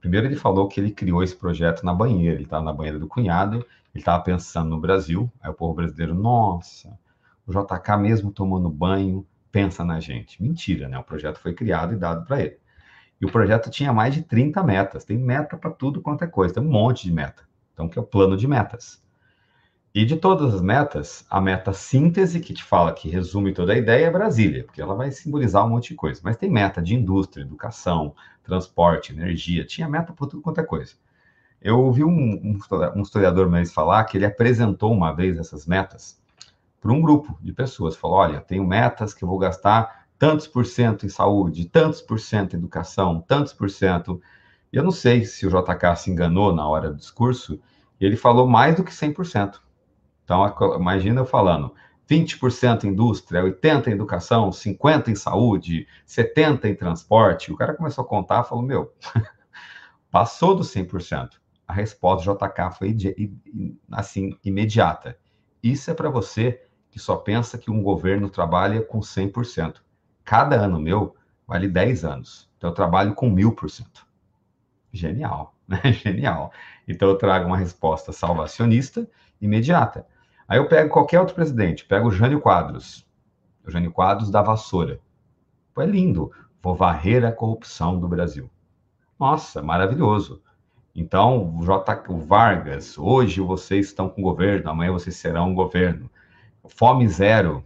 Primeiro 0.00 0.28
ele 0.28 0.36
falou 0.36 0.68
que 0.68 0.78
ele 0.78 0.92
criou 0.92 1.24
esse 1.24 1.34
projeto 1.34 1.84
na 1.84 1.92
banheira, 1.92 2.36
ele 2.36 2.44
estava 2.44 2.62
na 2.62 2.72
banheira 2.72 3.00
do 3.00 3.08
cunhado, 3.08 3.56
ele 3.92 4.00
estava 4.00 4.22
pensando 4.22 4.70
no 4.70 4.78
Brasil, 4.78 5.28
aí 5.42 5.50
o 5.50 5.54
povo 5.54 5.74
brasileiro, 5.74 6.14
nossa, 6.14 6.96
o 7.44 7.50
JK 7.50 7.96
mesmo 7.98 8.30
tomando 8.30 8.70
banho, 8.70 9.26
pensa 9.50 9.84
na 9.84 9.98
gente. 9.98 10.40
Mentira, 10.40 10.88
né? 10.88 10.96
O 10.96 11.02
projeto 11.02 11.40
foi 11.40 11.52
criado 11.52 11.94
e 11.94 11.96
dado 11.96 12.24
para 12.24 12.40
ele. 12.40 12.58
E 13.20 13.26
o 13.26 13.32
projeto 13.32 13.68
tinha 13.68 13.92
mais 13.92 14.14
de 14.14 14.22
30 14.22 14.62
metas, 14.62 15.04
tem 15.04 15.18
meta 15.18 15.56
para 15.56 15.72
tudo 15.72 16.00
quanto 16.00 16.22
é 16.22 16.28
coisa, 16.28 16.54
tem 16.54 16.62
um 16.62 16.70
monte 16.70 17.08
de 17.08 17.12
meta. 17.12 17.42
Então, 17.72 17.88
que 17.88 17.98
é 17.98 18.00
o 18.02 18.06
plano 18.06 18.36
de 18.36 18.46
metas. 18.46 19.03
E 19.94 20.04
de 20.04 20.16
todas 20.16 20.52
as 20.52 20.60
metas, 20.60 21.24
a 21.30 21.40
meta 21.40 21.72
síntese, 21.72 22.40
que 22.40 22.52
te 22.52 22.64
fala 22.64 22.92
que 22.92 23.08
resume 23.08 23.54
toda 23.54 23.72
a 23.72 23.78
ideia, 23.78 24.06
é 24.06 24.10
Brasília, 24.10 24.64
porque 24.64 24.82
ela 24.82 24.96
vai 24.96 25.12
simbolizar 25.12 25.64
um 25.64 25.68
monte 25.68 25.90
de 25.90 25.94
coisa. 25.94 26.20
Mas 26.24 26.36
tem 26.36 26.50
meta 26.50 26.82
de 26.82 26.96
indústria, 26.96 27.42
educação, 27.42 28.12
transporte, 28.42 29.12
energia, 29.12 29.64
tinha 29.64 29.88
meta 29.88 30.12
por 30.12 30.26
tudo 30.26 30.42
quanto 30.42 30.60
é 30.60 30.64
coisa. 30.64 30.94
Eu 31.62 31.78
ouvi 31.78 32.02
um, 32.02 32.58
um, 32.96 33.02
historiador 33.02 33.48
mais 33.48 33.72
falar 33.72 34.02
que 34.02 34.18
ele 34.18 34.26
apresentou 34.26 34.92
uma 34.92 35.12
vez 35.12 35.38
essas 35.38 35.64
metas 35.64 36.20
para 36.80 36.92
um 36.92 37.00
grupo 37.00 37.38
de 37.40 37.52
pessoas. 37.52 37.94
Falou: 37.94 38.16
olha, 38.16 38.40
tenho 38.40 38.66
metas 38.66 39.14
que 39.14 39.22
eu 39.22 39.28
vou 39.28 39.38
gastar 39.38 40.06
tantos 40.18 40.48
por 40.48 40.66
cento 40.66 41.06
em 41.06 41.08
saúde, 41.08 41.66
tantos 41.66 42.02
por 42.02 42.18
cento 42.18 42.54
em 42.54 42.58
educação, 42.58 43.20
tantos 43.20 43.52
por 43.52 43.70
cento. 43.70 44.20
Eu 44.72 44.82
não 44.82 44.90
sei 44.90 45.24
se 45.24 45.46
o 45.46 45.50
JK 45.50 45.96
se 45.96 46.10
enganou 46.10 46.52
na 46.52 46.66
hora 46.66 46.90
do 46.90 46.96
discurso, 46.96 47.60
ele 48.00 48.16
falou 48.16 48.48
mais 48.48 48.74
do 48.74 48.82
que 48.82 48.90
100%. 48.90 49.63
Então, 50.24 50.44
imagina 50.76 51.20
eu 51.20 51.26
falando 51.26 51.74
20% 52.08 52.84
em 52.84 52.88
indústria, 52.88 53.42
80% 53.42 53.88
em 53.88 53.92
educação, 53.92 54.50
50% 54.50 55.08
em 55.08 55.14
saúde, 55.14 55.86
70% 56.06 56.64
em 56.64 56.74
transporte. 56.74 57.52
O 57.52 57.56
cara 57.56 57.74
começou 57.74 58.04
a 58.04 58.08
contar 58.08 58.44
e 58.44 58.48
falou: 58.48 58.64
Meu, 58.64 58.92
passou 60.10 60.54
dos 60.54 60.72
100%. 60.74 61.30
A 61.66 61.72
resposta 61.72 62.30
do 62.30 62.38
JK 62.38 62.76
foi 62.76 62.96
assim, 63.90 64.36
imediata. 64.44 65.18
Isso 65.62 65.90
é 65.90 65.94
para 65.94 66.10
você 66.10 66.62
que 66.90 66.98
só 66.98 67.16
pensa 67.16 67.56
que 67.56 67.70
um 67.70 67.82
governo 67.82 68.28
trabalha 68.28 68.82
com 68.82 69.00
100%. 69.00 69.76
Cada 70.24 70.56
ano 70.56 70.78
meu 70.78 71.16
vale 71.46 71.68
10 71.68 72.04
anos. 72.04 72.50
Então 72.56 72.70
eu 72.70 72.74
trabalho 72.74 73.14
com 73.14 73.34
1000%. 73.34 73.86
Genial, 74.92 75.54
né? 75.66 75.80
Genial. 75.92 76.52
Então 76.86 77.08
eu 77.08 77.16
trago 77.16 77.46
uma 77.46 77.56
resposta 77.56 78.12
salvacionista 78.12 79.08
imediata. 79.40 80.06
Aí 80.46 80.58
eu 80.58 80.68
pego 80.68 80.90
qualquer 80.90 81.20
outro 81.20 81.34
presidente, 81.34 81.84
pego 81.84 82.08
o 82.08 82.10
Jânio 82.10 82.40
Quadros, 82.40 83.06
o 83.66 83.70
Jânio 83.70 83.90
Quadros 83.90 84.30
da 84.30 84.42
vassoura. 84.42 85.00
Pô, 85.74 85.82
é 85.82 85.86
lindo. 85.86 86.30
Vou 86.62 86.74
varrer 86.74 87.24
a 87.24 87.32
corrupção 87.32 87.98
do 87.98 88.08
Brasil. 88.08 88.48
Nossa, 89.18 89.62
maravilhoso. 89.62 90.42
Então, 90.94 91.56
o, 91.58 91.64
J, 91.64 92.02
Vargas, 92.26 92.96
hoje 92.96 93.40
vocês 93.40 93.86
estão 93.86 94.08
com 94.08 94.20
o 94.20 94.24
governo, 94.24 94.70
amanhã 94.70 94.92
vocês 94.92 95.16
serão 95.16 95.50
um 95.50 95.54
governo. 95.54 96.08
Fome 96.68 97.08
zero. 97.08 97.64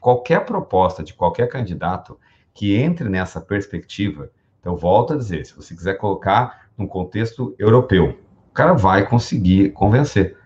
Qualquer 0.00 0.44
proposta 0.44 1.02
de 1.02 1.14
qualquer 1.14 1.48
candidato 1.48 2.18
que 2.52 2.76
entre 2.76 3.08
nessa 3.08 3.40
perspectiva, 3.40 4.30
então 4.60 4.76
volto 4.76 5.12
a 5.12 5.16
dizer, 5.16 5.46
se 5.46 5.54
você 5.54 5.74
quiser 5.74 5.94
colocar 5.94 6.68
num 6.76 6.86
contexto 6.86 7.54
europeu, 7.58 8.18
o 8.50 8.52
cara 8.52 8.74
vai 8.74 9.06
conseguir 9.06 9.70
convencer. 9.70 10.36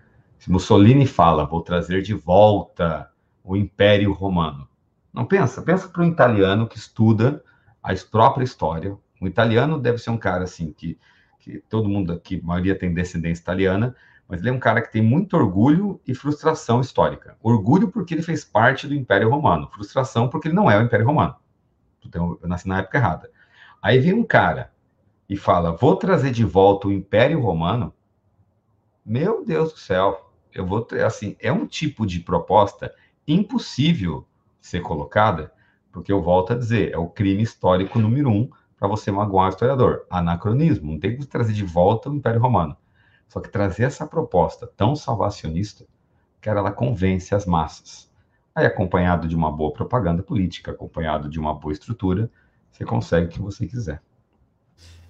Mussolini 0.47 1.05
fala, 1.05 1.45
vou 1.45 1.61
trazer 1.61 2.01
de 2.01 2.13
volta 2.13 3.11
o 3.43 3.57
Império 3.57 4.13
Romano. 4.13 4.67
Não 5.13 5.25
pensa, 5.25 5.61
pensa 5.61 5.87
para 5.87 6.03
um 6.03 6.07
italiano 6.07 6.67
que 6.67 6.77
estuda 6.77 7.43
a 7.81 7.93
própria 8.09 8.43
história. 8.43 8.95
O 9.19 9.27
italiano 9.27 9.79
deve 9.79 9.97
ser 9.97 10.11
um 10.11 10.17
cara 10.17 10.43
assim 10.43 10.71
que, 10.71 10.97
que 11.39 11.59
todo 11.67 11.89
mundo 11.89 12.13
aqui, 12.13 12.39
a 12.41 12.45
maioria 12.45 12.77
tem 12.77 12.93
descendência 12.93 13.41
italiana, 13.41 13.95
mas 14.27 14.39
ele 14.39 14.49
é 14.49 14.53
um 14.53 14.59
cara 14.59 14.81
que 14.81 14.91
tem 14.91 15.01
muito 15.01 15.35
orgulho 15.35 15.99
e 16.07 16.13
frustração 16.13 16.79
histórica. 16.79 17.35
Orgulho 17.41 17.89
porque 17.89 18.13
ele 18.13 18.21
fez 18.21 18.45
parte 18.45 18.87
do 18.87 18.93
Império 18.93 19.29
Romano, 19.29 19.67
frustração 19.73 20.29
porque 20.29 20.47
ele 20.47 20.55
não 20.55 20.69
é 20.69 20.77
o 20.77 20.83
Império 20.83 21.05
Romano. 21.07 21.35
Então, 22.05 22.37
eu 22.41 22.47
nasci 22.47 22.67
na 22.67 22.79
época 22.79 22.97
errada. 22.97 23.31
Aí 23.81 23.99
vem 23.99 24.13
um 24.13 24.23
cara 24.23 24.71
e 25.27 25.35
fala: 25.35 25.71
vou 25.71 25.95
trazer 25.95 26.31
de 26.31 26.45
volta 26.45 26.87
o 26.87 26.91
Império 26.91 27.41
Romano. 27.41 27.93
Meu 29.03 29.43
Deus 29.43 29.73
do 29.73 29.79
céu, 29.79 30.28
eu 30.53 30.65
vou 30.65 30.81
ter, 30.81 31.03
assim, 31.03 31.35
é 31.39 31.51
um 31.51 31.65
tipo 31.65 32.05
de 32.05 32.19
proposta 32.19 32.93
impossível 33.27 34.25
ser 34.59 34.81
colocada, 34.81 35.53
porque 35.91 36.11
eu 36.11 36.21
volto 36.21 36.53
a 36.53 36.55
dizer, 36.55 36.91
é 36.93 36.97
o 36.97 37.07
crime 37.07 37.43
histórico 37.43 37.99
número 37.99 38.29
um 38.29 38.49
para 38.77 38.87
você 38.87 39.11
magoar 39.11 39.47
o 39.47 39.49
historiador. 39.49 40.05
Anacronismo, 40.09 40.91
não 40.91 40.99
tem 40.99 41.17
que 41.17 41.25
trazer 41.25 41.53
de 41.53 41.65
volta 41.65 42.09
o 42.09 42.15
Império 42.15 42.41
Romano. 42.41 42.75
Só 43.27 43.39
que 43.39 43.49
trazer 43.49 43.83
essa 43.83 44.07
proposta 44.07 44.65
tão 44.65 44.95
salvacionista, 44.95 45.85
que 46.41 46.49
ela 46.49 46.71
convence 46.71 47.35
as 47.35 47.45
massas. 47.45 48.09
Aí, 48.55 48.65
acompanhado 48.65 49.27
de 49.27 49.35
uma 49.35 49.51
boa 49.51 49.71
propaganda 49.71 50.23
política, 50.23 50.71
acompanhado 50.71 51.29
de 51.29 51.39
uma 51.39 51.53
boa 51.53 51.73
estrutura, 51.73 52.31
você 52.71 52.85
consegue 52.85 53.27
o 53.27 53.29
que 53.29 53.41
você 53.41 53.67
quiser. 53.67 54.01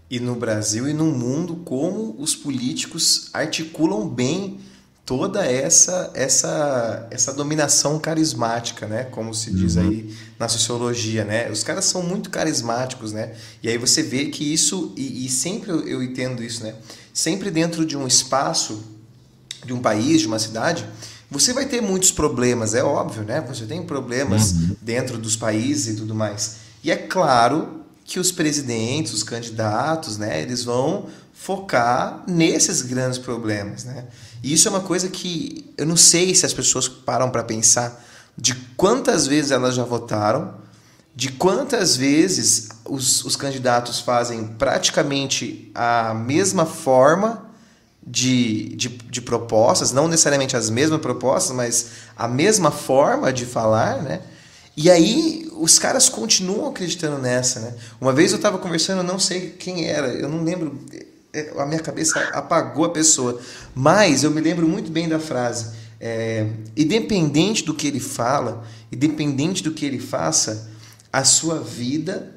E 0.10 0.20
no 0.20 0.36
Brasil 0.36 0.90
e 0.90 0.94
no 0.94 1.06
mundo, 1.06 1.58
como 1.58 2.16
os 2.20 2.36
políticos 2.36 3.30
articulam 3.34 4.10
bem 4.10 4.60
toda 5.10 5.44
essa 5.44 6.12
essa 6.14 7.08
essa 7.10 7.34
dominação 7.34 7.98
carismática, 7.98 8.86
né? 8.86 9.06
Como 9.06 9.34
se 9.34 9.52
diz 9.52 9.76
uhum. 9.76 9.82
aí 9.82 10.16
na 10.38 10.48
sociologia, 10.48 11.26
né? 11.26 11.50
Os 11.50 11.64
caras 11.64 11.86
são 11.86 12.04
muito 12.04 12.30
carismáticos, 12.30 13.12
né? 13.12 13.34
E 13.64 13.68
aí 13.68 13.76
você 13.76 14.04
vê 14.04 14.26
que 14.26 14.54
isso 14.54 14.94
e, 14.96 15.26
e 15.26 15.30
sempre 15.30 15.72
eu, 15.72 16.04
entendo 16.04 16.44
isso, 16.44 16.62
né? 16.62 16.76
Sempre 17.12 17.50
dentro 17.50 17.88
de 17.88 17.98
um 17.98 18.06
espaço, 18.06 18.84
de 19.66 19.74
um 19.74 19.82
país, 19.82 20.22
de 20.22 20.28
uma 20.28 20.38
cidade, 20.38 20.88
você 21.28 21.54
vai 21.54 21.66
ter 21.66 21.82
muitos 21.82 22.12
problemas, 22.12 22.76
é 22.76 22.84
óbvio, 22.84 23.24
né? 23.24 23.44
Você 23.48 23.66
tem 23.66 23.82
problemas 23.82 24.52
uhum. 24.52 24.76
dentro 24.80 25.18
dos 25.18 25.36
países 25.36 25.96
e 25.96 25.98
tudo 25.98 26.14
mais. 26.14 26.58
E 26.84 26.92
é 26.92 26.96
claro 26.96 27.82
que 28.06 28.20
os 28.20 28.32
presidentes, 28.32 29.12
os 29.12 29.24
candidatos, 29.24 30.20
né? 30.20 30.40
Eles 30.40 30.64
vão 30.64 31.08
focar 31.34 32.24
nesses 32.28 32.84
grandes 32.84 33.18
problemas, 33.18 33.86
né? 33.86 34.06
E 34.42 34.54
isso 34.54 34.68
é 34.68 34.72
uma 34.72 34.82
coisa 34.82 35.10
que 35.10 35.74
eu 35.78 35.86
não 35.86 35.98
sei 35.98 36.34
se 36.34 36.46
as 36.46 36.54
pessoas 36.54 36.88
param 36.88 37.30
para 37.30 37.44
pensar 37.44 38.06
de 38.38 38.56
quantas 38.78 39.28
vezes 39.28 39.52
elas 39.52 39.76
já 39.76 39.84
votaram, 39.84 40.54
de 41.16 41.32
quantas 41.32 41.98
vezes 41.98 42.70
os, 42.86 43.26
os 43.26 43.36
candidatos 43.36 44.00
fazem 44.00 44.48
praticamente 44.48 45.70
a 45.76 46.14
mesma 46.14 46.66
forma 46.66 47.50
de, 48.06 48.70
de, 48.76 48.88
de, 48.88 49.22
propostas, 49.22 49.92
não 49.92 50.08
necessariamente 50.08 50.56
as 50.56 50.70
mesmas 50.70 51.02
propostas, 51.02 51.56
mas 51.56 51.88
a 52.16 52.28
mesma 52.28 52.72
forma 52.72 53.34
de 53.34 53.46
falar, 53.46 54.02
né? 54.02 54.22
E 54.76 54.90
aí 54.90 55.52
os 55.58 55.78
caras 55.78 56.08
continuam 56.08 56.70
acreditando 56.70 57.18
nessa, 57.18 57.60
né? 57.60 57.76
Uma 58.00 58.14
vez 58.14 58.32
eu 58.32 58.38
estava 58.38 58.58
conversando, 58.58 59.04
não 59.04 59.20
sei 59.20 59.50
quem 59.50 59.86
era, 59.88 60.08
eu 60.08 60.30
não 60.30 60.42
lembro, 60.42 60.80
a 61.58 61.66
minha 61.66 61.80
cabeça 61.80 62.20
apagou 62.34 62.86
a 62.86 62.90
pessoa. 62.90 63.40
Mas 63.76 64.24
eu 64.24 64.32
me 64.32 64.42
lembro 64.42 64.68
muito 64.68 64.92
bem 64.92 65.08
da 65.08 65.20
frase. 65.20 65.78
É, 66.00 66.48
independente 66.76 67.64
do 67.64 67.74
que 67.74 67.88
ele 67.88 68.00
fala, 68.00 68.64
independente 68.92 69.62
do 69.62 69.72
que 69.72 69.86
ele 69.86 70.00
faça, 70.00 70.72
a 71.12 71.24
sua 71.24 71.60
vida 71.60 72.34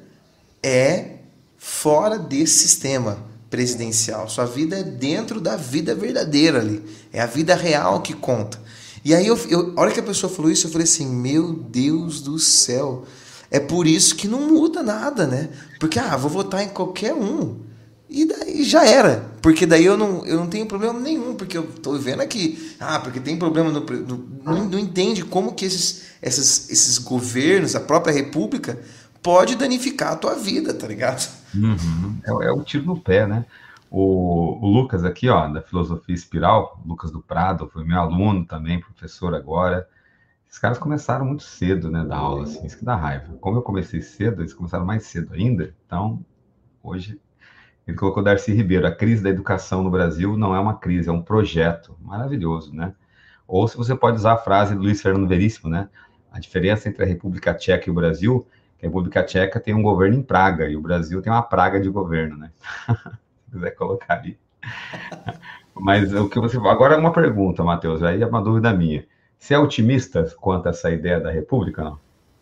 é 0.61 1.17
fora 1.57 2.19
desse 2.19 2.67
sistema 2.67 3.17
presidencial. 3.49 4.29
Sua 4.29 4.45
vida 4.45 4.77
é 4.77 4.83
dentro 4.83 5.39
da 5.39 5.55
vida 5.55 5.95
verdadeira 5.95 6.59
ali. 6.59 6.83
É 7.11 7.21
a 7.21 7.25
vida 7.25 7.55
real 7.55 8.01
que 8.01 8.13
conta. 8.13 8.61
E 9.05 9.13
aí, 9.13 9.27
eu, 9.27 9.37
eu, 9.49 9.73
a 9.75 9.81
hora 9.81 9.91
que 9.91 9.99
a 9.99 10.03
pessoa 10.03 10.31
falou 10.31 10.49
isso, 10.49 10.67
eu 10.67 10.71
falei 10.71 10.85
assim: 10.85 11.07
Meu 11.07 11.53
Deus 11.53 12.21
do 12.21 12.39
céu. 12.39 13.05
É 13.51 13.59
por 13.59 13.85
isso 13.85 14.15
que 14.15 14.27
não 14.27 14.47
muda 14.47 14.81
nada, 14.81 15.27
né? 15.27 15.49
Porque, 15.79 15.99
ah, 15.99 16.17
vou 16.17 16.29
votar 16.29 16.63
em 16.63 16.69
qualquer 16.69 17.13
um. 17.13 17.59
E 18.13 18.25
daí 18.25 18.63
já 18.63 18.85
era. 18.85 19.25
Porque 19.41 19.65
daí 19.65 19.83
eu 19.83 19.97
não, 19.97 20.23
eu 20.23 20.37
não 20.37 20.47
tenho 20.47 20.67
problema 20.67 20.99
nenhum, 20.99 21.33
porque 21.33 21.57
eu 21.57 21.63
tô 21.63 21.93
vendo 21.97 22.21
aqui. 22.21 22.75
Ah, 22.79 22.99
porque 22.99 23.19
tem 23.19 23.39
problema 23.39 23.71
no. 23.71 23.79
no 23.79 24.17
não, 24.43 24.65
não 24.65 24.77
entende 24.77 25.25
como 25.25 25.55
que 25.55 25.65
esses, 25.65 26.13
esses, 26.21 26.69
esses 26.69 26.99
governos, 26.99 27.75
a 27.75 27.79
própria 27.79 28.13
república, 28.13 28.79
pode 29.23 29.55
danificar 29.55 30.13
a 30.13 30.15
tua 30.15 30.35
vida, 30.35 30.75
tá 30.75 30.85
ligado? 30.85 31.27
Uhum. 31.55 32.19
É, 32.23 32.45
é 32.45 32.51
o 32.51 32.61
tiro 32.61 32.85
no 32.85 33.01
pé, 33.01 33.25
né? 33.25 33.47
O, 33.89 34.59
o, 34.63 34.67
Lucas 34.67 35.03
aqui, 35.03 35.27
ó, 35.27 35.47
da 35.47 35.63
Filosofia 35.63 36.13
Espiral, 36.13 36.79
Lucas 36.85 37.09
do 37.09 37.19
Prado, 37.19 37.67
foi 37.73 37.83
meu 37.83 37.99
aluno 37.99 38.45
também, 38.45 38.79
professor 38.79 39.33
agora. 39.33 39.87
Esses 40.47 40.59
caras 40.59 40.77
começaram 40.77 41.25
muito 41.25 41.43
cedo, 41.43 41.89
né, 41.89 42.05
da 42.05 42.17
aula, 42.17 42.43
assim, 42.43 42.63
isso 42.63 42.77
que 42.77 42.85
dá 42.85 42.95
raiva. 42.95 43.35
Como 43.41 43.57
eu 43.57 43.63
comecei 43.63 44.03
cedo, 44.03 44.43
eles 44.43 44.53
começaram 44.53 44.85
mais 44.85 45.03
cedo 45.03 45.33
ainda, 45.33 45.73
então 45.85 46.23
hoje 46.83 47.19
ele 47.87 47.97
colocou 47.97 48.23
Darcy 48.23 48.53
Ribeiro, 48.53 48.87
a 48.87 48.91
crise 48.91 49.21
da 49.21 49.29
educação 49.29 49.83
no 49.83 49.89
Brasil 49.89 50.37
não 50.37 50.55
é 50.55 50.59
uma 50.59 50.75
crise, 50.75 51.09
é 51.09 51.11
um 51.11 51.21
projeto. 51.21 51.95
Maravilhoso, 52.01 52.73
né? 52.73 52.93
Ou 53.47 53.67
se 53.67 53.75
você 53.75 53.93
pode 53.93 54.17
usar 54.17 54.33
a 54.33 54.37
frase 54.37 54.73
do 54.73 54.81
Luiz 54.81 55.01
Fernando 55.01 55.27
Veríssimo, 55.27 55.69
né? 55.69 55.89
A 56.31 56.39
diferença 56.39 56.87
entre 56.87 57.03
a 57.03 57.07
República 57.07 57.53
Tcheca 57.53 57.87
e 57.87 57.91
o 57.91 57.93
Brasil, 57.93 58.47
que 58.79 58.85
a 58.85 58.89
República 58.89 59.23
Tcheca 59.23 59.59
tem 59.59 59.73
um 59.73 59.83
governo 59.83 60.15
em 60.15 60.23
praga 60.23 60.67
e 60.67 60.75
o 60.77 60.81
Brasil 60.81 61.21
tem 61.21 61.31
uma 61.31 61.41
praga 61.41 61.79
de 61.79 61.89
governo, 61.89 62.37
né? 62.37 62.51
se 63.45 63.51
quiser 63.51 63.71
colocar 63.71 64.15
ali. 64.15 64.37
Mas 65.75 66.13
o 66.13 66.29
que 66.29 66.39
você 66.39 66.57
agora 66.57 66.95
é 66.95 66.97
uma 66.97 67.11
pergunta, 67.11 67.63
Matheus, 67.63 68.01
aí 68.01 68.21
é 68.21 68.25
uma 68.25 68.41
dúvida 68.41 68.71
minha. 68.71 69.05
Você 69.37 69.53
é 69.53 69.59
otimista 69.59 70.23
quanto 70.39 70.67
a 70.67 70.69
essa 70.69 70.89
ideia 70.89 71.19
da 71.19 71.29
República, 71.29 71.83
não? 71.83 71.99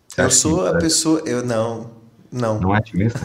Você 0.08 0.22
eu 0.22 0.30
sou 0.30 0.68
a 0.68 0.78
pessoa, 0.78 1.22
eu 1.26 1.44
não, 1.44 1.90
não. 2.32 2.60
Não 2.60 2.76
é 2.76 2.80
otimista? 2.80 3.20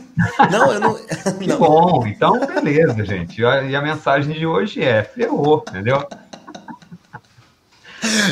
não, 0.50 0.72
eu 0.72 0.80
não. 0.80 0.96
Que 1.38 1.46
não. 1.46 1.58
bom, 1.58 2.06
então 2.06 2.38
beleza, 2.46 3.04
gente. 3.04 3.40
E 3.40 3.76
a 3.76 3.82
mensagem 3.82 4.32
de 4.32 4.46
hoje 4.46 4.82
é: 4.82 5.02
ferrou, 5.04 5.64
entendeu? 5.68 6.06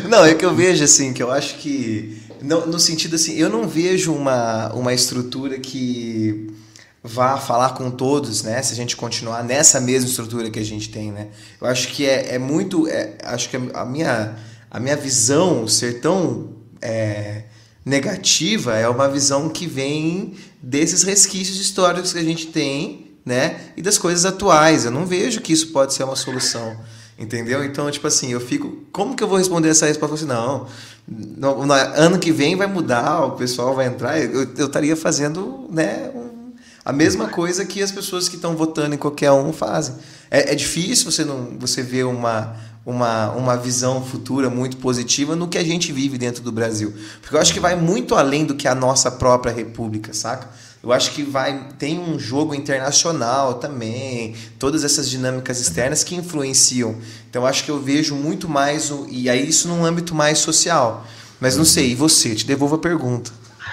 Não, 0.09 0.25
é 0.25 0.35
que 0.35 0.45
eu 0.45 0.55
vejo 0.55 0.85
assim, 0.85 1.13
que 1.13 1.23
eu 1.23 1.31
acho 1.31 1.57
que. 1.57 2.23
No, 2.41 2.67
no 2.67 2.79
sentido 2.79 3.17
assim, 3.17 3.35
eu 3.35 3.49
não 3.49 3.67
vejo 3.67 4.13
uma, 4.13 4.73
uma 4.75 4.93
estrutura 4.93 5.59
que 5.59 6.55
vá 7.03 7.37
falar 7.37 7.75
com 7.75 7.91
todos, 7.91 8.43
né? 8.43 8.63
Se 8.63 8.73
a 8.73 8.77
gente 8.77 8.97
continuar 8.97 9.43
nessa 9.45 9.81
mesma 9.81 10.09
estrutura 10.09 10.51
que 10.51 10.59
a 10.59 10.65
gente 10.65 10.89
tem, 10.91 11.13
né? 11.13 11.29
Eu 11.61 11.67
acho 11.67 11.89
que 11.89 12.07
é, 12.07 12.35
é 12.35 12.39
muito. 12.39 12.89
É, 12.89 13.15
acho 13.25 13.51
que 13.51 13.57
a 13.57 13.85
minha, 13.85 14.35
a 14.71 14.81
minha 14.81 14.97
visão 14.97 15.69
ser 15.69 16.01
tão. 16.01 16.55
É, 16.81 17.45
negativa 17.85 18.77
é 18.77 18.89
uma 18.89 19.09
visão 19.09 19.49
que 19.49 19.67
vem 19.67 20.35
desses 20.63 21.03
resquícios 21.03 21.61
históricos 21.61 22.13
que 22.13 22.19
a 22.19 22.25
gente 22.25 22.47
tem, 22.47 23.13
né? 23.25 23.61
E 23.77 23.83
das 23.83 23.99
coisas 23.99 24.25
atuais. 24.25 24.85
Eu 24.85 24.91
não 24.91 25.07
vejo 25.07 25.41
que 25.41 25.53
isso 25.53 25.69
pode 25.69 25.93
ser 25.95 26.05
uma 26.05 26.17
solução. 26.17 26.77
Entendeu? 27.17 27.63
Então, 27.63 27.89
tipo 27.91 28.07
assim, 28.07 28.33
eu 28.33 28.41
fico. 28.41 28.85
Como 28.91 29.15
que 29.15 29.23
eu 29.23 29.29
vou 29.29 29.39
responder 29.39 29.69
essa 29.69 29.87
resposta? 29.87 30.17
Assim, 30.17 30.27
não, 30.27 30.67
no, 31.07 31.65
no, 31.65 31.73
ano 31.73 32.19
que 32.19 32.33
vem 32.33 32.57
vai 32.57 32.67
mudar, 32.67 33.25
o 33.25 33.33
pessoal 33.33 33.75
vai 33.75 33.87
entrar. 33.87 34.19
Eu, 34.19 34.49
eu 34.57 34.67
estaria 34.67 34.97
fazendo 34.97 35.69
né, 35.71 36.11
um, 36.13 36.53
a 36.85 36.93
mesma 36.93 37.29
coisa 37.29 37.65
que 37.65 37.81
as 37.81 37.93
pessoas 37.93 38.29
que 38.29 38.35
estão 38.35 38.57
votando 38.57 38.97
em 38.97 38.99
qualquer 38.99 39.31
um 39.31 39.53
fazem. 39.53 39.95
É, 40.29 40.53
é 40.53 40.55
difícil 40.57 41.11
você, 41.11 41.25
não, 41.25 41.57
você 41.57 41.83
ver 41.83 42.05
uma, 42.05 42.57
uma, 42.85 43.31
uma 43.31 43.57
visão 43.57 44.05
futura 44.05 44.51
muito 44.51 44.77
positiva 44.77 45.35
no 45.35 45.49
que 45.49 45.57
a 45.57 45.65
gente 45.65 45.93
vive 45.93 46.19
dentro 46.19 46.43
do 46.43 46.53
Brasil. 46.53 46.93
Porque 47.21 47.35
eu 47.35 47.41
acho 47.41 47.53
que 47.53 47.61
vai 47.61 47.75
muito 47.75 48.15
além 48.15 48.45
do 48.45 48.55
que 48.55 48.69
a 48.69 48.75
nossa 48.75 49.11
própria 49.11 49.53
república, 49.53 50.13
saca? 50.13 50.49
Eu 50.83 50.93
acho 50.93 51.13
que 51.13 51.23
vai 51.23 51.71
tem 51.79 51.99
um 51.99 52.19
jogo 52.19 52.55
internacional 52.55 53.55
também, 53.55 54.35
todas 54.59 54.85
essas 54.85 55.09
dinâmicas 55.09 55.59
externas 55.59 56.05
que 56.05 56.15
influenciam. 56.15 57.01
Então 57.31 57.47
acho 57.47 57.65
que 57.65 57.71
eu 57.71 57.81
vejo 57.81 58.15
muito 58.15 58.47
mais 58.51 58.91
o, 58.91 59.07
e 59.09 59.31
aí 59.31 59.49
isso 59.49 59.67
num 59.67 59.83
âmbito 59.83 60.15
mais 60.15 60.39
social. 60.41 61.07
Mas 61.41 61.57
não 61.57 61.65
sei, 61.65 61.93
e 61.93 61.95
você? 61.95 62.35
Te 62.35 62.47
devolvo 62.47 62.75
a 62.75 62.79
pergunta. 62.79 63.33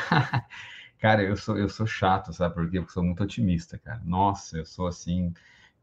cara, 1.01 1.21
eu 1.21 1.35
sou 1.35 1.57
eu 1.57 1.67
sou 1.67 1.85
chato, 1.85 2.31
sabe? 2.31 2.55
Porque 2.55 2.77
eu 2.77 2.87
sou 2.87 3.03
muito 3.03 3.21
otimista, 3.21 3.77
cara. 3.77 4.01
Nossa, 4.05 4.59
eu 4.59 4.65
sou 4.65 4.87
assim, 4.87 5.33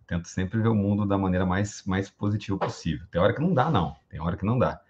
tento 0.08 0.26
sempre 0.26 0.58
ver 0.58 0.68
o 0.68 0.74
mundo 0.74 1.06
da 1.06 1.18
maneira 1.18 1.44
mais, 1.44 1.84
mais 1.84 2.08
positiva 2.10 2.58
possível. 2.58 3.06
Tem 3.10 3.20
hora 3.20 3.34
que 3.34 3.42
não 3.42 3.52
dá, 3.52 3.70
não. 3.70 3.94
Tem 4.08 4.18
hora 4.18 4.36
que 4.36 4.44
não 4.44 4.58
dá. 4.58 4.80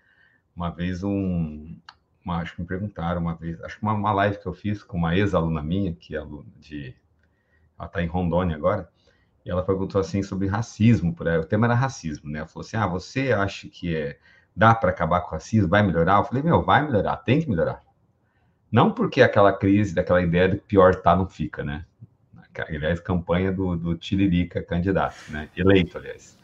Uma 0.56 0.70
vez 0.70 1.02
um. 1.02 1.76
Uma, 2.24 2.38
acho 2.38 2.54
que 2.54 2.62
me 2.62 2.66
perguntaram 2.66 3.20
uma 3.20 3.34
vez, 3.34 3.60
acho 3.62 3.78
que 3.78 3.82
uma, 3.82 3.94
uma 3.94 4.12
live 4.12 4.38
que 4.38 4.46
eu 4.46 4.52
fiz 4.52 4.82
com 4.82 4.96
uma 4.96 5.16
ex-aluna 5.16 5.62
minha, 5.62 5.92
que 5.92 6.14
é 6.14 6.18
aluna 6.18 6.48
de. 6.58 6.94
Ela 7.76 7.86
está 7.86 8.02
em 8.02 8.06
Rondônia 8.06 8.56
agora, 8.56 8.88
e 9.44 9.50
ela 9.50 9.64
perguntou 9.64 10.00
assim 10.00 10.22
sobre 10.22 10.46
racismo. 10.46 11.14
Por 11.14 11.26
O 11.26 11.44
tema 11.44 11.66
era 11.66 11.74
racismo, 11.74 12.30
né? 12.30 12.38
Ela 12.40 12.48
falou 12.48 12.64
assim: 12.64 12.76
ah, 12.76 12.86
você 12.86 13.32
acha 13.32 13.68
que 13.68 13.94
é, 13.96 14.18
dá 14.54 14.74
para 14.74 14.90
acabar 14.90 15.20
com 15.22 15.28
o 15.28 15.30
racismo? 15.32 15.68
Vai 15.68 15.82
melhorar? 15.82 16.18
Eu 16.18 16.24
falei: 16.24 16.42
meu, 16.44 16.62
vai 16.62 16.84
melhorar, 16.84 17.16
tem 17.18 17.40
que 17.40 17.48
melhorar. 17.48 17.82
Não 18.70 18.92
porque 18.92 19.20
aquela 19.22 19.52
crise, 19.52 19.94
daquela 19.94 20.22
ideia 20.22 20.48
de 20.48 20.58
que 20.58 20.64
pior 20.64 20.94
tá, 20.96 21.16
não 21.16 21.26
fica, 21.26 21.64
né? 21.64 21.86
Aliás, 22.60 23.00
campanha 23.00 23.52
do, 23.52 23.76
do 23.76 23.96
Tiririca 23.96 24.62
candidato, 24.62 25.16
né? 25.30 25.48
Eleito, 25.56 25.98
aliás. 25.98 26.38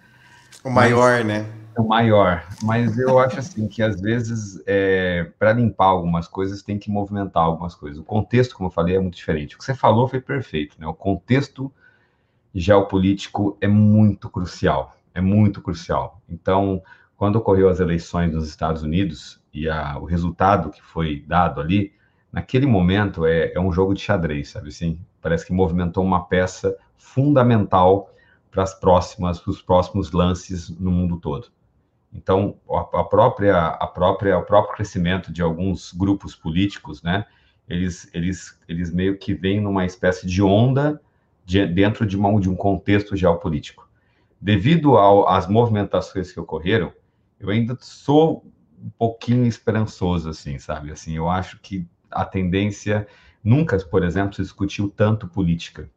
O 0.62 0.70
maior, 0.70 1.18
mas, 1.18 1.26
né? 1.26 1.46
O 1.76 1.82
maior. 1.82 2.46
Mas 2.62 2.98
eu 2.98 3.18
acho 3.18 3.38
assim 3.38 3.68
que 3.68 3.82
às 3.82 4.00
vezes, 4.00 4.62
é, 4.66 5.30
para 5.38 5.52
limpar 5.52 5.86
algumas 5.86 6.26
coisas, 6.26 6.62
tem 6.62 6.78
que 6.78 6.90
movimentar 6.90 7.42
algumas 7.42 7.74
coisas. 7.74 7.98
O 7.98 8.04
contexto, 8.04 8.56
como 8.56 8.68
eu 8.68 8.72
falei, 8.72 8.96
é 8.96 9.00
muito 9.00 9.16
diferente. 9.16 9.54
O 9.54 9.58
que 9.58 9.64
você 9.64 9.74
falou 9.74 10.08
foi 10.08 10.20
perfeito, 10.20 10.76
né? 10.80 10.86
O 10.86 10.94
contexto 10.94 11.70
geopolítico 12.54 13.58
é 13.60 13.68
muito 13.68 14.30
crucial. 14.30 14.96
É 15.14 15.20
muito 15.20 15.60
crucial. 15.60 16.22
Então, 16.28 16.82
quando 17.16 17.36
ocorreu 17.36 17.68
as 17.68 17.80
eleições 17.80 18.32
nos 18.32 18.48
Estados 18.48 18.82
Unidos 18.82 19.40
e 19.52 19.68
a, 19.68 19.98
o 19.98 20.04
resultado 20.04 20.70
que 20.70 20.82
foi 20.82 21.24
dado 21.26 21.60
ali, 21.60 21.92
naquele 22.34 22.66
momento 22.66 23.24
é, 23.24 23.52
é 23.54 23.60
um 23.60 23.70
jogo 23.70 23.94
de 23.94 24.00
xadrez, 24.00 24.48
sabe 24.48 24.68
assim? 24.68 24.98
Parece 25.22 25.46
que 25.46 25.52
movimentou 25.52 26.02
uma 26.02 26.24
peça 26.24 26.76
fundamental 26.96 28.10
para 28.50 28.64
as 28.64 28.74
próximas, 28.74 29.46
os 29.46 29.62
próximos 29.62 30.10
lances 30.10 30.68
no 30.68 30.90
mundo 30.90 31.16
todo. 31.18 31.46
Então, 32.12 32.56
a, 32.68 33.04
própria, 33.04 33.56
a 33.56 33.86
própria, 33.86 34.36
o 34.36 34.42
próprio 34.42 34.74
crescimento 34.74 35.32
de 35.32 35.42
alguns 35.42 35.92
grupos 35.92 36.34
políticos, 36.34 37.04
né, 37.04 37.24
eles, 37.68 38.10
eles, 38.12 38.58
eles 38.68 38.92
meio 38.92 39.16
que 39.16 39.32
vêm 39.32 39.60
numa 39.60 39.86
espécie 39.86 40.26
de 40.26 40.42
onda 40.42 41.00
de, 41.44 41.64
dentro 41.66 42.04
de, 42.04 42.16
uma, 42.16 42.40
de 42.40 42.50
um 42.50 42.56
contexto 42.56 43.16
geopolítico. 43.16 43.88
Devido 44.40 44.98
às 44.98 45.46
movimentações 45.46 46.32
que 46.32 46.40
ocorreram, 46.40 46.92
eu 47.38 47.48
ainda 47.48 47.76
sou 47.80 48.44
um 48.76 48.90
pouquinho 48.90 49.46
esperançoso, 49.46 50.28
assim, 50.28 50.58
sabe? 50.58 50.90
Assim, 50.90 51.16
eu 51.16 51.28
acho 51.28 51.60
que 51.60 51.86
a 52.14 52.24
tendência 52.24 53.06
nunca, 53.42 53.76
por 53.78 54.04
exemplo, 54.04 54.34
se 54.34 54.42
discutiu 54.42 54.92
tanto 54.94 55.28
política. 55.28 55.88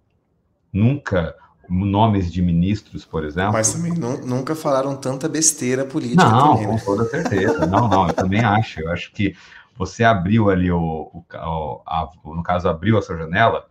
Nunca 0.71 1.35
nomes 1.69 2.31
de 2.31 2.41
ministros, 2.41 3.05
por 3.05 3.23
exemplo. 3.23 3.53
Mas 3.53 3.73
também 3.73 3.93
nunca 3.93 4.55
falaram 4.55 4.95
tanta 4.95 5.27
besteira 5.27 5.85
política. 5.85 6.23
Não, 6.23 6.55
também, 6.55 6.67
né? 6.67 6.79
com 6.79 6.85
toda 6.85 7.05
certeza. 7.05 7.65
Não, 7.65 7.87
não, 7.87 8.07
eu 8.07 8.13
também 8.13 8.43
acho. 8.43 8.81
Eu 8.81 8.91
acho 8.91 9.11
que 9.11 9.35
você 9.77 10.03
abriu 10.03 10.49
ali 10.49 10.71
o, 10.71 11.11
o 11.13 11.81
a, 11.85 12.09
no 12.25 12.43
caso 12.43 12.67
abriu 12.67 12.97
a 12.97 13.01
sua 13.01 13.17
janela, 13.17 13.67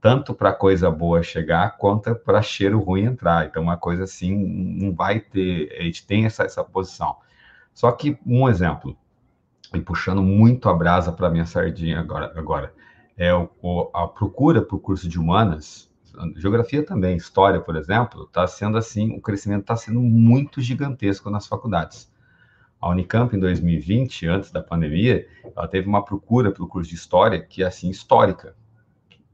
tanto 0.00 0.34
para 0.34 0.52
coisa 0.52 0.90
boa 0.90 1.22
chegar 1.22 1.76
quanto 1.76 2.14
para 2.14 2.42
cheiro 2.42 2.80
ruim 2.80 3.04
entrar. 3.04 3.46
Então, 3.46 3.62
uma 3.62 3.76
coisa 3.76 4.04
assim 4.04 4.36
não 4.36 4.94
vai 4.94 5.20
ter. 5.20 5.74
A 5.78 5.82
gente 5.82 6.06
tem 6.06 6.26
essa, 6.26 6.44
essa 6.44 6.64
posição. 6.64 7.16
Só 7.72 7.90
que 7.92 8.18
um 8.26 8.48
exemplo, 8.48 8.96
e 9.74 9.80
puxando 9.80 10.22
muito 10.22 10.68
a 10.68 10.74
brasa 10.74 11.12
para 11.12 11.30
minha 11.30 11.46
sardinha 11.46 12.00
agora, 12.00 12.32
agora 12.36 12.74
é 13.16 13.34
o, 13.34 13.90
a 13.92 14.06
procura 14.06 14.62
por 14.62 14.78
curso 14.78 15.08
de 15.08 15.18
humanas 15.18 15.88
geografia 16.36 16.84
também, 16.84 17.16
história, 17.16 17.60
por 17.60 17.76
exemplo, 17.76 18.24
está 18.24 18.46
sendo 18.46 18.78
assim, 18.78 19.14
o 19.16 19.20
crescimento 19.20 19.62
está 19.62 19.76
sendo 19.76 20.00
muito 20.00 20.60
gigantesco 20.60 21.30
nas 21.30 21.46
faculdades. 21.46 22.10
A 22.80 22.88
Unicamp, 22.90 23.34
em 23.34 23.40
2020, 23.40 24.26
antes 24.26 24.50
da 24.50 24.62
pandemia, 24.62 25.26
ela 25.56 25.66
teve 25.66 25.88
uma 25.88 26.04
procura 26.04 26.52
pelo 26.52 26.68
curso 26.68 26.88
de 26.88 26.96
História 26.96 27.40
que 27.40 27.62
é, 27.62 27.66
assim, 27.66 27.90
histórica, 27.90 28.54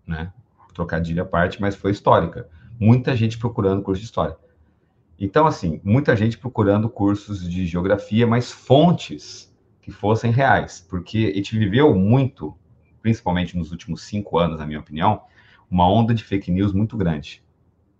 né? 0.06 0.32
Trocadilho 0.72 1.22
à 1.22 1.26
parte, 1.26 1.60
mas 1.60 1.74
foi 1.76 1.90
histórica. 1.90 2.48
Muita 2.80 3.14
gente 3.14 3.38
procurando 3.38 3.82
curso 3.82 4.00
de 4.00 4.06
História. 4.06 4.36
Então, 5.20 5.46
assim, 5.46 5.80
muita 5.84 6.16
gente 6.16 6.38
procurando 6.38 6.88
cursos 6.88 7.48
de 7.48 7.66
Geografia, 7.66 8.26
mas 8.26 8.50
fontes 8.50 9.53
que 9.84 9.92
fossem 9.92 10.30
reais, 10.30 10.80
porque 10.88 11.30
a 11.30 11.36
gente 11.36 11.58
viveu 11.58 11.94
muito, 11.94 12.56
principalmente 13.02 13.54
nos 13.54 13.70
últimos 13.70 14.00
cinco 14.00 14.38
anos, 14.38 14.58
na 14.58 14.66
minha 14.66 14.80
opinião, 14.80 15.20
uma 15.70 15.86
onda 15.86 16.14
de 16.14 16.24
fake 16.24 16.50
news 16.50 16.72
muito 16.72 16.96
grande. 16.96 17.44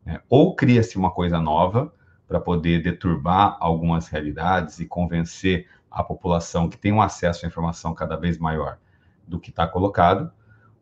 Né? 0.03 0.19
Ou 0.31 0.57
cria-se 0.57 0.97
uma 0.97 1.11
coisa 1.11 1.39
nova 1.39 1.93
para 2.27 2.41
poder 2.41 2.83
deturbar 2.83 3.59
algumas 3.61 4.09
realidades 4.09 4.81
e 4.81 4.87
convencer 4.87 5.69
a 5.91 6.03
população 6.03 6.71
que 6.71 6.79
tem 6.79 6.91
um 6.91 7.03
acesso 7.03 7.45
à 7.45 7.49
informação 7.49 7.93
cada 7.93 8.17
vez 8.17 8.39
maior 8.39 8.79
do 9.29 9.39
que 9.39 9.51
está 9.51 9.67
colocado, 9.67 10.33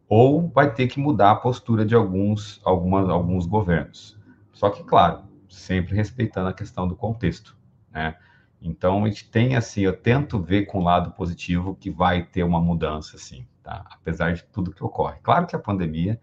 ou 0.09 0.49
vai 0.51 0.73
ter 0.73 0.87
que 0.87 1.01
mudar 1.01 1.33
a 1.33 1.37
postura 1.37 1.85
de 1.85 1.97
alguns, 1.97 2.61
algumas, 2.65 3.09
alguns 3.09 3.45
governos. 3.45 4.17
Só 4.53 4.71
que, 4.71 4.85
claro, 4.85 5.25
sempre 5.49 5.97
respeitando 5.97 6.49
a 6.49 6.53
questão 6.53 6.87
do 6.87 6.95
contexto, 6.95 7.57
né? 7.91 8.17
Então, 8.63 9.05
a 9.05 9.09
gente 9.09 9.29
tem, 9.29 9.57
assim, 9.57 9.83
eu 9.83 9.97
tento 9.97 10.41
ver 10.41 10.67
com 10.67 10.79
o 10.79 10.85
lado 10.85 11.11
positivo 11.13 11.75
que 11.75 11.91
vai 11.91 12.25
ter 12.25 12.45
uma 12.45 12.61
mudança, 12.61 13.17
assim, 13.17 13.45
tá? 13.63 13.85
Apesar 13.91 14.33
de 14.35 14.45
tudo 14.45 14.73
que 14.73 14.85
ocorre. 14.85 15.19
Claro 15.23 15.47
que 15.47 15.57
a 15.57 15.59
pandemia 15.59 16.21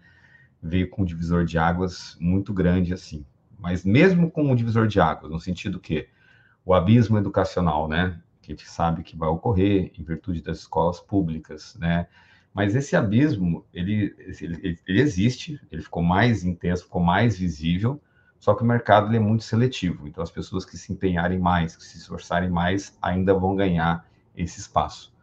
veio 0.62 0.90
com 0.90 1.02
um 1.02 1.06
divisor 1.06 1.46
de 1.46 1.58
águas 1.58 2.18
muito 2.20 2.54
grande 2.54 2.94
assim. 2.94 3.26
Mas 3.58 3.84
mesmo 3.84 4.32
com 4.32 4.44
um 4.44 4.56
divisor 4.56 4.88
de 4.88 5.00
águas, 5.02 5.32
no 5.32 5.40
sentido 5.40 5.80
que 5.80 6.08
o 6.66 6.74
abismo 6.74 7.18
educacional, 7.18 7.88
né, 7.88 8.20
que 8.42 8.52
a 8.52 8.56
gente 8.56 8.70
sabe 8.70 9.04
que 9.04 9.18
vai 9.18 9.28
ocorrer 9.28 9.92
em 9.98 10.04
virtude 10.04 10.42
das 10.42 10.60
escolas 10.60 11.00
públicas, 11.00 11.76
né, 11.80 12.08
mas 12.54 12.76
esse 12.76 12.96
abismo, 12.96 13.66
ele, 13.74 14.16
ele, 14.42 14.80
ele 14.88 15.02
existe, 15.02 15.60
ele 15.72 15.82
ficou 15.82 16.02
mais 16.02 16.44
intenso, 16.44 16.84
ficou 16.84 17.02
mais 17.02 17.38
visível, 17.38 18.02
só 18.40 18.54
que 18.54 18.64
o 18.64 18.66
mercado 18.66 19.14
é 19.14 19.20
muito 19.20 19.44
seletivo. 19.44 20.08
Então, 20.08 20.24
as 20.24 20.32
pessoas 20.32 20.66
que 20.66 20.78
se 20.78 20.94
empenharem 20.94 21.38
mais, 21.38 21.76
que 21.76 21.84
se 21.84 21.98
esforçarem 21.98 22.50
mais, 22.50 22.98
ainda 23.02 23.34
vão 23.34 23.56
ganhar 23.56 24.06
esse 24.36 24.60
espaço. 24.60 25.14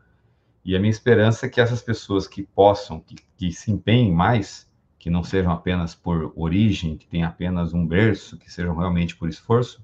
E 0.63 0.77
a 0.77 0.79
minha 0.79 0.91
esperança 0.91 1.47
é 1.47 1.49
que 1.49 1.61
essas 1.61 1.81
pessoas 1.81 2.29
que 2.29 2.43
possam, 2.43 3.01
que, 3.01 3.17
que 3.37 3.53
se 3.53 3.71
empenhem 3.71 4.13
mais, 4.13 4.71
que 4.99 5.09
não 5.09 5.25
sejam 5.25 5.51
apenas 5.51 5.95
por 5.95 6.33
origem, 6.37 6.97
que 6.97 7.07
tenham 7.07 7.29
apenas 7.29 7.73
um 7.73 7.87
berço, 7.87 8.37
que 8.37 8.53
sejam 8.53 8.77
realmente 8.77 9.17
por 9.17 9.29
esforço, 9.29 9.83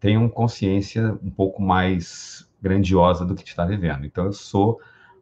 tenham 0.00 0.28
consciência 0.28 1.16
um 1.22 1.30
pouco 1.30 1.62
mais 1.62 2.48
grandiosa 2.60 3.24
do 3.24 3.34
que 3.34 3.46
está 3.46 3.64
vivendo. 3.64 4.04
Então, 4.04 4.24
eu 4.24 4.32
sou 4.32 4.80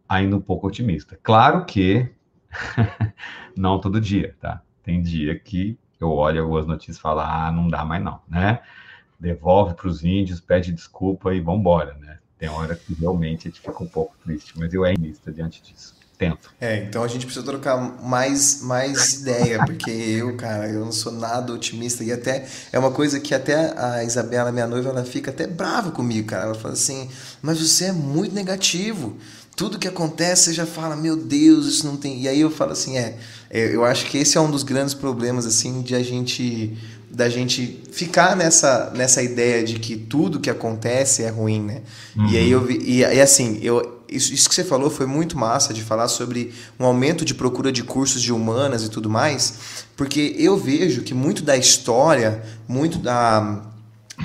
ainda 0.08 0.36
um 0.36 0.40
pouco 0.40 0.68
otimista. 0.68 1.18
Claro 1.22 1.66
que 1.66 2.08
não 3.56 3.78
todo 3.78 4.00
dia, 4.00 4.34
tá? 4.40 4.62
Tem 4.82 5.02
dia 5.02 5.38
que 5.38 5.78
eu 6.00 6.10
olho 6.10 6.42
algumas 6.42 6.66
notícias 6.66 6.96
e 6.96 7.00
falo, 7.00 7.20
ah, 7.20 7.50
não 7.52 7.68
dá 7.68 7.84
mais 7.84 8.02
não, 8.02 8.20
né? 8.28 8.60
Devolve 9.18 9.74
para 9.74 9.88
os 9.88 10.04
índios, 10.04 10.40
pede 10.40 10.72
desculpa 10.72 11.34
e 11.34 11.40
vamos 11.40 11.60
embora, 11.60 11.94
né? 11.94 12.18
Tem 12.38 12.48
hora 12.48 12.76
que 12.76 12.92
realmente 12.94 13.48
a 13.48 13.50
gente 13.50 13.60
fica 13.60 13.82
um 13.82 13.88
pouco 13.88 14.14
triste, 14.22 14.52
mas 14.58 14.72
eu 14.74 14.84
é 14.84 14.92
otimista 14.92 15.32
diante 15.32 15.62
disso 15.62 15.96
tento. 16.18 16.50
É, 16.60 16.78
então 16.78 17.02
a 17.02 17.08
gente 17.08 17.26
precisa 17.26 17.44
trocar 17.44 17.76
mais, 17.76 18.62
mais 18.62 19.20
ideia, 19.20 19.64
porque 19.64 19.90
eu, 19.90 20.36
cara, 20.36 20.68
eu 20.68 20.84
não 20.84 20.92
sou 20.92 21.12
nada 21.12 21.52
otimista 21.52 22.02
e 22.02 22.12
até 22.12 22.46
é 22.72 22.78
uma 22.78 22.90
coisa 22.90 23.20
que 23.20 23.34
até 23.34 23.78
a 23.78 24.02
Isabela, 24.02 24.50
minha 24.50 24.66
noiva, 24.66 24.90
ela 24.90 25.04
fica 25.04 25.30
até 25.30 25.46
brava 25.46 25.90
comigo, 25.90 26.28
cara. 26.28 26.44
Ela 26.44 26.54
fala 26.54 26.74
assim: 26.74 27.10
"Mas 27.42 27.60
você 27.60 27.86
é 27.86 27.92
muito 27.92 28.34
negativo. 28.34 29.16
Tudo 29.56 29.78
que 29.78 29.88
acontece 29.88 30.44
você 30.44 30.52
já 30.52 30.66
fala: 30.66 30.94
"Meu 30.94 31.16
Deus, 31.16 31.66
isso 31.66 31.86
não 31.86 31.96
tem". 31.96 32.20
E 32.20 32.28
aí 32.28 32.40
eu 32.40 32.50
falo 32.50 32.72
assim: 32.72 32.96
"É, 32.96 33.16
é 33.50 33.74
eu 33.74 33.84
acho 33.84 34.06
que 34.06 34.18
esse 34.18 34.36
é 34.36 34.40
um 34.40 34.50
dos 34.50 34.62
grandes 34.62 34.94
problemas 34.94 35.46
assim 35.46 35.82
de 35.82 35.94
a 35.94 36.02
gente 36.02 36.76
da 37.10 37.30
gente 37.30 37.82
ficar 37.92 38.36
nessa, 38.36 38.92
nessa 38.94 39.22
ideia 39.22 39.64
de 39.64 39.78
que 39.78 39.96
tudo 39.96 40.38
que 40.38 40.50
acontece 40.50 41.22
é 41.22 41.30
ruim, 41.30 41.62
né? 41.62 41.80
Uhum. 42.14 42.28
E 42.28 42.36
aí 42.36 42.50
eu 42.50 42.60
vi, 42.60 42.78
e, 42.84 42.98
e 42.98 43.20
assim, 43.20 43.58
eu 43.62 43.96
isso, 44.08 44.32
isso 44.32 44.48
que 44.48 44.54
você 44.54 44.64
falou 44.64 44.90
foi 44.90 45.06
muito 45.06 45.36
massa 45.36 45.74
de 45.74 45.82
falar 45.82 46.08
sobre 46.08 46.52
um 46.78 46.84
aumento 46.84 47.24
de 47.24 47.34
procura 47.34 47.72
de 47.72 47.82
cursos 47.82 48.22
de 48.22 48.32
humanas 48.32 48.84
e 48.84 48.88
tudo 48.88 49.10
mais, 49.10 49.54
porque 49.96 50.34
eu 50.38 50.56
vejo 50.56 51.02
que 51.02 51.14
muito 51.14 51.42
da 51.42 51.56
história, 51.56 52.42
muito 52.68 52.98
da 52.98 53.62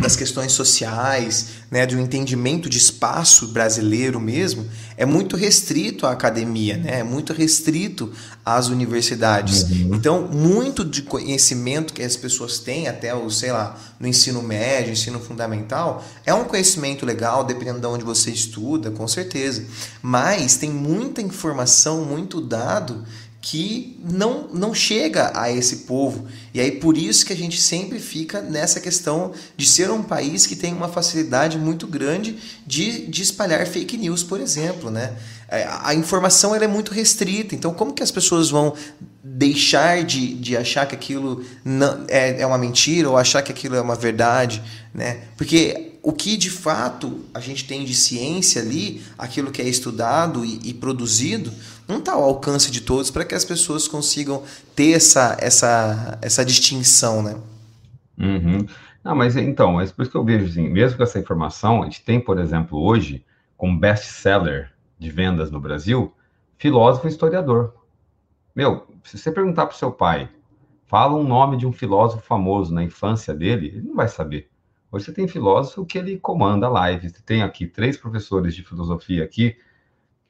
das 0.02 0.16
questões 0.16 0.52
sociais, 0.52 1.48
né, 1.70 1.88
um 1.92 2.00
entendimento 2.00 2.68
de 2.68 2.78
espaço 2.78 3.48
brasileiro 3.50 4.20
mesmo, 4.20 4.66
é 4.98 5.06
muito 5.06 5.38
restrito 5.38 6.06
à 6.06 6.12
academia, 6.12 6.78
né, 6.78 7.00
é 7.00 7.04
muito 7.04 7.32
restrito 7.32 8.12
às 8.44 8.68
universidades. 8.68 9.64
Uhum. 9.64 9.92
Então, 9.94 10.28
muito 10.28 10.84
de 10.84 11.04
conhecimento 11.04 11.94
que 11.94 12.02
as 12.02 12.16
pessoas 12.16 12.60
têm, 12.60 12.88
até 12.88 13.14
o, 13.14 13.30
sei 13.30 13.52
lá, 13.52 13.78
no 14.00 14.08
ensino 14.08 14.42
médio, 14.42 14.92
ensino 14.92 15.20
fundamental, 15.20 16.04
é 16.26 16.34
um 16.34 16.46
conhecimento 16.46 17.06
legal, 17.06 17.44
dependendo 17.44 17.80
de 17.80 17.86
onde 17.86 18.04
você 18.04 18.32
estuda, 18.32 18.90
com 18.90 19.08
certeza. 19.08 19.64
Mas 20.02 20.58
tem 20.58 20.72
muita 20.72 21.22
informação, 21.22 22.04
muito 22.04 22.42
dado 22.42 23.06
que 23.42 24.00
não, 24.08 24.48
não 24.54 24.72
chega 24.72 25.32
a 25.34 25.52
esse 25.52 25.78
povo. 25.78 26.28
E 26.54 26.62
aí 26.62 26.72
por 26.72 26.96
isso 26.96 27.26
que 27.26 27.34
a 27.34 27.36
gente 27.36 27.60
sempre 27.60 28.00
fica 28.00 28.40
nessa 28.40 28.80
questão 28.80 29.34
de 29.58 29.66
ser 29.66 29.90
um 29.90 30.04
país 30.04 30.46
que 30.46 30.56
tem 30.56 30.72
uma 30.72 30.88
facilidade 30.88 31.58
muito 31.58 31.88
grande 31.88 32.38
de, 32.68 33.08
de 33.08 33.24
espalhar 33.24 33.66
fake 33.66 33.98
news, 33.98 34.24
por 34.24 34.40
exemplo, 34.40 34.92
né? 34.92 35.16
É, 35.50 35.68
a 35.82 35.94
informação 35.94 36.56
ela 36.56 36.64
é 36.64 36.68
muito 36.68 36.94
restrita, 36.94 37.56
então 37.56 37.74
como 37.74 37.94
que 37.94 38.04
as 38.04 38.12
pessoas 38.12 38.50
vão 38.50 38.74
deixar 39.24 40.04
de, 40.04 40.36
de 40.36 40.56
achar 40.56 40.86
que 40.86 40.96
aquilo 40.96 41.44
não, 41.66 42.06
é, 42.08 42.42
é 42.42 42.46
uma 42.46 42.58
mentira 42.58 43.10
ou 43.10 43.18
achar 43.18 43.42
que 43.42 43.52
aquilo 43.52 43.76
é 43.76 43.82
uma 43.82 43.96
verdade, 43.96 44.62
né? 44.94 45.22
Porque 45.36 45.92
o 46.04 46.12
que 46.12 46.36
de 46.38 46.50
fato 46.50 47.26
a 47.34 47.40
gente 47.40 47.66
tem 47.66 47.86
de 47.86 47.94
ciência 47.94 48.62
ali, 48.62 49.02
aquilo 49.18 49.52
que 49.52 49.62
é 49.62 49.68
estudado 49.68 50.44
e, 50.44 50.60
e 50.64 50.74
produzido, 50.74 51.52
não 51.92 52.00
está 52.00 52.14
ao 52.14 52.24
alcance 52.24 52.72
de 52.72 52.82
todos 52.82 53.12
para 53.12 53.26
que 53.26 53.36
as 53.36 53.46
pessoas 53.46 53.88
consigam 53.88 54.44
ter 54.76 54.94
essa, 54.94 55.38
essa, 55.40 56.18
essa 56.22 56.46
distinção, 56.46 57.22
né? 57.22 57.36
Uhum. 58.18 58.66
Mas 59.04 59.36
então, 59.36 59.82
é 59.82 59.86
por 59.88 60.04
isso 60.04 60.12
que 60.12 60.18
eu 60.18 60.24
vejo 60.24 60.46
assim, 60.46 60.70
mesmo 60.70 60.98
com 60.98 61.04
essa 61.04 61.20
informação, 61.20 61.82
a 61.82 61.86
gente 61.86 62.04
tem, 62.04 62.20
por 62.20 62.40
exemplo, 62.40 62.80
hoje, 62.80 63.26
como 63.58 63.80
best-seller 63.80 64.72
de 64.98 65.10
vendas 65.10 65.50
no 65.52 65.60
Brasil, 65.60 66.14
filósofo 66.58 67.08
e 67.08 67.10
historiador. 67.10 67.74
Meu, 68.56 68.88
se 69.04 69.18
você 69.18 69.32
perguntar 69.32 69.66
para 69.66 69.76
o 69.76 69.78
seu 69.78 69.92
pai, 69.92 70.30
fala 70.86 71.16
um 71.16 71.24
nome 71.24 71.58
de 71.58 71.66
um 71.66 71.74
filósofo 71.74 72.24
famoso 72.24 72.74
na 72.74 72.84
infância 72.84 73.34
dele, 73.34 73.68
ele 73.68 73.88
não 73.88 73.96
vai 73.96 74.08
saber. 74.08 74.50
Hoje 74.92 75.06
você 75.06 75.14
tem 75.14 75.28
filósofo 75.28 75.86
que 75.86 75.98
ele 75.98 76.20
comanda 76.20 76.68
a 76.68 76.70
live. 76.70 77.10
Você 77.10 77.22
tem 77.26 77.42
aqui 77.42 77.66
três 77.66 77.98
professores 77.98 78.54
de 78.54 78.62
filosofia 78.62 79.24
aqui, 79.24 79.56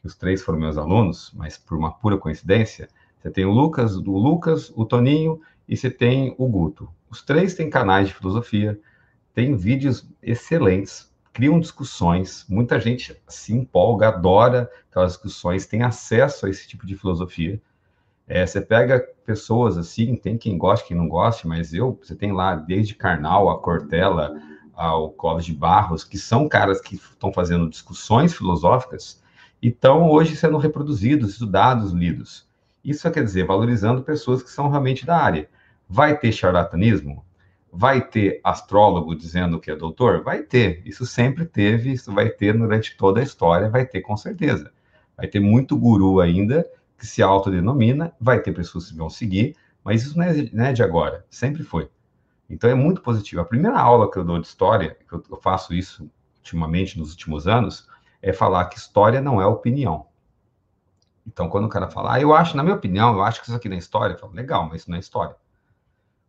que 0.02 0.08
os 0.08 0.16
três 0.16 0.42
foram 0.42 0.60
meus 0.60 0.78
alunos, 0.78 1.32
mas 1.36 1.58
por 1.58 1.78
uma 1.78 1.92
pura 1.92 2.18
coincidência, 2.18 2.90
você 3.22 3.30
tem 3.30 3.46
o 3.46 3.52
Lucas, 3.52 3.96
o 3.96 4.02
Lucas, 4.02 4.72
o 4.76 4.84
Toninho 4.84 5.40
e 5.68 5.78
você 5.78 5.92
tem 5.92 6.34
o 6.38 6.48
Guto. 6.48 6.90
Os 7.10 7.22
três 7.22 7.54
têm 7.54 7.70
canais 7.70 8.08
de 8.08 8.16
filosofia, 8.16 8.80
têm 9.34 9.56
vídeos 9.56 10.10
excelentes, 10.22 11.12
criam 11.32 11.60
discussões, 11.60 12.46
muita 12.50 12.80
gente 12.80 13.16
se 13.28 13.54
empolga, 13.54 14.08
adora 14.08 14.70
aquelas 14.90 15.14
discussões, 15.14 15.68
tem 15.68 15.84
acesso 15.84 16.46
a 16.46 16.50
esse 16.50 16.68
tipo 16.68 16.86
de 16.86 16.98
filosofia. 16.98 17.62
É, 18.28 18.46
você 18.46 18.60
pega 18.60 19.00
pessoas 19.26 19.78
assim, 19.78 20.16
tem 20.16 20.38
quem 20.38 20.58
goste, 20.58 20.88
quem 20.88 20.98
não 20.98 21.08
goste, 21.08 21.48
mas 21.48 21.74
eu, 21.74 22.00
você 22.02 22.16
tem 22.16 22.32
lá 22.32 22.56
desde 22.56 22.96
Karnal, 22.96 23.50
a 23.50 23.60
Cortella, 23.60 24.42
ao 24.74 25.12
Clóvis 25.12 25.46
de 25.46 25.54
Barros, 25.54 26.04
que 26.04 26.18
são 26.18 26.50
caras 26.50 26.82
que 26.82 26.96
estão 26.96 27.32
fazendo 27.32 27.70
discussões 27.70 28.34
filosóficas 28.34 29.21
estão 29.70 30.10
hoje 30.10 30.36
sendo 30.36 30.58
reproduzidos, 30.58 31.32
estudados, 31.32 31.92
lidos. 31.92 32.48
Isso 32.84 33.10
quer 33.12 33.24
dizer, 33.24 33.46
valorizando 33.46 34.02
pessoas 34.02 34.42
que 34.42 34.50
são 34.50 34.70
realmente 34.70 35.06
da 35.06 35.18
área. 35.18 35.48
Vai 35.88 36.18
ter 36.18 36.32
charlatanismo? 36.32 37.24
Vai 37.72 38.02
ter 38.02 38.42
astrólogo 38.44 39.16
dizendo 39.16 39.60
que 39.60 39.70
é 39.70 39.76
doutor? 39.76 40.24
Vai 40.24 40.42
ter. 40.42 40.82
Isso 40.86 41.06
sempre 41.06 41.46
teve, 41.46 41.92
isso 41.92 42.12
vai 42.12 42.30
ter 42.30 42.58
durante 42.58 42.98
toda 42.98 43.20
a 43.20 43.24
história, 43.24 43.70
vai 43.70 43.86
ter 43.86 44.02
com 44.02 44.18
certeza. 44.18 44.72
Vai 45.16 45.28
ter 45.28 45.40
muito 45.40 45.78
guru 45.78 46.20
ainda 46.20 46.68
que 46.98 47.06
se 47.06 47.22
autodenomina, 47.22 48.14
vai 48.20 48.42
ter 48.42 48.52
pessoas 48.54 48.90
que 48.90 48.98
vão 48.98 49.10
seguir, 49.10 49.56
mas 49.84 50.04
isso 50.04 50.18
não 50.18 50.26
é, 50.26 50.50
não 50.52 50.66
é 50.66 50.74
de 50.74 50.84
agora, 50.84 51.26
sempre 51.30 51.64
foi. 51.64 51.90
Então 52.50 52.70
é 52.70 52.76
muito 52.76 53.02
positivo. 53.02 53.42
A 53.42 53.46
primeira 53.46 53.80
aula 53.80 54.10
que 54.12 54.18
eu 54.18 54.26
dou 54.26 54.40
de 54.40 54.48
história, 54.48 54.98
que 55.08 55.14
eu 55.14 55.40
faço 55.42 55.74
isso 55.74 56.10
ultimamente, 56.38 57.00
nos 57.00 57.12
últimos 57.12 57.48
anos, 57.48 57.88
é 58.22 58.32
falar 58.32 58.66
que 58.66 58.78
história 58.78 59.22
não 59.22 59.42
é 59.42 59.46
opinião. 59.46 60.08
Então, 61.26 61.50
quando 61.50 61.66
o 61.66 61.70
cara 61.70 61.88
fala, 61.88 62.16
ah, 62.16 62.22
eu 62.22 62.34
acho, 62.34 62.58
na 62.58 62.64
minha 62.64 62.76
opinião, 62.76 63.14
eu 63.14 63.24
acho 63.24 63.42
que 63.42 63.48
isso 63.48 63.56
aqui 63.56 63.70
não 63.70 63.76
é 63.76 63.80
história, 63.80 64.14
eu 64.14 64.20
falo, 64.20 64.34
legal, 64.34 64.68
mas 64.68 64.82
isso 64.82 64.90
não 64.90 64.98
é 64.98 65.00
história. 65.00 65.36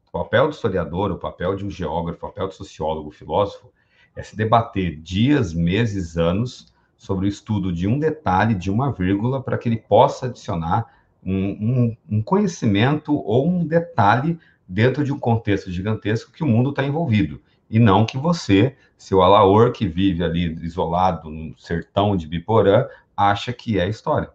O 0.08 0.12
papel 0.12 0.48
do 0.48 0.54
historiador, 0.54 1.10
o 1.10 1.18
papel 1.18 1.56
de 1.56 1.64
um 1.64 1.70
geógrafo, 1.70 2.18
o 2.18 2.28
papel 2.28 2.48
do 2.48 2.54
sociólogo, 2.54 3.10
filósofo, 3.10 3.72
é 4.14 4.22
se 4.22 4.36
debater 4.36 5.00
dias, 5.00 5.54
meses, 5.54 6.16
anos 6.18 6.72
sobre 6.98 7.26
o 7.26 7.28
estudo 7.28 7.72
de 7.72 7.88
um 7.88 7.98
detalhe, 7.98 8.54
de 8.54 8.70
uma 8.70 8.92
vírgula, 8.92 9.42
para 9.42 9.56
que 9.56 9.68
ele 9.68 9.78
possa 9.78 10.26
adicionar 10.26 10.86
um, 11.24 11.34
um, 11.34 11.96
um 12.10 12.22
conhecimento 12.22 13.14
ou 13.14 13.48
um 13.48 13.66
detalhe 13.66 14.38
dentro 14.68 15.02
de 15.02 15.12
um 15.12 15.18
contexto 15.18 15.70
gigantesco 15.70 16.32
que 16.32 16.44
o 16.44 16.46
mundo 16.46 16.70
está 16.70 16.84
envolvido. 16.84 17.40
E 17.72 17.78
não 17.78 18.04
que 18.04 18.18
você, 18.18 18.76
seu 18.98 19.22
alaor 19.22 19.72
que 19.72 19.88
vive 19.88 20.22
ali 20.22 20.54
isolado 20.62 21.30
no 21.30 21.58
sertão 21.58 22.14
de 22.14 22.26
Biporã, 22.26 22.86
acha 23.16 23.50
que 23.52 23.80
é 23.80 23.88
história. 23.88 24.30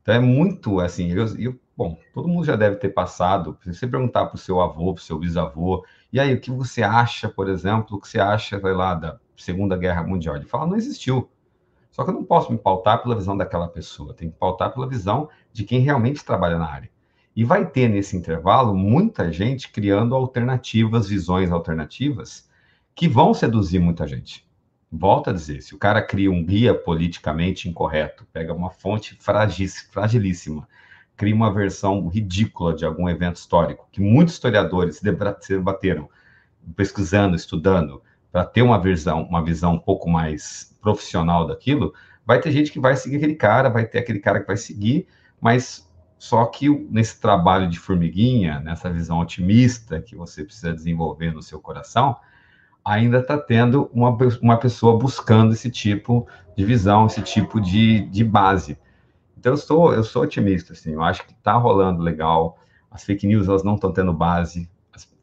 Então 0.00 0.14
é 0.14 0.18
muito 0.18 0.80
assim, 0.80 1.12
eu, 1.12 1.26
eu, 1.38 1.60
bom, 1.76 1.98
todo 2.14 2.26
mundo 2.26 2.46
já 2.46 2.56
deve 2.56 2.76
ter 2.76 2.88
passado, 2.88 3.58
se 3.62 3.74
você 3.74 3.86
perguntar 3.86 4.26
para 4.26 4.36
o 4.36 4.38
seu 4.38 4.62
avô, 4.62 4.94
para 4.94 5.00
o 5.02 5.04
seu 5.04 5.18
bisavô, 5.18 5.84
e 6.10 6.18
aí, 6.18 6.34
o 6.34 6.40
que 6.40 6.50
você 6.50 6.82
acha, 6.82 7.28
por 7.28 7.48
exemplo, 7.48 7.96
o 7.96 8.00
que 8.00 8.08
você 8.08 8.18
acha, 8.18 8.58
lá, 8.58 8.94
da 8.94 9.20
Segunda 9.36 9.76
Guerra 9.76 10.02
Mundial? 10.02 10.36
Ele 10.36 10.44
fala, 10.44 10.66
não 10.66 10.76
existiu. 10.76 11.30
Só 11.90 12.02
que 12.02 12.10
eu 12.10 12.14
não 12.14 12.24
posso 12.24 12.50
me 12.50 12.58
pautar 12.58 13.02
pela 13.02 13.14
visão 13.14 13.36
daquela 13.36 13.68
pessoa, 13.68 14.14
tem 14.14 14.30
que 14.30 14.36
pautar 14.36 14.72
pela 14.72 14.88
visão 14.88 15.28
de 15.52 15.64
quem 15.64 15.80
realmente 15.80 16.24
trabalha 16.24 16.58
na 16.58 16.66
área. 16.66 16.90
E 17.36 17.44
vai 17.44 17.64
ter 17.64 17.88
nesse 17.88 18.16
intervalo 18.16 18.74
muita 18.74 19.30
gente 19.30 19.70
criando 19.70 20.14
alternativas, 20.14 21.08
visões 21.08 21.52
alternativas, 21.52 22.49
que 23.00 23.08
vão 23.08 23.32
seduzir 23.32 23.78
muita 23.78 24.06
gente. 24.06 24.46
Volto 24.92 25.30
a 25.30 25.32
dizer, 25.32 25.62
se 25.62 25.74
o 25.74 25.78
cara 25.78 26.02
cria 26.02 26.30
um 26.30 26.44
guia 26.44 26.74
politicamente 26.74 27.66
incorreto, 27.66 28.26
pega 28.30 28.52
uma 28.52 28.68
fonte 28.68 29.18
fragilíssima, 29.18 30.68
cria 31.16 31.34
uma 31.34 31.50
versão 31.50 32.06
ridícula 32.08 32.74
de 32.74 32.84
algum 32.84 33.08
evento 33.08 33.36
histórico, 33.36 33.88
que 33.90 34.02
muitos 34.02 34.34
historiadores 34.34 34.96
se 34.96 35.02
debateram, 35.02 36.10
pesquisando, 36.76 37.34
estudando, 37.34 38.02
para 38.30 38.44
ter 38.44 38.60
uma 38.60 38.78
visão, 38.78 39.22
uma 39.22 39.42
visão 39.42 39.76
um 39.76 39.80
pouco 39.80 40.06
mais 40.06 40.76
profissional 40.82 41.46
daquilo, 41.46 41.94
vai 42.26 42.38
ter 42.38 42.52
gente 42.52 42.70
que 42.70 42.78
vai 42.78 42.94
seguir 42.96 43.16
aquele 43.16 43.34
cara, 43.34 43.70
vai 43.70 43.86
ter 43.86 44.00
aquele 44.00 44.18
cara 44.18 44.40
que 44.40 44.46
vai 44.46 44.58
seguir, 44.58 45.06
mas 45.40 45.90
só 46.18 46.44
que 46.44 46.68
nesse 46.68 47.18
trabalho 47.18 47.66
de 47.66 47.78
formiguinha, 47.78 48.60
nessa 48.60 48.92
visão 48.92 49.20
otimista 49.20 50.02
que 50.02 50.14
você 50.14 50.44
precisa 50.44 50.74
desenvolver 50.74 51.32
no 51.32 51.40
seu 51.40 51.58
coração, 51.58 52.14
ainda 52.84 53.18
está 53.18 53.38
tendo 53.38 53.90
uma, 53.92 54.16
uma 54.40 54.58
pessoa 54.58 54.98
buscando 54.98 55.52
esse 55.52 55.70
tipo 55.70 56.26
de 56.56 56.64
visão, 56.64 57.06
esse 57.06 57.22
tipo 57.22 57.60
de, 57.60 58.00
de 58.08 58.24
base. 58.24 58.78
Então, 59.36 59.52
eu 59.52 59.56
sou, 59.56 59.94
eu 59.94 60.04
sou 60.04 60.22
otimista, 60.22 60.72
assim, 60.72 60.92
eu 60.92 61.02
acho 61.02 61.24
que 61.26 61.32
está 61.32 61.54
rolando 61.54 62.02
legal, 62.02 62.58
as 62.90 63.04
fake 63.04 63.26
news 63.26 63.48
elas 63.48 63.62
não 63.62 63.74
estão 63.74 63.92
tendo 63.92 64.12
base. 64.12 64.68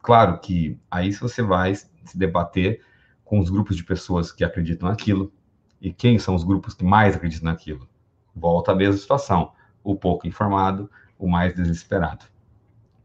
Claro 0.02 0.38
que 0.38 0.78
aí 0.90 1.12
você 1.12 1.42
vai 1.42 1.74
se 1.74 1.88
debater 2.16 2.80
com 3.24 3.38
os 3.38 3.50
grupos 3.50 3.76
de 3.76 3.84
pessoas 3.84 4.32
que 4.32 4.42
acreditam 4.42 4.88
naquilo, 4.88 5.32
e 5.80 5.92
quem 5.92 6.18
são 6.18 6.34
os 6.34 6.42
grupos 6.42 6.74
que 6.74 6.84
mais 6.84 7.14
acreditam 7.14 7.50
naquilo? 7.50 7.88
Volta 8.34 8.72
à 8.72 8.74
mesma 8.74 8.96
situação 8.96 9.52
o 9.84 9.94
pouco 9.94 10.26
informado, 10.26 10.90
o 11.18 11.28
mais 11.28 11.54
desesperado. 11.54 12.26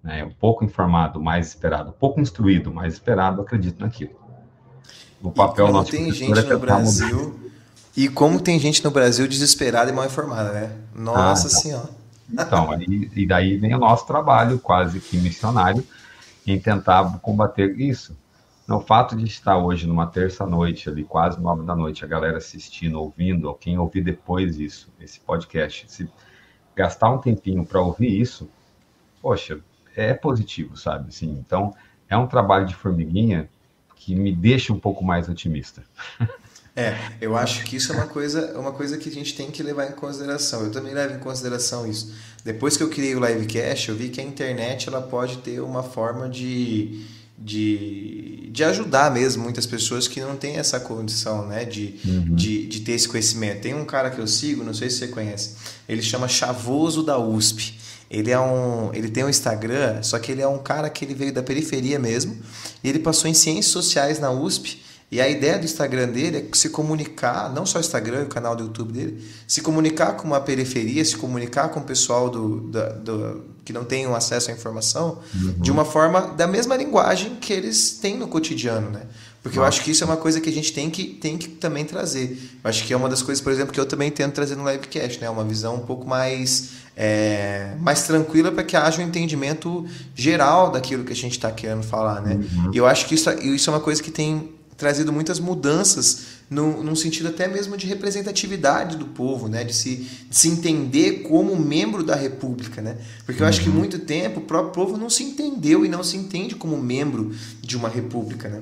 Né? 0.02 0.24
O 0.24 0.34
pouco 0.34 0.66
informado, 0.66 1.20
o 1.20 1.24
mais 1.24 1.48
esperado. 1.48 1.92
O 1.92 1.94
pouco 1.94 2.20
instruído, 2.20 2.72
o 2.72 2.74
mais 2.74 2.94
esperado, 2.94 3.42
acredito 3.42 3.80
naquilo. 3.80 4.23
O 5.24 5.32
papel 5.32 5.72
nosso 5.72 5.90
tem 5.92 6.12
gente 6.12 6.38
é 6.38 6.44
no 6.44 6.60
Brasil 6.60 7.30
mudar. 7.30 7.50
e 7.96 8.10
como 8.10 8.42
tem 8.42 8.60
gente 8.60 8.84
no 8.84 8.92
Brasil 8.92 9.26
desesperada 9.26 9.90
e 9.90 9.94
mal 9.94 10.06
informada, 10.06 10.52
né? 10.52 10.76
Nossa 10.94 11.48
ah, 11.48 11.50
então. 11.50 11.62
Senhora. 11.62 11.90
Então, 12.30 12.82
e, 12.82 13.10
e 13.16 13.26
daí 13.26 13.58
vem 13.58 13.74
o 13.74 13.80
nosso 13.80 14.06
trabalho, 14.06 14.60
quase 14.60 15.00
que 15.00 15.16
missionário, 15.16 15.82
em 16.46 16.60
tentar 16.60 17.20
combater 17.20 17.80
isso. 17.80 18.18
O 18.68 18.82
fato 18.82 19.16
de 19.16 19.24
estar 19.24 19.58
hoje 19.58 19.88
numa 19.88 20.08
terça-noite, 20.08 20.90
ali, 20.90 21.06
quase 21.06 21.40
nove 21.40 21.66
da 21.66 21.76
noite, 21.76 22.04
a 22.04 22.08
galera 22.08 22.38
assistindo, 22.38 23.00
ouvindo, 23.00 23.48
ou 23.48 23.54
quem 23.54 23.78
ouvir 23.78 24.04
depois 24.04 24.60
isso, 24.60 24.90
esse 25.00 25.22
podcast, 25.22 25.86
se 25.90 26.10
gastar 26.76 27.10
um 27.12 27.18
tempinho 27.18 27.66
para 27.66 27.82
ouvir 27.82 28.20
isso, 28.20 28.50
poxa, 29.22 29.60
é 29.96 30.14
positivo, 30.14 30.76
sabe? 30.76 31.10
Assim, 31.10 31.30
então, 31.40 31.74
é 32.10 32.18
um 32.18 32.28
trabalho 32.28 32.66
de 32.66 32.76
formiguinha 32.76 33.50
que 34.04 34.14
me 34.14 34.34
deixa 34.34 34.74
um 34.74 34.80
pouco 34.80 35.04
mais 35.04 35.30
otimista. 35.30 35.84
É, 36.76 36.98
eu 37.22 37.38
acho 37.38 37.66
que 37.66 37.76
isso 37.76 37.94
é 37.94 37.96
uma 37.96 38.08
coisa, 38.08 38.60
uma 38.60 38.72
coisa 38.72 38.98
que 38.98 39.08
a 39.08 39.12
gente 39.12 39.36
tem 39.36 39.52
que 39.52 39.62
levar 39.62 39.86
em 39.86 39.92
consideração. 39.92 40.64
Eu 40.64 40.72
também 40.72 40.92
levo 40.92 41.14
em 41.14 41.20
consideração 41.20 41.86
isso. 41.86 42.12
Depois 42.44 42.76
que 42.76 42.82
eu 42.82 42.90
criei 42.90 43.16
o 43.16 43.24
Livecast, 43.24 43.90
eu 43.90 43.96
vi 43.96 44.10
que 44.10 44.20
a 44.20 44.24
internet 44.24 44.90
ela 44.90 45.00
pode 45.00 45.38
ter 45.38 45.60
uma 45.60 45.84
forma 45.84 46.28
de, 46.28 47.06
de, 47.38 48.50
de 48.52 48.64
ajudar 48.64 49.12
mesmo 49.12 49.44
muitas 49.44 49.68
pessoas 49.68 50.08
que 50.08 50.20
não 50.20 50.36
têm 50.36 50.56
essa 50.56 50.80
condição 50.80 51.46
né, 51.46 51.64
de, 51.64 52.00
uhum. 52.04 52.34
de, 52.34 52.66
de 52.66 52.80
ter 52.80 52.94
esse 52.94 53.08
conhecimento. 53.08 53.62
Tem 53.62 53.76
um 53.76 53.86
cara 53.86 54.10
que 54.10 54.20
eu 54.20 54.26
sigo, 54.26 54.64
não 54.64 54.74
sei 54.74 54.90
se 54.90 54.98
você 54.98 55.10
conhece, 55.10 55.52
ele 55.88 56.02
chama 56.02 56.28
Chavoso 56.28 57.04
da 57.04 57.20
USP. 57.20 57.83
Ele 58.14 58.30
é 58.30 58.40
um, 58.40 58.94
ele 58.94 59.10
tem 59.10 59.24
um 59.24 59.30
Instagram, 59.30 60.04
só 60.04 60.20
que 60.20 60.32
ele 60.32 60.42
é 60.42 60.48
um 60.48 60.60
cara 60.60 60.88
que 60.90 61.04
ele 61.04 61.16
veio 61.16 61.34
da 61.34 61.42
periferia 61.42 61.98
mesmo, 61.98 62.38
e 62.84 62.88
ele 62.88 63.00
passou 63.00 63.30
em 63.30 63.34
ciências 63.34 63.68
sociais 63.68 64.20
na 64.20 64.30
USP. 64.32 64.84
E 65.12 65.22
a 65.22 65.30
ideia 65.30 65.60
do 65.60 65.66
Instagram 65.66 66.10
dele 66.10 66.38
é 66.38 66.56
se 66.56 66.70
comunicar, 66.70 67.52
não 67.54 67.66
só 67.66 67.78
o 67.78 67.82
Instagram, 67.82 68.24
o 68.24 68.28
canal 68.28 68.56
do 68.56 68.64
YouTube 68.64 68.94
dele, 68.94 69.24
se 69.48 69.62
comunicar 69.62 70.14
com 70.14 70.28
uma 70.28 70.42
periferia, 70.42 71.04
se 71.06 71.16
comunicar 71.18 71.70
com 71.70 71.80
o 71.80 71.84
pessoal 71.84 72.30
do, 72.30 72.62
do, 72.62 72.94
do 73.00 73.46
que 73.64 73.72
não 73.72 73.84
tem 73.84 74.06
acesso 74.06 74.52
à 74.52 74.54
informação, 74.54 75.20
uhum. 75.36 75.54
de 75.60 75.72
uma 75.72 75.86
forma 75.86 76.22
da 76.36 76.48
mesma 76.48 76.76
linguagem 76.76 77.36
que 77.36 77.54
eles 77.54 77.92
têm 77.92 78.18
no 78.18 78.28
cotidiano, 78.28 78.90
né? 78.90 79.04
Porque 79.44 79.58
Nossa. 79.58 79.66
eu 79.66 79.68
acho 79.68 79.84
que 79.84 79.92
isso 79.92 80.04
é 80.04 80.08
uma 80.08 80.18
coisa 80.18 80.40
que 80.40 80.50
a 80.50 80.54
gente 80.54 80.72
tem 80.72 80.90
que, 80.90 81.04
tem 81.04 81.38
que 81.38 81.50
também 81.50 81.84
trazer. 81.84 82.40
Eu 82.64 82.70
acho 82.70 82.86
que 82.86 82.94
é 82.94 82.98
uma 82.98 83.10
das 83.10 83.22
coisas, 83.22 83.44
por 83.44 83.52
exemplo, 83.52 83.74
que 83.74 83.80
eu 83.80 83.86
também 83.86 84.10
tento 84.10 84.34
trazer 84.34 84.56
no 84.56 84.68
livecast, 84.70 85.20
né? 85.20 85.30
Uma 85.30 85.44
visão 85.44 85.76
um 85.76 85.86
pouco 85.86 86.08
mais, 86.08 86.70
é, 86.96 87.76
mais 87.80 88.04
tranquila 88.04 88.52
para 88.52 88.64
que 88.64 88.76
haja 88.76 89.02
um 89.02 89.06
entendimento 89.06 89.86
geral 90.16 90.72
daquilo 90.72 91.04
que 91.04 91.12
a 91.12 91.16
gente 91.16 91.34
está 91.34 91.52
querendo 91.52 91.84
falar, 91.84 92.22
né? 92.22 92.36
Uhum. 92.36 92.72
E 92.74 92.78
eu 92.78 92.86
acho 92.86 93.08
que 93.08 93.16
isso, 93.16 93.30
isso 93.32 93.70
é 93.70 93.74
uma 93.74 93.80
coisa 93.80 94.02
que 94.02 94.12
tem 94.12 94.52
trazido 94.78 95.14
muitas 95.14 95.40
mudanças 95.40 96.44
no, 96.50 96.84
num 96.84 96.96
sentido 96.96 97.30
até 97.30 97.48
mesmo 97.48 97.78
de 97.78 97.88
representatividade 97.88 98.98
do 98.98 99.06
povo, 99.06 99.48
né? 99.48 99.64
De 99.64 99.74
se, 99.74 99.96
de 100.30 100.36
se 100.36 100.50
entender 100.50 101.24
como 101.24 101.56
membro 101.56 102.04
da 102.04 102.16
república, 102.16 102.82
né? 102.82 102.98
Porque 103.26 103.42
eu 103.42 103.46
uhum. 103.46 103.50
acho 103.50 103.62
que 103.62 103.70
uhum. 103.70 103.76
muito 103.76 104.00
tempo 104.00 104.40
o 104.40 104.44
próprio 104.44 104.72
povo 104.72 104.98
não 104.98 105.10
se 105.10 105.24
entendeu 105.24 105.86
e 105.86 105.90
não 105.90 106.04
se 106.04 106.18
entende 106.18 106.56
como 106.56 106.78
membro 106.78 107.34
de 107.62 107.76
uma 107.76 107.90
república, 107.90 108.50
né? 108.50 108.62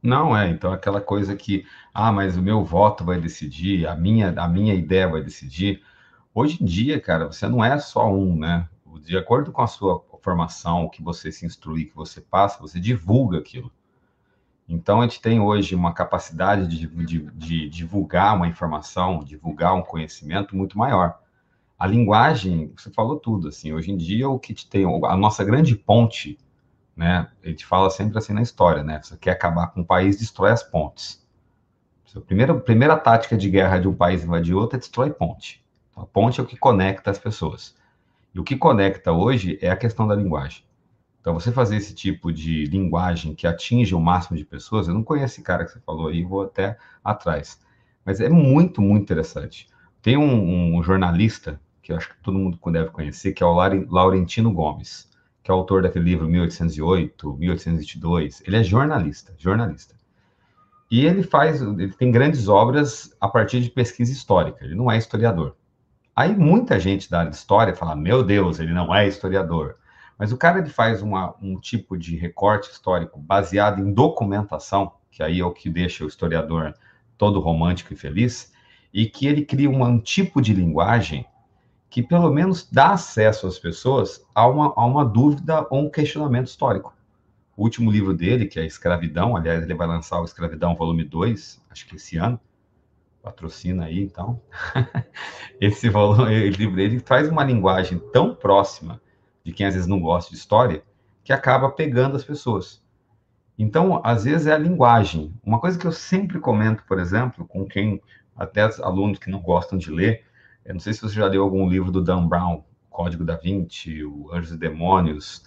Não 0.00 0.36
é, 0.36 0.48
então 0.48 0.72
aquela 0.72 1.00
coisa 1.00 1.34
que, 1.34 1.64
ah, 1.92 2.12
mas 2.12 2.36
o 2.36 2.42
meu 2.42 2.64
voto 2.64 3.04
vai 3.04 3.20
decidir, 3.20 3.84
a 3.86 3.96
minha, 3.96 4.32
a 4.36 4.48
minha 4.48 4.72
ideia 4.72 5.08
vai 5.08 5.22
decidir. 5.22 5.82
Hoje 6.38 6.62
em 6.62 6.64
dia, 6.64 7.00
cara, 7.00 7.26
você 7.26 7.48
não 7.48 7.64
é 7.64 7.76
só 7.80 8.08
um, 8.14 8.36
né? 8.36 8.68
De 9.00 9.18
acordo 9.18 9.50
com 9.50 9.60
a 9.60 9.66
sua 9.66 10.04
formação, 10.22 10.84
o 10.84 10.88
que 10.88 11.02
você 11.02 11.32
se 11.32 11.44
instrui, 11.44 11.86
que 11.86 11.96
você 11.96 12.20
passa, 12.20 12.60
você 12.60 12.78
divulga 12.78 13.38
aquilo. 13.38 13.72
Então, 14.68 15.00
a 15.00 15.02
gente 15.02 15.20
tem 15.20 15.40
hoje 15.40 15.74
uma 15.74 15.92
capacidade 15.92 16.68
de, 16.68 16.86
de, 16.86 17.18
de 17.32 17.68
divulgar 17.68 18.36
uma 18.36 18.46
informação, 18.46 19.24
divulgar 19.24 19.74
um 19.74 19.82
conhecimento 19.82 20.54
muito 20.54 20.78
maior. 20.78 21.18
A 21.76 21.88
linguagem, 21.88 22.72
você 22.76 22.88
falou 22.88 23.18
tudo, 23.18 23.48
assim, 23.48 23.72
hoje 23.72 23.90
em 23.90 23.96
dia 23.96 24.28
o 24.28 24.38
que 24.38 24.54
tem, 24.64 24.84
a 25.06 25.16
nossa 25.16 25.42
grande 25.42 25.74
ponte 25.74 26.38
né? 26.96 27.28
Ele 27.42 27.56
te 27.56 27.66
fala 27.66 27.90
sempre 27.90 28.16
assim 28.16 28.32
na 28.32 28.42
história, 28.42 28.84
né? 28.84 29.00
Você 29.02 29.16
quer 29.16 29.32
acabar 29.32 29.68
com 29.72 29.80
um 29.80 29.84
país, 29.84 30.18
destrói 30.18 30.52
as 30.52 30.62
pontes. 30.62 31.20
A 32.14 32.20
primeira, 32.20 32.54
primeira 32.54 32.96
tática 32.96 33.36
de 33.36 33.50
guerra 33.50 33.80
de 33.80 33.88
um 33.88 33.94
país 33.94 34.22
invadir 34.22 34.54
outro 34.54 34.76
é 34.76 34.78
destrói 34.78 35.10
ponte. 35.10 35.66
A 36.00 36.06
ponte 36.06 36.40
é 36.40 36.42
o 36.42 36.46
que 36.46 36.56
conecta 36.56 37.10
as 37.10 37.18
pessoas. 37.18 37.74
E 38.34 38.40
o 38.40 38.44
que 38.44 38.56
conecta 38.56 39.12
hoje 39.12 39.58
é 39.60 39.70
a 39.70 39.76
questão 39.76 40.06
da 40.06 40.14
linguagem. 40.14 40.64
Então, 41.20 41.34
você 41.34 41.52
fazer 41.52 41.76
esse 41.76 41.94
tipo 41.94 42.32
de 42.32 42.64
linguagem 42.66 43.34
que 43.34 43.46
atinge 43.46 43.94
o 43.94 44.00
máximo 44.00 44.36
de 44.36 44.44
pessoas, 44.44 44.88
eu 44.88 44.94
não 44.94 45.02
conheço 45.02 45.34
esse 45.34 45.42
cara 45.42 45.64
que 45.64 45.72
você 45.72 45.80
falou 45.80 46.08
aí, 46.08 46.22
vou 46.22 46.42
até 46.42 46.78
atrás. 47.04 47.60
Mas 48.04 48.20
é 48.20 48.28
muito, 48.28 48.80
muito 48.80 49.02
interessante. 49.02 49.68
Tem 50.00 50.16
um, 50.16 50.76
um 50.76 50.82
jornalista, 50.82 51.60
que 51.82 51.92
eu 51.92 51.96
acho 51.96 52.08
que 52.08 52.22
todo 52.22 52.38
mundo 52.38 52.58
deve 52.70 52.90
conhecer, 52.90 53.32
que 53.32 53.42
é 53.42 53.46
o 53.46 53.52
Laurentino 53.52 54.52
Gomes 54.52 55.08
que 55.48 55.50
é 55.50 55.54
autor 55.54 55.80
daquele 55.80 56.04
livro 56.04 56.28
1808, 56.28 57.38
1822. 57.38 58.42
Ele 58.46 58.56
é 58.58 58.62
jornalista, 58.62 59.34
jornalista. 59.38 59.94
E 60.90 61.06
ele 61.06 61.22
faz, 61.22 61.62
ele 61.62 61.90
tem 61.94 62.12
grandes 62.12 62.48
obras 62.48 63.16
a 63.18 63.26
partir 63.26 63.62
de 63.62 63.70
pesquisa 63.70 64.12
histórica. 64.12 64.62
Ele 64.62 64.74
não 64.74 64.92
é 64.92 64.98
historiador. 64.98 65.56
Aí 66.18 66.36
muita 66.36 66.80
gente 66.80 67.08
da 67.08 67.20
área 67.20 67.30
de 67.30 67.36
história 67.36 67.76
fala: 67.76 67.94
"Meu 67.94 68.24
Deus, 68.24 68.58
ele 68.58 68.72
não 68.72 68.92
é 68.92 69.06
historiador". 69.06 69.76
Mas 70.18 70.32
o 70.32 70.36
cara 70.36 70.58
ele 70.58 70.68
faz 70.68 71.00
uma, 71.00 71.36
um 71.40 71.60
tipo 71.60 71.96
de 71.96 72.16
recorte 72.16 72.72
histórico 72.72 73.20
baseado 73.20 73.80
em 73.80 73.92
documentação, 73.92 74.94
que 75.12 75.22
aí 75.22 75.38
é 75.38 75.44
o 75.44 75.52
que 75.52 75.70
deixa 75.70 76.04
o 76.04 76.08
historiador 76.08 76.74
todo 77.16 77.38
romântico 77.38 77.92
e 77.92 77.96
feliz, 77.96 78.52
e 78.92 79.06
que 79.06 79.28
ele 79.28 79.44
cria 79.44 79.70
um 79.70 80.00
tipo 80.00 80.42
de 80.42 80.52
linguagem 80.52 81.24
que 81.88 82.02
pelo 82.02 82.32
menos 82.32 82.68
dá 82.68 82.94
acesso 82.94 83.46
às 83.46 83.56
pessoas 83.56 84.20
a 84.34 84.44
uma, 84.44 84.74
a 84.76 84.84
uma 84.84 85.04
dúvida 85.04 85.68
ou 85.70 85.84
um 85.84 85.88
questionamento 85.88 86.48
histórico. 86.48 86.92
O 87.56 87.62
último 87.62 87.92
livro 87.92 88.12
dele, 88.12 88.46
que 88.46 88.58
é 88.58 88.66
Escravidão, 88.66 89.36
aliás, 89.36 89.62
ele 89.62 89.72
vai 89.72 89.86
lançar 89.86 90.20
o 90.20 90.24
Escravidão 90.24 90.74
volume 90.74 91.04
2, 91.04 91.62
acho 91.70 91.86
que 91.86 91.94
esse 91.94 92.16
ano, 92.16 92.40
patrocina 93.22 93.86
aí, 93.86 94.02
então. 94.02 94.40
esse 95.60 95.88
volume, 95.88 96.48
livro 96.50 96.80
ele 96.80 97.00
traz 97.00 97.28
uma 97.28 97.44
linguagem 97.44 97.98
tão 98.12 98.34
próxima 98.34 99.00
de 99.44 99.52
quem 99.52 99.66
às 99.66 99.74
vezes 99.74 99.88
não 99.88 100.00
gosta 100.00 100.30
de 100.30 100.36
história, 100.36 100.82
que 101.24 101.32
acaba 101.32 101.70
pegando 101.70 102.16
as 102.16 102.24
pessoas. 102.24 102.82
Então, 103.58 104.00
às 104.04 104.24
vezes 104.24 104.46
é 104.46 104.52
a 104.52 104.58
linguagem. 104.58 105.34
Uma 105.42 105.58
coisa 105.58 105.78
que 105.78 105.86
eu 105.86 105.92
sempre 105.92 106.38
comento, 106.38 106.84
por 106.86 106.98
exemplo, 106.98 107.46
com 107.46 107.66
quem, 107.66 108.00
até 108.36 108.62
alunos 108.82 109.18
que 109.18 109.30
não 109.30 109.40
gostam 109.40 109.78
de 109.78 109.90
ler, 109.90 110.24
eu 110.64 110.74
não 110.74 110.80
sei 110.80 110.92
se 110.92 111.00
você 111.00 111.14
já 111.14 111.26
leu 111.26 111.42
algum 111.42 111.68
livro 111.68 111.90
do 111.90 112.02
Dan 112.02 112.28
Brown, 112.28 112.62
Código 112.88 113.24
da 113.24 113.36
Vinci, 113.36 114.04
o 114.04 114.30
Anjos 114.32 114.52
e 114.52 114.56
Demônios. 114.56 115.44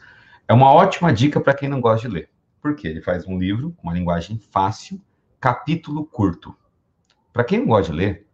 É 0.47 0.53
uma 0.53 0.71
ótima 0.71 1.13
dica 1.13 1.39
para 1.39 1.53
quem 1.53 1.69
não 1.69 1.79
gosta 1.79 2.07
de 2.07 2.13
ler. 2.13 2.29
Porque 2.61 2.87
ele 2.87 3.01
faz 3.01 3.25
um 3.25 3.37
livro 3.37 3.71
com 3.77 3.83
uma 3.83 3.93
linguagem 3.93 4.37
fácil, 4.37 5.01
capítulo 5.39 6.05
curto. 6.05 6.55
Para 7.33 7.43
quem 7.43 7.59
não 7.59 7.67
gosta 7.67 7.91
de 7.91 7.97
ler, 7.97 8.27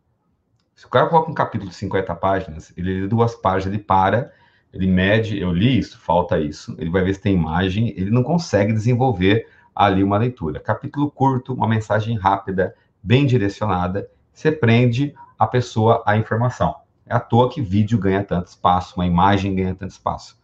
se 0.73 0.85
o 0.85 0.89
cara 0.89 1.07
coloca 1.07 1.31
um 1.31 1.33
capítulo 1.33 1.69
de 1.69 1.75
50 1.75 2.15
páginas, 2.15 2.73
ele 2.75 3.01
lê 3.01 3.07
duas 3.07 3.35
páginas, 3.35 3.73
ele 3.73 3.83
para, 3.83 4.31
ele 4.73 4.87
mede, 4.87 5.39
eu 5.39 5.51
li 5.51 5.77
isso, 5.77 5.99
falta 5.99 6.39
isso, 6.39 6.75
ele 6.77 6.89
vai 6.89 7.03
ver 7.03 7.13
se 7.13 7.21
tem 7.21 7.33
imagem, 7.33 7.93
ele 7.97 8.11
não 8.11 8.23
consegue 8.23 8.73
desenvolver 8.73 9.47
ali 9.75 10.03
uma 10.03 10.17
leitura. 10.17 10.59
Capítulo 10.59 11.09
curto, 11.11 11.53
uma 11.53 11.67
mensagem 11.67 12.17
rápida, 12.17 12.75
bem 13.01 13.25
direcionada, 13.25 14.09
você 14.33 14.51
prende 14.51 15.15
a 15.37 15.47
pessoa 15.47 16.03
a 16.05 16.17
informação. 16.17 16.75
É 17.05 17.15
à 17.15 17.19
toa 17.19 17.49
que 17.49 17.61
vídeo 17.61 17.97
ganha 17.97 18.23
tanto 18.23 18.47
espaço, 18.47 18.95
uma 18.95 19.05
imagem 19.05 19.55
ganha 19.55 19.73
tanto 19.73 19.91
espaço. 19.91 20.37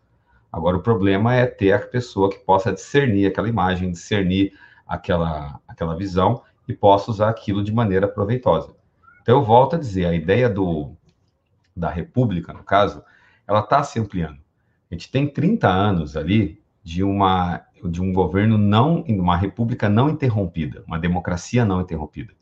Agora, 0.52 0.78
o 0.78 0.82
problema 0.82 1.34
é 1.34 1.48
ter 1.48 1.72
a 1.74 1.80
pessoa 1.80 2.30
que 2.30 2.38
possa 2.38 2.72
discernir 2.72 3.26
aquela 3.26 3.50
imagem, 3.50 3.92
discernir 3.92 4.54
aquela, 4.88 5.60
aquela 5.68 5.96
visão 5.96 6.44
e 6.68 6.74
possa 6.74 7.12
usar 7.12 7.30
aquilo 7.30 7.64
de 7.64 7.74
maneira 7.74 8.08
proveitosa. 8.08 8.74
Então, 9.22 9.40
eu 9.40 9.44
volto 9.44 9.76
a 9.76 9.80
dizer, 9.80 10.06
a 10.06 10.14
ideia 10.14 10.50
do, 10.50 10.96
da 11.76 11.90
república, 11.90 12.54
no 12.54 12.64
caso, 12.64 13.04
ela 13.48 13.60
está 13.60 13.84
se 13.84 14.00
ampliando. 14.00 14.40
A 14.90 14.94
gente 14.96 15.12
tem 15.12 15.28
30 15.28 15.68
anos 15.68 16.16
ali 16.16 16.62
de 16.84 17.04
uma 17.04 17.62
de 17.84 18.02
um 18.02 18.14
governo 18.14 18.58
não, 18.58 19.02
uma 19.02 19.36
república 19.36 19.90
não 19.90 20.10
interrompida, 20.10 20.86
uma 20.88 20.98
democracia 20.98 21.66
não 21.66 21.82
interrompida 21.82 22.34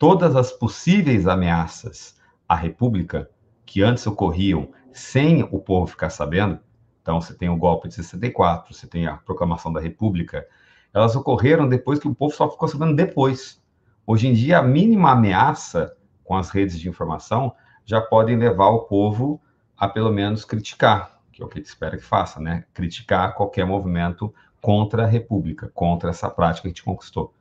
todas 0.00 0.34
as 0.34 0.50
possíveis 0.50 1.26
ameaças 1.26 2.16
à 2.48 2.54
República 2.54 3.28
que 3.66 3.82
antes 3.82 4.06
ocorriam 4.06 4.70
sem 4.94 5.42
o 5.42 5.58
povo 5.58 5.88
ficar 5.88 6.08
sabendo, 6.08 6.58
então 7.02 7.20
você 7.20 7.34
tem 7.34 7.50
o 7.50 7.56
golpe 7.56 7.86
de 7.86 7.94
64, 7.96 8.72
você 8.72 8.86
tem 8.86 9.06
a 9.06 9.18
proclamação 9.18 9.70
da 9.70 9.78
República, 9.78 10.48
elas 10.92 11.14
ocorreram 11.14 11.68
depois 11.68 11.98
que 11.98 12.08
o 12.08 12.14
povo 12.14 12.34
só 12.34 12.50
ficou 12.50 12.68
sabendo 12.68 12.94
depois. 12.94 13.60
Hoje 14.06 14.28
em 14.28 14.32
dia, 14.32 14.58
a 14.58 14.62
mínima 14.62 15.12
ameaça 15.12 15.96
com 16.24 16.36
as 16.36 16.50
redes 16.50 16.78
de 16.78 16.88
informação 16.88 17.52
já 17.84 18.00
podem 18.00 18.36
levar 18.36 18.68
o 18.68 18.80
povo 18.80 19.40
a 19.76 19.88
pelo 19.88 20.12
menos 20.12 20.44
criticar, 20.44 21.20
que 21.32 21.42
é 21.42 21.44
o 21.44 21.48
que 21.48 21.58
ele 21.58 21.66
espera 21.66 21.96
que 21.96 22.04
faça, 22.04 22.40
né? 22.40 22.64
Criticar 22.74 23.34
qualquer 23.34 23.64
movimento 23.64 24.32
contra 24.60 25.04
a 25.04 25.06
República, 25.06 25.70
contra 25.74 26.10
essa 26.10 26.28
prática 26.28 26.62
que 26.62 26.68
a 26.68 26.70
gente 26.70 26.82
conquistou. 26.82 27.32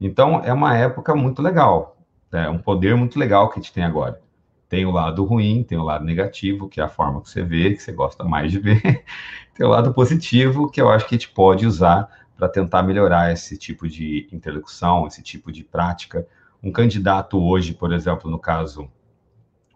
Então, 0.00 0.42
é 0.42 0.52
uma 0.52 0.76
época 0.76 1.14
muito 1.14 1.42
legal, 1.42 1.96
é 2.32 2.48
um 2.48 2.58
poder 2.58 2.96
muito 2.96 3.18
legal 3.18 3.48
que 3.48 3.58
a 3.58 3.62
gente 3.62 3.72
tem 3.72 3.84
agora. 3.84 4.20
Tem 4.68 4.84
o 4.84 4.90
lado 4.90 5.24
ruim, 5.24 5.62
tem 5.62 5.78
o 5.78 5.84
lado 5.84 6.04
negativo, 6.04 6.68
que 6.68 6.80
é 6.80 6.84
a 6.84 6.88
forma 6.88 7.22
que 7.22 7.30
você 7.30 7.42
vê, 7.42 7.72
que 7.72 7.82
você 7.82 7.92
gosta 7.92 8.24
mais 8.24 8.50
de 8.50 8.58
ver. 8.58 9.04
tem 9.54 9.64
o 9.66 9.70
lado 9.70 9.94
positivo, 9.94 10.68
que 10.68 10.80
eu 10.80 10.88
acho 10.88 11.06
que 11.06 11.14
a 11.14 11.18
gente 11.18 11.30
pode 11.30 11.66
usar 11.66 12.25
para 12.36 12.48
tentar 12.48 12.82
melhorar 12.82 13.32
esse 13.32 13.56
tipo 13.56 13.88
de 13.88 14.28
interlocução, 14.30 15.06
esse 15.06 15.22
tipo 15.22 15.50
de 15.50 15.64
prática. 15.64 16.26
Um 16.62 16.70
candidato 16.70 17.42
hoje, 17.42 17.72
por 17.72 17.92
exemplo, 17.92 18.30
no 18.30 18.38
caso, 18.38 18.90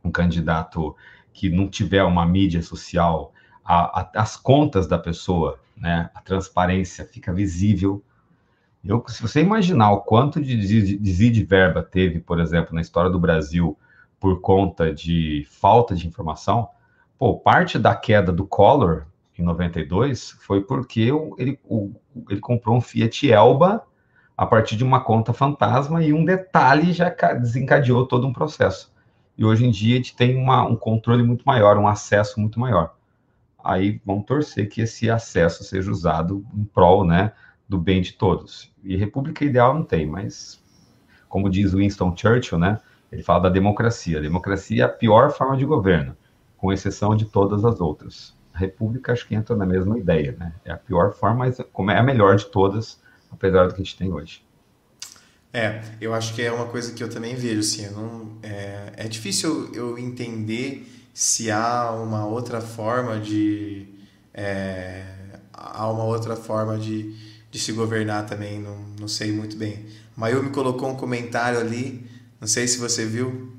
um 0.05 0.11
candidato 0.11 0.95
que 1.33 1.49
não 1.49 1.69
tiver 1.69 2.03
uma 2.03 2.27
mídia 2.27 2.63
social, 2.63 3.33
a, 3.65 4.01
a, 4.01 4.11
as 4.17 4.37
contas 4.37 4.87
da 4.87 4.99
pessoa, 4.99 5.59
né, 5.77 6.11
a 6.15 6.21
transparência 6.21 7.05
fica 7.05 7.33
visível, 7.33 8.03
eu, 8.85 9.05
se 9.09 9.21
você 9.21 9.41
imaginar 9.41 9.93
o 9.93 10.01
quanto 10.01 10.41
de 10.41 10.57
desvio 10.57 11.33
de 11.33 11.45
verba 11.45 11.83
teve, 11.83 12.19
por 12.19 12.41
exemplo, 12.41 12.75
na 12.75 12.81
história 12.81 13.11
do 13.11 13.21
Brasil 13.21 13.79
por 14.19 14.41
conta 14.41 14.93
de 14.93 15.47
falta 15.51 15.95
de 15.95 16.07
informação, 16.07 16.69
pô, 17.19 17.39
parte 17.39 17.79
da 17.79 17.95
queda 17.95 18.33
do 18.33 18.47
Collor 18.47 19.07
em 19.39 19.43
92 19.43 20.31
foi 20.31 20.63
porque 20.63 21.11
ele, 21.39 21.59
o, 21.65 21.93
ele 22.29 22.41
comprou 22.41 22.77
um 22.77 22.81
Fiat 22.81 23.31
Elba 23.31 23.83
a 24.37 24.47
partir 24.47 24.77
de 24.77 24.85
uma 24.85 25.01
conta 25.01 25.33
fantasma 25.33 26.03
e 26.03 26.13
um 26.13 26.25
detalhe 26.25 26.93
já 26.93 27.11
desencadeou 27.35 28.07
todo 28.07 28.27
um 28.27 28.33
processo. 28.33 28.93
E 29.37 29.45
hoje 29.45 29.67
em 29.67 29.71
dia 29.71 29.95
a 29.95 29.97
gente 29.99 30.17
tem 30.17 30.37
uma, 30.37 30.65
um 30.65 30.77
controle 30.77 31.23
muito 31.23 31.45
maior, 31.45 31.77
um 31.79 31.87
acesso 31.87 32.41
muito 32.41 32.59
maior. 32.59 32.95
Aí 33.63 34.01
vamos 34.05 34.25
torcer 34.25 34.69
que 34.69 34.81
esse 34.81 35.11
acesso 35.11 35.63
seja 35.63 35.91
usado 35.91 36.45
em 36.55 36.65
prol, 36.65 37.05
né, 37.05 37.33
do 37.69 37.79
bem 37.79 38.01
de 38.01 38.15
todos. 38.15 38.73
E 38.83 38.97
república 38.97 39.45
ideal 39.45 39.75
não 39.75 39.83
tem, 39.83 40.07
mas 40.07 40.63
como 41.29 41.49
diz 41.49 41.73
Winston 41.73 42.15
Churchill, 42.17 42.59
né? 42.59 42.79
Ele 43.13 43.23
fala 43.23 43.45
da 43.45 43.49
democracia. 43.49 44.19
A 44.19 44.23
democracia 44.23 44.83
é 44.83 44.87
a 44.87 44.89
pior 44.89 45.31
forma 45.31 45.57
de 45.57 45.65
governo, 45.65 46.17
com 46.57 46.73
exceção 46.73 47.15
de 47.15 47.25
todas 47.25 47.65
as 47.65 47.81
outras. 47.81 48.37
República 48.61 49.13
acho 49.13 49.27
que 49.27 49.35
entra 49.35 49.57
na 49.57 49.67
mesma 49.67 49.99
ideia, 49.99 50.37
né? 50.39 50.53
É 50.65 50.73
a 50.73 50.77
pior 50.77 51.13
forma, 51.13 51.39
mas 51.39 51.59
é 51.59 51.99
a 51.99 52.03
melhor 52.03 52.37
de 52.37 52.47
todas, 52.47 53.01
apesar 53.31 53.67
do 53.67 53.75
que 53.75 53.81
a 53.83 53.85
gente 53.85 53.97
tem 53.97 54.13
hoje. 54.13 54.45
É, 55.53 55.83
eu 56.01 56.15
acho 56.15 56.35
que 56.35 56.43
é 56.43 56.53
uma 56.53 56.67
coisa 56.67 56.93
que 56.93 57.03
eu 57.03 57.11
também 57.11 57.35
vejo, 57.35 57.61
assim, 57.61 57.89
não, 57.91 58.39
é, 58.43 58.93
é 58.97 59.09
difícil 59.09 59.73
eu 59.75 59.99
entender 59.99 60.87
se 61.13 61.51
há 61.51 61.91
uma 61.91 62.25
outra 62.27 62.61
forma 62.61 63.19
de... 63.19 63.89
É, 64.33 65.05
há 65.53 65.91
uma 65.91 66.05
outra 66.05 66.37
forma 66.37 66.79
de 66.79 67.31
de 67.51 67.59
se 67.59 67.73
governar 67.73 68.27
também, 68.27 68.61
não, 68.61 68.77
não 68.99 69.09
sei 69.09 69.33
muito 69.33 69.57
bem. 69.57 69.85
Mayumi 70.17 70.51
colocou 70.51 70.89
um 70.89 70.95
comentário 70.95 71.59
ali, 71.59 72.07
não 72.41 72.47
sei 72.47 72.69
se 72.69 72.79
você 72.79 73.05
viu. 73.05 73.53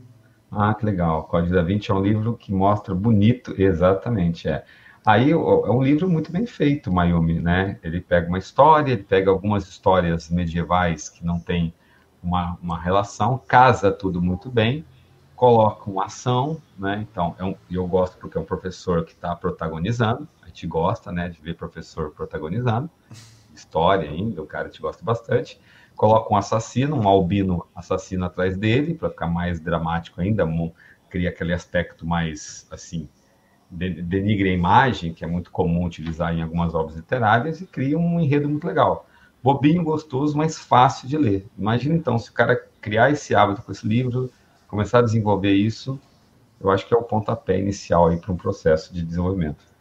Ah, 0.50 0.74
que 0.74 0.86
legal. 0.86 1.24
Código 1.26 1.54
da 1.54 1.62
Vinci 1.62 1.92
é 1.92 1.94
um 1.94 2.02
livro 2.02 2.36
que 2.38 2.54
mostra 2.54 2.94
bonito, 2.96 3.54
exatamente, 3.60 4.48
é. 4.48 4.64
Aí 5.06 5.32
é 5.32 5.36
um 5.36 5.82
livro 5.82 6.08
muito 6.10 6.32
bem 6.32 6.46
feito, 6.46 6.92
Mayumi, 6.92 7.40
né? 7.40 7.80
Ele 7.84 8.00
pega 8.00 8.28
uma 8.28 8.38
história, 8.38 8.94
ele 8.94 9.04
pega 9.04 9.32
algumas 9.32 9.68
histórias 9.68 10.30
medievais 10.30 11.10
que 11.10 11.26
não 11.26 11.40
tem 11.40 11.74
uma, 12.22 12.58
uma 12.62 12.80
relação, 12.80 13.42
casa 13.48 13.92
tudo 13.92 14.22
muito 14.22 14.50
bem, 14.50 14.86
coloca 15.36 15.90
uma 15.90 16.06
ação, 16.06 16.62
né? 16.78 17.06
Então, 17.10 17.36
é 17.40 17.44
um, 17.44 17.56
eu 17.70 17.88
gosto 17.88 18.18
porque 18.18 18.38
é 18.38 18.42
um 18.42 18.46
professor 18.46 19.04
que 19.04 19.14
está 19.14 19.36
protagonizando, 19.36 20.28
a 20.44 20.48
gente 20.48 20.68
gosta, 20.68 21.12
né, 21.12 21.30
de 21.30 21.42
ver 21.42 21.56
professor 21.56 22.12
protagonizando 22.12 22.90
história 23.54 24.10
ainda, 24.10 24.42
o 24.42 24.46
cara 24.46 24.70
te 24.70 24.82
gosta 24.82 25.04
bastante. 25.04 25.60
Coloca 25.96 26.34
um 26.34 26.38
assassino, 26.38 26.96
um 26.96 27.08
albino 27.08 27.68
assassino 27.76 28.26
atrás 28.26 28.58
dele, 28.58 28.94
para 28.94 29.10
ficar 29.10 29.28
mais 29.28 29.60
dramático 29.60 30.22
ainda, 30.22 30.48
cria 31.10 31.30
aquele 31.30 31.54
aspecto 31.54 32.06
mais, 32.06 32.68
assim, 32.72 33.08
denigre 33.72 34.50
a 34.50 34.54
imagem, 34.54 35.14
que 35.14 35.24
é 35.24 35.28
muito 35.28 35.50
comum 35.50 35.86
utilizar 35.86 36.36
em 36.36 36.42
algumas 36.42 36.74
obras 36.74 36.98
literárias, 36.98 37.62
e 37.62 37.66
cria 37.66 37.98
um 37.98 38.20
enredo 38.20 38.50
muito 38.50 38.68
legal. 38.68 39.08
Bobinho, 39.42 39.84
gostoso, 39.84 40.38
mas 40.38 40.58
fácil 40.58 41.08
de 41.08 41.18
ler. 41.18 41.48
Imagina 41.58 41.96
então, 41.96 42.20
se 42.20 42.30
o 42.30 42.34
cara 42.34 42.56
criar 42.82 43.12
esse 43.12 43.34
hábito 43.34 43.62
com 43.62 43.72
esse 43.72 43.88
livro, 43.88 44.30
começar 44.68 45.00
a 45.00 45.04
desenvolver 45.04 45.54
isso, 45.54 46.00
eu 46.60 46.70
acho 46.70 46.88
que 46.88 46.94
é 46.94 46.98
o 46.98 47.04
pontapé 47.04 47.60
inicial 47.60 48.10
aí 48.10 48.18
para 48.18 48.32
um 48.32 48.38
processo 48.38 48.94
de 48.94 49.02
desenvolvimento. 49.02 49.72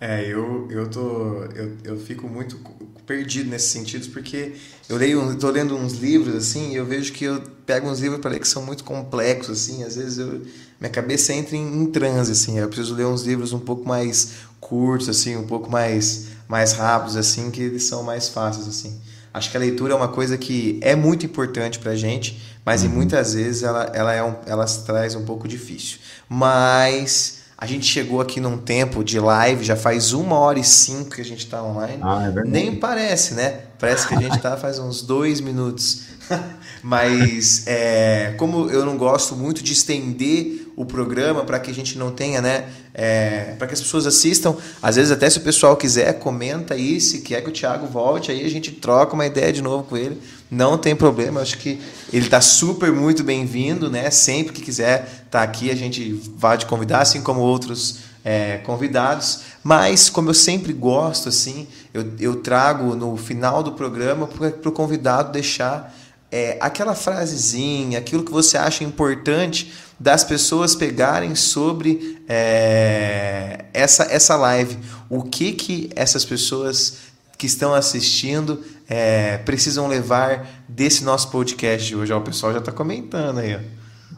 É, 0.00 0.26
eu, 0.26 0.66
eu, 0.68 0.90
tô, 0.90 1.44
eu, 1.54 1.76
eu 1.84 1.96
fico 1.96 2.26
muito 2.26 2.58
perdido 3.06 3.48
nesses 3.50 3.70
sentidos, 3.70 4.08
porque 4.08 4.54
eu 4.88 4.96
leio, 4.96 5.38
tô 5.38 5.48
lendo 5.48 5.76
uns 5.76 5.92
livros, 5.92 6.34
assim, 6.34 6.72
e 6.72 6.74
eu 6.74 6.84
vejo 6.84 7.12
que 7.12 7.24
eu 7.24 7.40
pego 7.64 7.88
uns 7.88 8.00
livros 8.00 8.20
para 8.20 8.32
ler 8.32 8.40
que 8.40 8.48
são 8.48 8.66
muito 8.66 8.82
complexos, 8.82 9.62
assim, 9.62 9.84
às 9.84 9.94
vezes 9.94 10.18
eu, 10.18 10.42
minha 10.82 10.90
cabeça 10.90 11.32
entra 11.32 11.56
em, 11.56 11.82
em 11.82 11.86
transe, 11.86 12.32
assim, 12.32 12.58
eu 12.58 12.66
preciso 12.66 12.92
ler 12.96 13.06
uns 13.06 13.22
livros 13.22 13.52
um 13.52 13.60
pouco 13.60 13.86
mais 13.88 14.32
curtos, 14.58 15.08
assim, 15.08 15.36
um 15.36 15.46
pouco 15.46 15.70
mais, 15.70 16.26
mais 16.48 16.72
rápidos, 16.72 17.16
assim, 17.16 17.52
que 17.52 17.62
eles 17.62 17.84
são 17.84 18.02
mais 18.02 18.28
fáceis, 18.28 18.66
assim. 18.66 19.00
Acho 19.32 19.48
que 19.48 19.56
a 19.56 19.60
leitura 19.60 19.92
é 19.92 19.96
uma 19.96 20.08
coisa 20.08 20.36
que 20.36 20.80
é 20.82 20.96
muito 20.96 21.24
importante 21.24 21.78
para 21.78 21.92
a 21.92 21.96
gente, 21.96 22.42
mas 22.66 22.82
uhum. 22.82 22.88
muitas 22.88 23.34
vezes 23.34 23.62
ela, 23.62 23.92
ela, 23.94 24.12
é 24.12 24.24
um, 24.24 24.34
ela 24.44 24.64
traz 24.66 25.14
um 25.14 25.24
pouco 25.24 25.46
difícil. 25.46 25.98
Mas 26.28 27.42
a 27.56 27.64
gente 27.64 27.86
chegou 27.86 28.20
aqui 28.20 28.40
num 28.40 28.58
tempo 28.58 29.04
de 29.04 29.20
live, 29.20 29.64
já 29.64 29.76
faz 29.76 30.12
uma 30.12 30.36
hora 30.36 30.58
e 30.58 30.64
cinco 30.64 31.10
que 31.10 31.20
a 31.20 31.24
gente 31.24 31.44
está 31.44 31.62
online. 31.62 32.00
Ah, 32.02 32.32
é 32.36 32.42
Nem 32.42 32.74
parece, 32.74 33.34
né? 33.34 33.66
Parece 33.78 34.08
que 34.08 34.14
a 34.14 34.20
gente 34.20 34.34
está 34.34 34.56
faz 34.58 34.80
uns 34.80 35.00
dois 35.00 35.40
minutos. 35.40 36.02
Mas 36.82 37.64
é, 37.68 38.34
como 38.36 38.68
eu 38.68 38.84
não 38.84 38.96
gosto 38.96 39.36
muito 39.36 39.62
de 39.62 39.72
estender 39.72 40.61
o 40.74 40.84
programa 40.84 41.44
para 41.44 41.58
que 41.58 41.70
a 41.70 41.74
gente 41.74 41.98
não 41.98 42.10
tenha, 42.10 42.40
né? 42.40 42.68
É, 42.94 43.54
para 43.58 43.66
que 43.66 43.74
as 43.74 43.80
pessoas 43.80 44.06
assistam. 44.06 44.56
Às 44.82 44.96
vezes, 44.96 45.10
até 45.10 45.28
se 45.28 45.38
o 45.38 45.42
pessoal 45.42 45.76
quiser, 45.76 46.18
comenta 46.18 46.74
aí. 46.74 47.00
Se 47.00 47.20
quer 47.20 47.42
que 47.42 47.50
o 47.50 47.52
Thiago 47.52 47.86
volte, 47.86 48.30
aí 48.30 48.44
a 48.44 48.50
gente 48.50 48.72
troca 48.72 49.14
uma 49.14 49.26
ideia 49.26 49.52
de 49.52 49.62
novo 49.62 49.84
com 49.84 49.96
ele. 49.96 50.20
Não 50.50 50.78
tem 50.78 50.94
problema. 50.94 51.40
Acho 51.40 51.58
que 51.58 51.80
ele 52.12 52.24
está 52.24 52.40
super 52.40 52.92
muito 52.92 53.22
bem-vindo, 53.22 53.90
né? 53.90 54.10
Sempre 54.10 54.52
que 54.52 54.62
quiser 54.62 55.26
tá 55.30 55.42
aqui, 55.42 55.70
a 55.70 55.76
gente 55.76 56.20
vai 56.36 56.58
te 56.58 56.66
convidar, 56.66 57.00
assim 57.00 57.22
como 57.22 57.40
outros 57.40 58.00
é, 58.24 58.58
convidados. 58.58 59.40
Mas, 59.62 60.08
como 60.08 60.30
eu 60.30 60.34
sempre 60.34 60.72
gosto, 60.72 61.28
assim, 61.28 61.66
eu, 61.92 62.04
eu 62.18 62.36
trago 62.36 62.94
no 62.94 63.16
final 63.16 63.62
do 63.62 63.72
programa 63.72 64.26
para 64.26 64.68
o 64.68 64.72
convidado 64.72 65.32
deixar 65.32 65.94
é, 66.32 66.56
aquela 66.58 66.94
frasezinha, 66.94 67.98
aquilo 67.98 68.24
que 68.24 68.32
você 68.32 68.56
acha 68.56 68.82
importante 68.82 69.70
das 70.00 70.24
pessoas 70.24 70.74
pegarem 70.74 71.34
sobre 71.34 72.24
é, 72.26 73.66
essa, 73.74 74.04
essa 74.04 74.34
live. 74.36 74.78
O 75.10 75.22
que, 75.22 75.52
que 75.52 75.90
essas 75.94 76.24
pessoas 76.24 77.12
que 77.36 77.44
estão 77.44 77.74
assistindo 77.74 78.64
é, 78.88 79.36
precisam 79.38 79.86
levar 79.86 80.46
desse 80.66 81.04
nosso 81.04 81.30
podcast 81.30 81.86
de 81.86 81.94
hoje? 81.94 82.12
Ó, 82.12 82.18
o 82.18 82.22
pessoal 82.22 82.52
já 82.52 82.60
está 82.60 82.72
comentando 82.72 83.38
aí. 83.38 83.60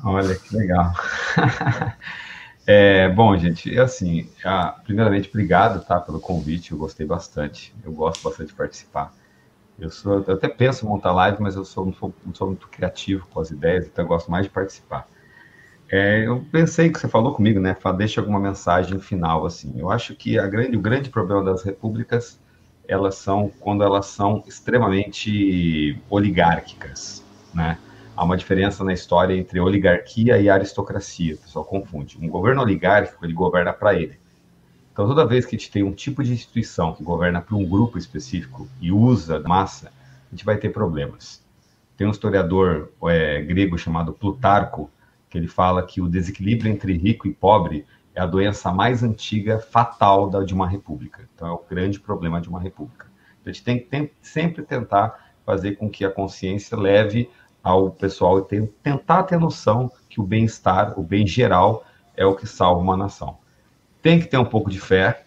Olha 0.04 0.36
que 0.36 0.56
legal. 0.56 0.94
é, 2.64 3.08
bom, 3.08 3.36
gente, 3.36 3.76
assim, 3.78 4.28
já, 4.40 4.68
primeiramente, 4.84 5.28
obrigado 5.28 5.84
tá, 5.84 5.98
pelo 5.98 6.20
convite, 6.20 6.70
eu 6.70 6.78
gostei 6.78 7.06
bastante, 7.06 7.74
eu 7.84 7.90
gosto 7.90 8.22
bastante 8.22 8.48
de 8.48 8.54
participar. 8.54 9.12
Eu, 9.78 9.90
sou, 9.90 10.22
eu 10.26 10.34
até 10.34 10.48
penso 10.48 10.84
em 10.84 10.88
montar 10.88 11.12
live, 11.12 11.38
mas 11.40 11.56
eu 11.56 11.64
sou, 11.64 11.86
não, 11.86 11.92
sou, 11.92 12.14
não 12.24 12.34
sou 12.34 12.48
muito 12.48 12.68
criativo 12.68 13.26
com 13.28 13.40
as 13.40 13.50
ideias, 13.50 13.86
então 13.86 14.04
eu 14.04 14.08
gosto 14.08 14.30
mais 14.30 14.46
de 14.46 14.52
participar. 14.52 15.08
É, 15.90 16.26
eu 16.26 16.44
pensei 16.50 16.90
que 16.90 16.98
você 16.98 17.08
falou 17.08 17.34
comigo, 17.34 17.60
né? 17.60 17.76
Deixa 17.96 18.20
alguma 18.20 18.40
mensagem 18.40 18.98
final, 18.98 19.44
assim. 19.44 19.72
Eu 19.76 19.90
acho 19.90 20.14
que 20.14 20.38
a 20.38 20.46
grande, 20.46 20.76
o 20.76 20.80
grande 20.80 21.10
problema 21.10 21.44
das 21.44 21.62
repúblicas, 21.62 22.40
elas 22.88 23.16
são 23.16 23.50
quando 23.60 23.82
elas 23.82 24.06
são 24.06 24.42
extremamente 24.46 26.00
oligárquicas, 26.08 27.24
né? 27.52 27.78
Há 28.16 28.24
uma 28.24 28.36
diferença 28.36 28.84
na 28.84 28.92
história 28.92 29.34
entre 29.34 29.58
oligarquia 29.60 30.38
e 30.38 30.48
aristocracia. 30.48 31.34
O 31.34 31.38
pessoal 31.38 31.64
confunde. 31.64 32.16
Um 32.20 32.28
governo 32.28 32.62
oligárquico, 32.62 33.24
ele 33.24 33.32
governa 33.32 33.72
para 33.72 33.94
ele. 33.94 34.18
Então, 34.94 35.08
toda 35.08 35.26
vez 35.26 35.44
que 35.44 35.56
a 35.56 35.58
gente 35.58 35.72
tem 35.72 35.82
um 35.82 35.90
tipo 35.90 36.22
de 36.22 36.32
instituição 36.32 36.94
que 36.94 37.02
governa 37.02 37.40
para 37.40 37.56
um 37.56 37.68
grupo 37.68 37.98
específico 37.98 38.68
e 38.80 38.92
usa 38.92 39.40
massa, 39.40 39.88
a 39.88 40.30
gente 40.30 40.44
vai 40.44 40.56
ter 40.56 40.68
problemas. 40.68 41.42
Tem 41.96 42.06
um 42.06 42.12
historiador 42.12 42.92
é, 43.08 43.42
grego 43.42 43.76
chamado 43.76 44.12
Plutarco, 44.12 44.88
que 45.28 45.36
ele 45.36 45.48
fala 45.48 45.84
que 45.84 46.00
o 46.00 46.08
desequilíbrio 46.08 46.70
entre 46.70 46.96
rico 46.96 47.26
e 47.26 47.34
pobre 47.34 47.84
é 48.14 48.20
a 48.20 48.26
doença 48.26 48.72
mais 48.72 49.02
antiga, 49.02 49.58
fatal 49.58 50.30
da, 50.30 50.44
de 50.44 50.54
uma 50.54 50.68
república. 50.68 51.28
Então, 51.34 51.48
é 51.48 51.50
o 51.50 51.64
grande 51.68 51.98
problema 51.98 52.40
de 52.40 52.48
uma 52.48 52.60
república. 52.60 53.08
Então, 53.40 53.50
a 53.50 53.52
gente 53.52 53.64
tem 53.64 54.06
que 54.06 54.12
sempre 54.22 54.62
tentar 54.62 55.32
fazer 55.44 55.72
com 55.72 55.90
que 55.90 56.04
a 56.04 56.10
consciência 56.10 56.78
leve 56.78 57.28
ao 57.64 57.90
pessoal 57.90 58.38
e 58.38 58.66
tentar 58.80 59.24
ter 59.24 59.40
noção 59.40 59.90
que 60.08 60.20
o 60.20 60.24
bem-estar, 60.24 60.96
o 60.96 61.02
bem 61.02 61.26
geral, 61.26 61.84
é 62.16 62.24
o 62.24 62.36
que 62.36 62.46
salva 62.46 62.80
uma 62.80 62.96
nação. 62.96 63.42
Tem 64.04 64.20
que 64.20 64.26
ter 64.26 64.36
um 64.36 64.44
pouco 64.44 64.68
de 64.68 64.78
fé, 64.78 65.24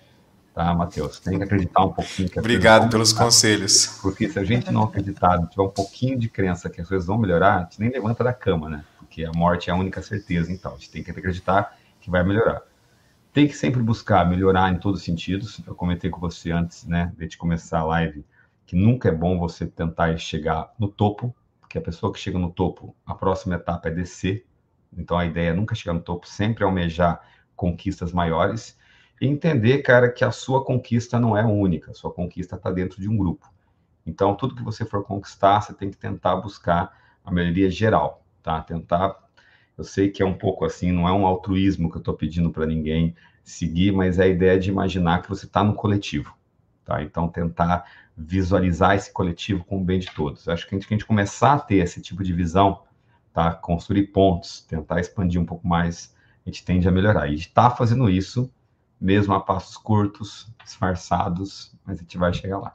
tá, 0.53 0.71
Matheus? 0.71 1.19
Tem 1.19 1.35
que 1.35 1.43
acreditar 1.43 1.83
um 1.83 1.91
pouquinho. 1.91 2.29
Que 2.29 2.37
Obrigado 2.37 2.91
pelos 2.91 3.11
conselhos. 3.11 3.97
Porque 4.03 4.29
se 4.29 4.37
a 4.37 4.43
gente 4.43 4.69
não 4.69 4.83
acreditar, 4.83 5.43
tiver 5.47 5.63
um 5.63 5.69
pouquinho 5.71 6.15
de 6.15 6.29
crença 6.29 6.69
que 6.69 6.79
as 6.79 6.87
coisas 6.87 7.07
vão 7.07 7.17
melhorar, 7.17 7.55
a 7.55 7.61
gente 7.61 7.79
nem 7.79 7.89
levanta 7.89 8.23
da 8.23 8.31
cama, 8.31 8.69
né? 8.69 8.85
Porque 8.99 9.25
a 9.25 9.31
morte 9.31 9.71
é 9.71 9.73
a 9.73 9.75
única 9.75 9.99
certeza, 10.03 10.51
então. 10.51 10.73
A 10.73 10.75
gente 10.75 10.91
tem 10.91 11.01
que 11.01 11.09
acreditar 11.09 11.75
que 11.99 12.11
vai 12.11 12.23
melhorar. 12.23 12.61
Tem 13.33 13.47
que 13.47 13.57
sempre 13.57 13.81
buscar 13.81 14.29
melhorar 14.29 14.71
em 14.71 14.77
todos 14.77 14.99
os 14.99 15.05
sentidos. 15.05 15.59
Eu 15.65 15.73
comentei 15.73 16.11
com 16.11 16.19
você 16.19 16.51
antes, 16.51 16.85
né, 16.85 17.11
de 17.17 17.35
começar 17.35 17.79
a 17.79 17.83
live, 17.83 18.23
que 18.63 18.75
nunca 18.75 19.09
é 19.09 19.11
bom 19.11 19.39
você 19.39 19.65
tentar 19.65 20.15
chegar 20.19 20.71
no 20.77 20.87
topo, 20.87 21.35
porque 21.59 21.79
a 21.79 21.81
pessoa 21.81 22.13
que 22.13 22.19
chega 22.19 22.37
no 22.37 22.51
topo, 22.51 22.95
a 23.07 23.15
próxima 23.15 23.55
etapa 23.55 23.87
é 23.87 23.91
descer. 23.91 24.45
Então 24.95 25.17
a 25.17 25.25
ideia 25.25 25.49
é 25.49 25.53
nunca 25.53 25.73
chegar 25.73 25.95
no 25.95 26.01
topo, 26.01 26.27
sempre 26.27 26.63
almejar 26.63 27.19
conquistas 27.57 28.13
maiores 28.13 28.77
e 29.19 29.27
entender, 29.27 29.79
cara, 29.79 30.09
que 30.09 30.23
a 30.23 30.31
sua 30.31 30.63
conquista 30.63 31.19
não 31.19 31.35
é 31.35 31.43
única, 31.43 31.91
a 31.91 31.93
sua 31.93 32.11
conquista 32.11 32.55
está 32.55 32.71
dentro 32.71 33.01
de 33.01 33.09
um 33.09 33.17
grupo. 33.17 33.51
Então, 34.05 34.35
tudo 34.35 34.55
que 34.55 34.63
você 34.63 34.85
for 34.85 35.03
conquistar, 35.03 35.59
você 35.59 35.73
tem 35.73 35.91
que 35.91 35.97
tentar 35.97 36.37
buscar 36.37 36.95
a 37.25 37.31
melhoria 37.31 37.69
geral, 37.69 38.23
tá? 38.41 38.61
Tentar. 38.61 39.17
Eu 39.77 39.83
sei 39.83 40.09
que 40.09 40.23
é 40.23 40.25
um 40.25 40.33
pouco 40.33 40.63
assim, 40.63 40.91
não 40.91 41.07
é 41.07 41.11
um 41.11 41.25
altruísmo 41.25 41.89
que 41.89 41.97
eu 41.97 41.99
estou 41.99 42.13
pedindo 42.13 42.49
para 42.49 42.65
ninguém 42.65 43.15
seguir, 43.43 43.91
mas 43.91 44.17
é 44.17 44.23
a 44.23 44.27
ideia 44.27 44.57
de 44.57 44.69
imaginar 44.69 45.21
que 45.21 45.29
você 45.29 45.45
está 45.45 45.63
no 45.63 45.73
coletivo, 45.73 46.33
tá? 46.85 47.03
Então, 47.03 47.27
tentar 47.27 47.85
visualizar 48.15 48.95
esse 48.95 49.11
coletivo 49.11 49.63
com 49.65 49.77
o 49.77 49.83
bem 49.83 49.99
de 49.99 50.09
todos. 50.11 50.47
Acho 50.47 50.67
que 50.67 50.73
a 50.73 50.77
gente, 50.77 50.87
que 50.87 50.93
a 50.93 50.97
gente 50.97 51.05
começar 51.05 51.53
a 51.53 51.59
ter 51.59 51.77
esse 51.77 52.01
tipo 52.01 52.23
de 52.23 52.33
visão, 52.33 52.83
tá? 53.33 53.53
Construir 53.53 54.07
pontos, 54.07 54.61
tentar 54.61 54.99
expandir 54.99 55.39
um 55.39 55.45
pouco 55.45 55.67
mais 55.67 56.15
a 56.47 56.49
gente 56.49 56.63
tende 56.63 56.87
a 56.87 56.91
melhorar. 56.91 57.27
E 57.27 57.35
está 57.35 57.69
fazendo 57.69 58.09
isso, 58.09 58.49
mesmo 58.99 59.33
a 59.33 59.39
passos 59.41 59.75
curtos, 59.75 60.47
disfarçados, 60.63 61.73
mas 61.85 61.97
a 61.97 62.01
gente 62.01 62.17
vai 62.17 62.33
chegar 62.33 62.57
lá. 62.57 62.73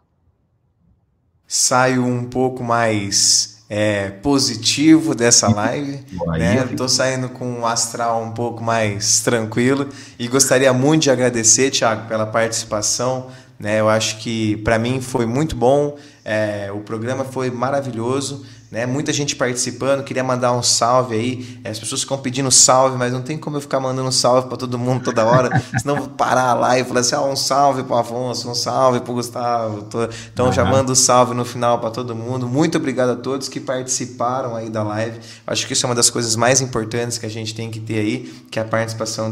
Saio 1.47 2.05
um 2.05 2.24
pouco 2.28 2.62
mais 2.62 3.65
é, 3.70 4.11
positivo 4.11 5.15
dessa 5.15 5.49
live. 5.49 6.05
né? 6.39 6.69
Estou 6.70 6.89
saindo 6.89 7.31
com 7.31 7.47
um 7.47 7.66
astral 7.66 8.23
um 8.23 8.32
pouco 8.32 8.62
mais 8.62 9.20
tranquilo 9.20 9.89
e 10.19 10.28
gostaria 10.28 10.73
muito 10.74 11.05
de 11.05 11.11
agradecer, 11.11 11.70
Thiago, 11.70 12.07
pela 12.09 12.27
participação. 12.27 13.31
Né? 13.59 13.81
Eu 13.81 13.89
acho 13.89 14.19
que 14.19 14.59
para 14.59 14.78
mim 14.78 15.01
foi 15.01 15.24
muito 15.24 15.57
bom, 15.57 15.97
é, 16.24 16.70
o 16.70 16.81
programa 16.81 17.24
foi 17.24 17.51
maravilhoso. 17.51 18.44
Né? 18.73 18.86
Muita 18.86 19.12
gente 19.12 19.36
participando, 19.36 20.03
queria 20.03 20.24
mandar 20.24 20.51
um 20.55 20.62
salve 20.62 21.15
aí. 21.15 21.61
As 21.62 21.78
pessoas 21.78 22.01
ficam 22.01 22.16
pedindo 22.16 22.51
salve, 22.51 22.97
mas 22.97 23.12
não 23.12 23.20
tem 23.20 23.36
como 23.36 23.59
eu 23.59 23.61
ficar 23.61 23.78
mandando 23.78 24.11
salve 24.11 24.49
para 24.49 24.57
todo 24.57 24.78
mundo 24.78 25.05
toda 25.05 25.27
hora, 25.27 25.62
senão 25.78 25.97
vou 25.97 26.09
parar 26.09 26.55
lá 26.55 26.78
e 26.78 26.82
falar 26.82 27.01
assim: 27.01 27.15
ah, 27.15 27.20
um 27.20 27.36
salve 27.36 27.82
para 27.82 28.01
Afonso, 28.01 28.49
um 28.49 28.55
salve 28.55 29.01
para 29.01 29.12
Gustavo. 29.12 29.86
Então 30.32 30.47
uhum. 30.47 30.53
já 30.55 30.65
mando 30.65 30.97
salve 30.97 31.35
no 31.35 31.44
final 31.44 31.81
para 31.81 31.90
todo 31.90 32.16
mundo. 32.16 32.49
Muito 32.49 32.78
obrigado 32.78 33.11
a 33.11 33.16
todos 33.16 33.47
que 33.47 33.61
participaram 33.61 34.57
aí 34.57 34.70
da 34.70 34.82
live. 34.82 35.20
Acho 35.47 35.66
que 35.66 35.74
isso 35.74 35.85
é 35.85 35.90
uma 35.90 35.94
das 35.94 36.09
coisas 36.09 36.35
mais 36.35 36.62
importantes 36.62 37.19
que 37.19 37.27
a 37.27 37.31
gente 37.31 37.55
tem 37.55 37.70
que 37.70 37.78
ter 37.78 37.99
aí, 37.99 38.32
que 38.51 38.59
é 38.59 38.62
a 38.62 38.65
participação 38.65 39.31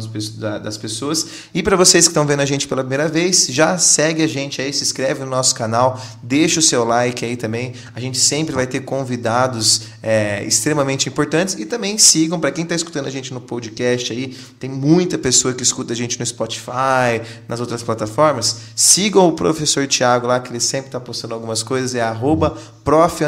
das 0.63 0.77
pessoas. 0.77 1.27
E 1.55 1.63
para 1.63 1.77
vocês 1.77 2.05
que 2.05 2.11
estão 2.11 2.27
vendo 2.27 2.41
a 2.41 2.47
gente 2.47 2.69
pela 2.69 2.83
primeira 2.83 3.09
vez, 3.09 3.47
já 3.49 3.79
segue 3.79 4.23
a 4.23 4.29
gente 4.29 4.61
aí, 4.61 4.71
se 4.71 4.83
inscreve 4.83 5.21
no 5.21 5.31
nosso 5.31 5.55
canal, 5.55 5.99
deixa 6.23 6.61
o 6.61 6.63
seu 6.63 6.85
like 6.85 7.25
aí 7.25 7.39
também. 7.39 7.73
A 7.95 8.01
gente 8.01 8.19
sempre 8.19 8.55
vai 8.55 8.67
ter 8.67 8.81
convidados 8.81 9.30
dados 9.31 9.83
é, 10.03 10.43
extremamente 10.43 11.09
importantes 11.09 11.55
e 11.55 11.65
também 11.65 11.97
sigam, 11.99 12.41
para 12.41 12.51
quem 12.51 12.65
está 12.65 12.75
escutando 12.75 13.07
a 13.07 13.11
gente 13.11 13.33
no 13.33 13.41
podcast 13.41 14.13
aí, 14.13 14.37
tem 14.59 14.69
muita 14.69 15.17
pessoa 15.17 15.55
que 15.55 15.63
escuta 15.63 15.93
a 15.93 15.97
gente 15.97 16.19
no 16.19 16.27
Spotify, 16.27 17.23
nas 17.47 17.61
outras 17.61 17.81
plataformas, 17.81 18.57
sigam 18.75 19.29
o 19.29 19.33
professor 19.33 19.87
Tiago 19.87 20.27
lá, 20.27 20.41
que 20.41 20.51
ele 20.51 20.59
sempre 20.59 20.89
está 20.89 20.99
postando 20.99 21.33
algumas 21.33 21.63
coisas, 21.63 21.95
é 21.95 22.01
arroba 22.01 22.57
prof, 22.83 23.25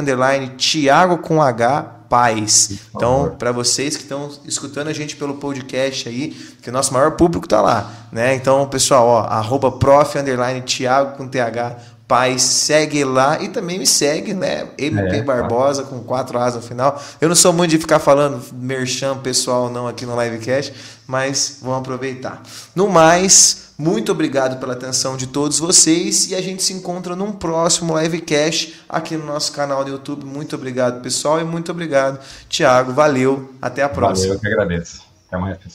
Tiago 0.57 1.19
com 1.19 1.41
H, 1.41 2.03
Paz. 2.13 2.81
Então, 2.95 3.37
para 3.39 3.53
vocês 3.53 3.97
que 3.97 4.03
estão 4.03 4.31
escutando 4.45 4.89
a 4.89 4.93
gente 4.93 5.17
pelo 5.17 5.37
podcast 5.37 6.09
aí, 6.11 6.37
que 6.61 6.69
o 6.69 6.73
nosso 6.73 6.93
maior 6.93 7.13
público 7.13 7.49
tá 7.49 7.63
lá, 7.63 7.91
né? 8.13 8.35
Então, 8.35 8.69
pessoal, 8.69 9.07
ó, 9.07 9.21
arroba 9.21 9.73
prof, 9.73 10.19
Thiago 10.67 11.17
com 11.17 11.27
TH, 11.27 11.77
Paz, 12.13 12.43
segue 12.43 13.05
lá 13.05 13.43
e 13.43 13.49
também 13.49 13.79
me 13.79 13.87
segue, 13.87 14.35
né? 14.35 14.69
MP 14.77 15.17
é, 15.17 15.23
Barbosa 15.23 15.83
com 15.85 16.01
quatro 16.01 16.39
As 16.39 16.55
no 16.55 16.61
final. 16.61 17.03
Eu 17.19 17.27
não 17.27 17.35
sou 17.35 17.55
muito 17.55 17.71
de 17.71 17.79
ficar 17.79 18.01
falando 18.01 18.45
merchan 18.53 19.17
pessoal 19.17 19.71
não 19.71 19.89
aqui 19.89 20.05
no 20.05 20.23
livecast, 20.23 20.75
mas 21.07 21.61
vamos 21.63 21.79
aproveitar. 21.79 22.43
No 22.77 22.87
mais, 22.87 23.73
muito 23.79 24.13
obrigado 24.13 24.61
pela 24.61 24.75
atenção 24.75 25.17
de 25.17 25.27
todos 25.27 25.59
vocês 25.59 26.31
e 26.31 26.35
a 26.35 26.43
gente 26.43 26.63
se 26.63 26.75
encontra 26.75 27.17
num 27.17 27.33
próximo 27.33 27.99
livecast 27.99 28.85
aqui 28.87 29.17
no 29.17 29.25
nosso 29.25 29.51
canal 29.53 29.83
do 29.83 29.93
YouTube. 29.93 30.27
Muito 30.27 30.55
obrigado, 30.55 31.01
pessoal, 31.01 31.41
e 31.41 31.45
muito 31.45 31.73
obrigado, 31.73 32.21
Tiago. 32.47 32.93
Valeu, 32.93 33.55
até 33.63 33.83
a 33.83 33.89
próxima. 33.89 34.35
Valeu, 34.35 34.35
eu 34.35 34.39
que 34.39 34.47
agradeço. 34.49 35.01
Até 35.29 35.39
mais, 35.39 35.57
pessoal. 35.57 35.71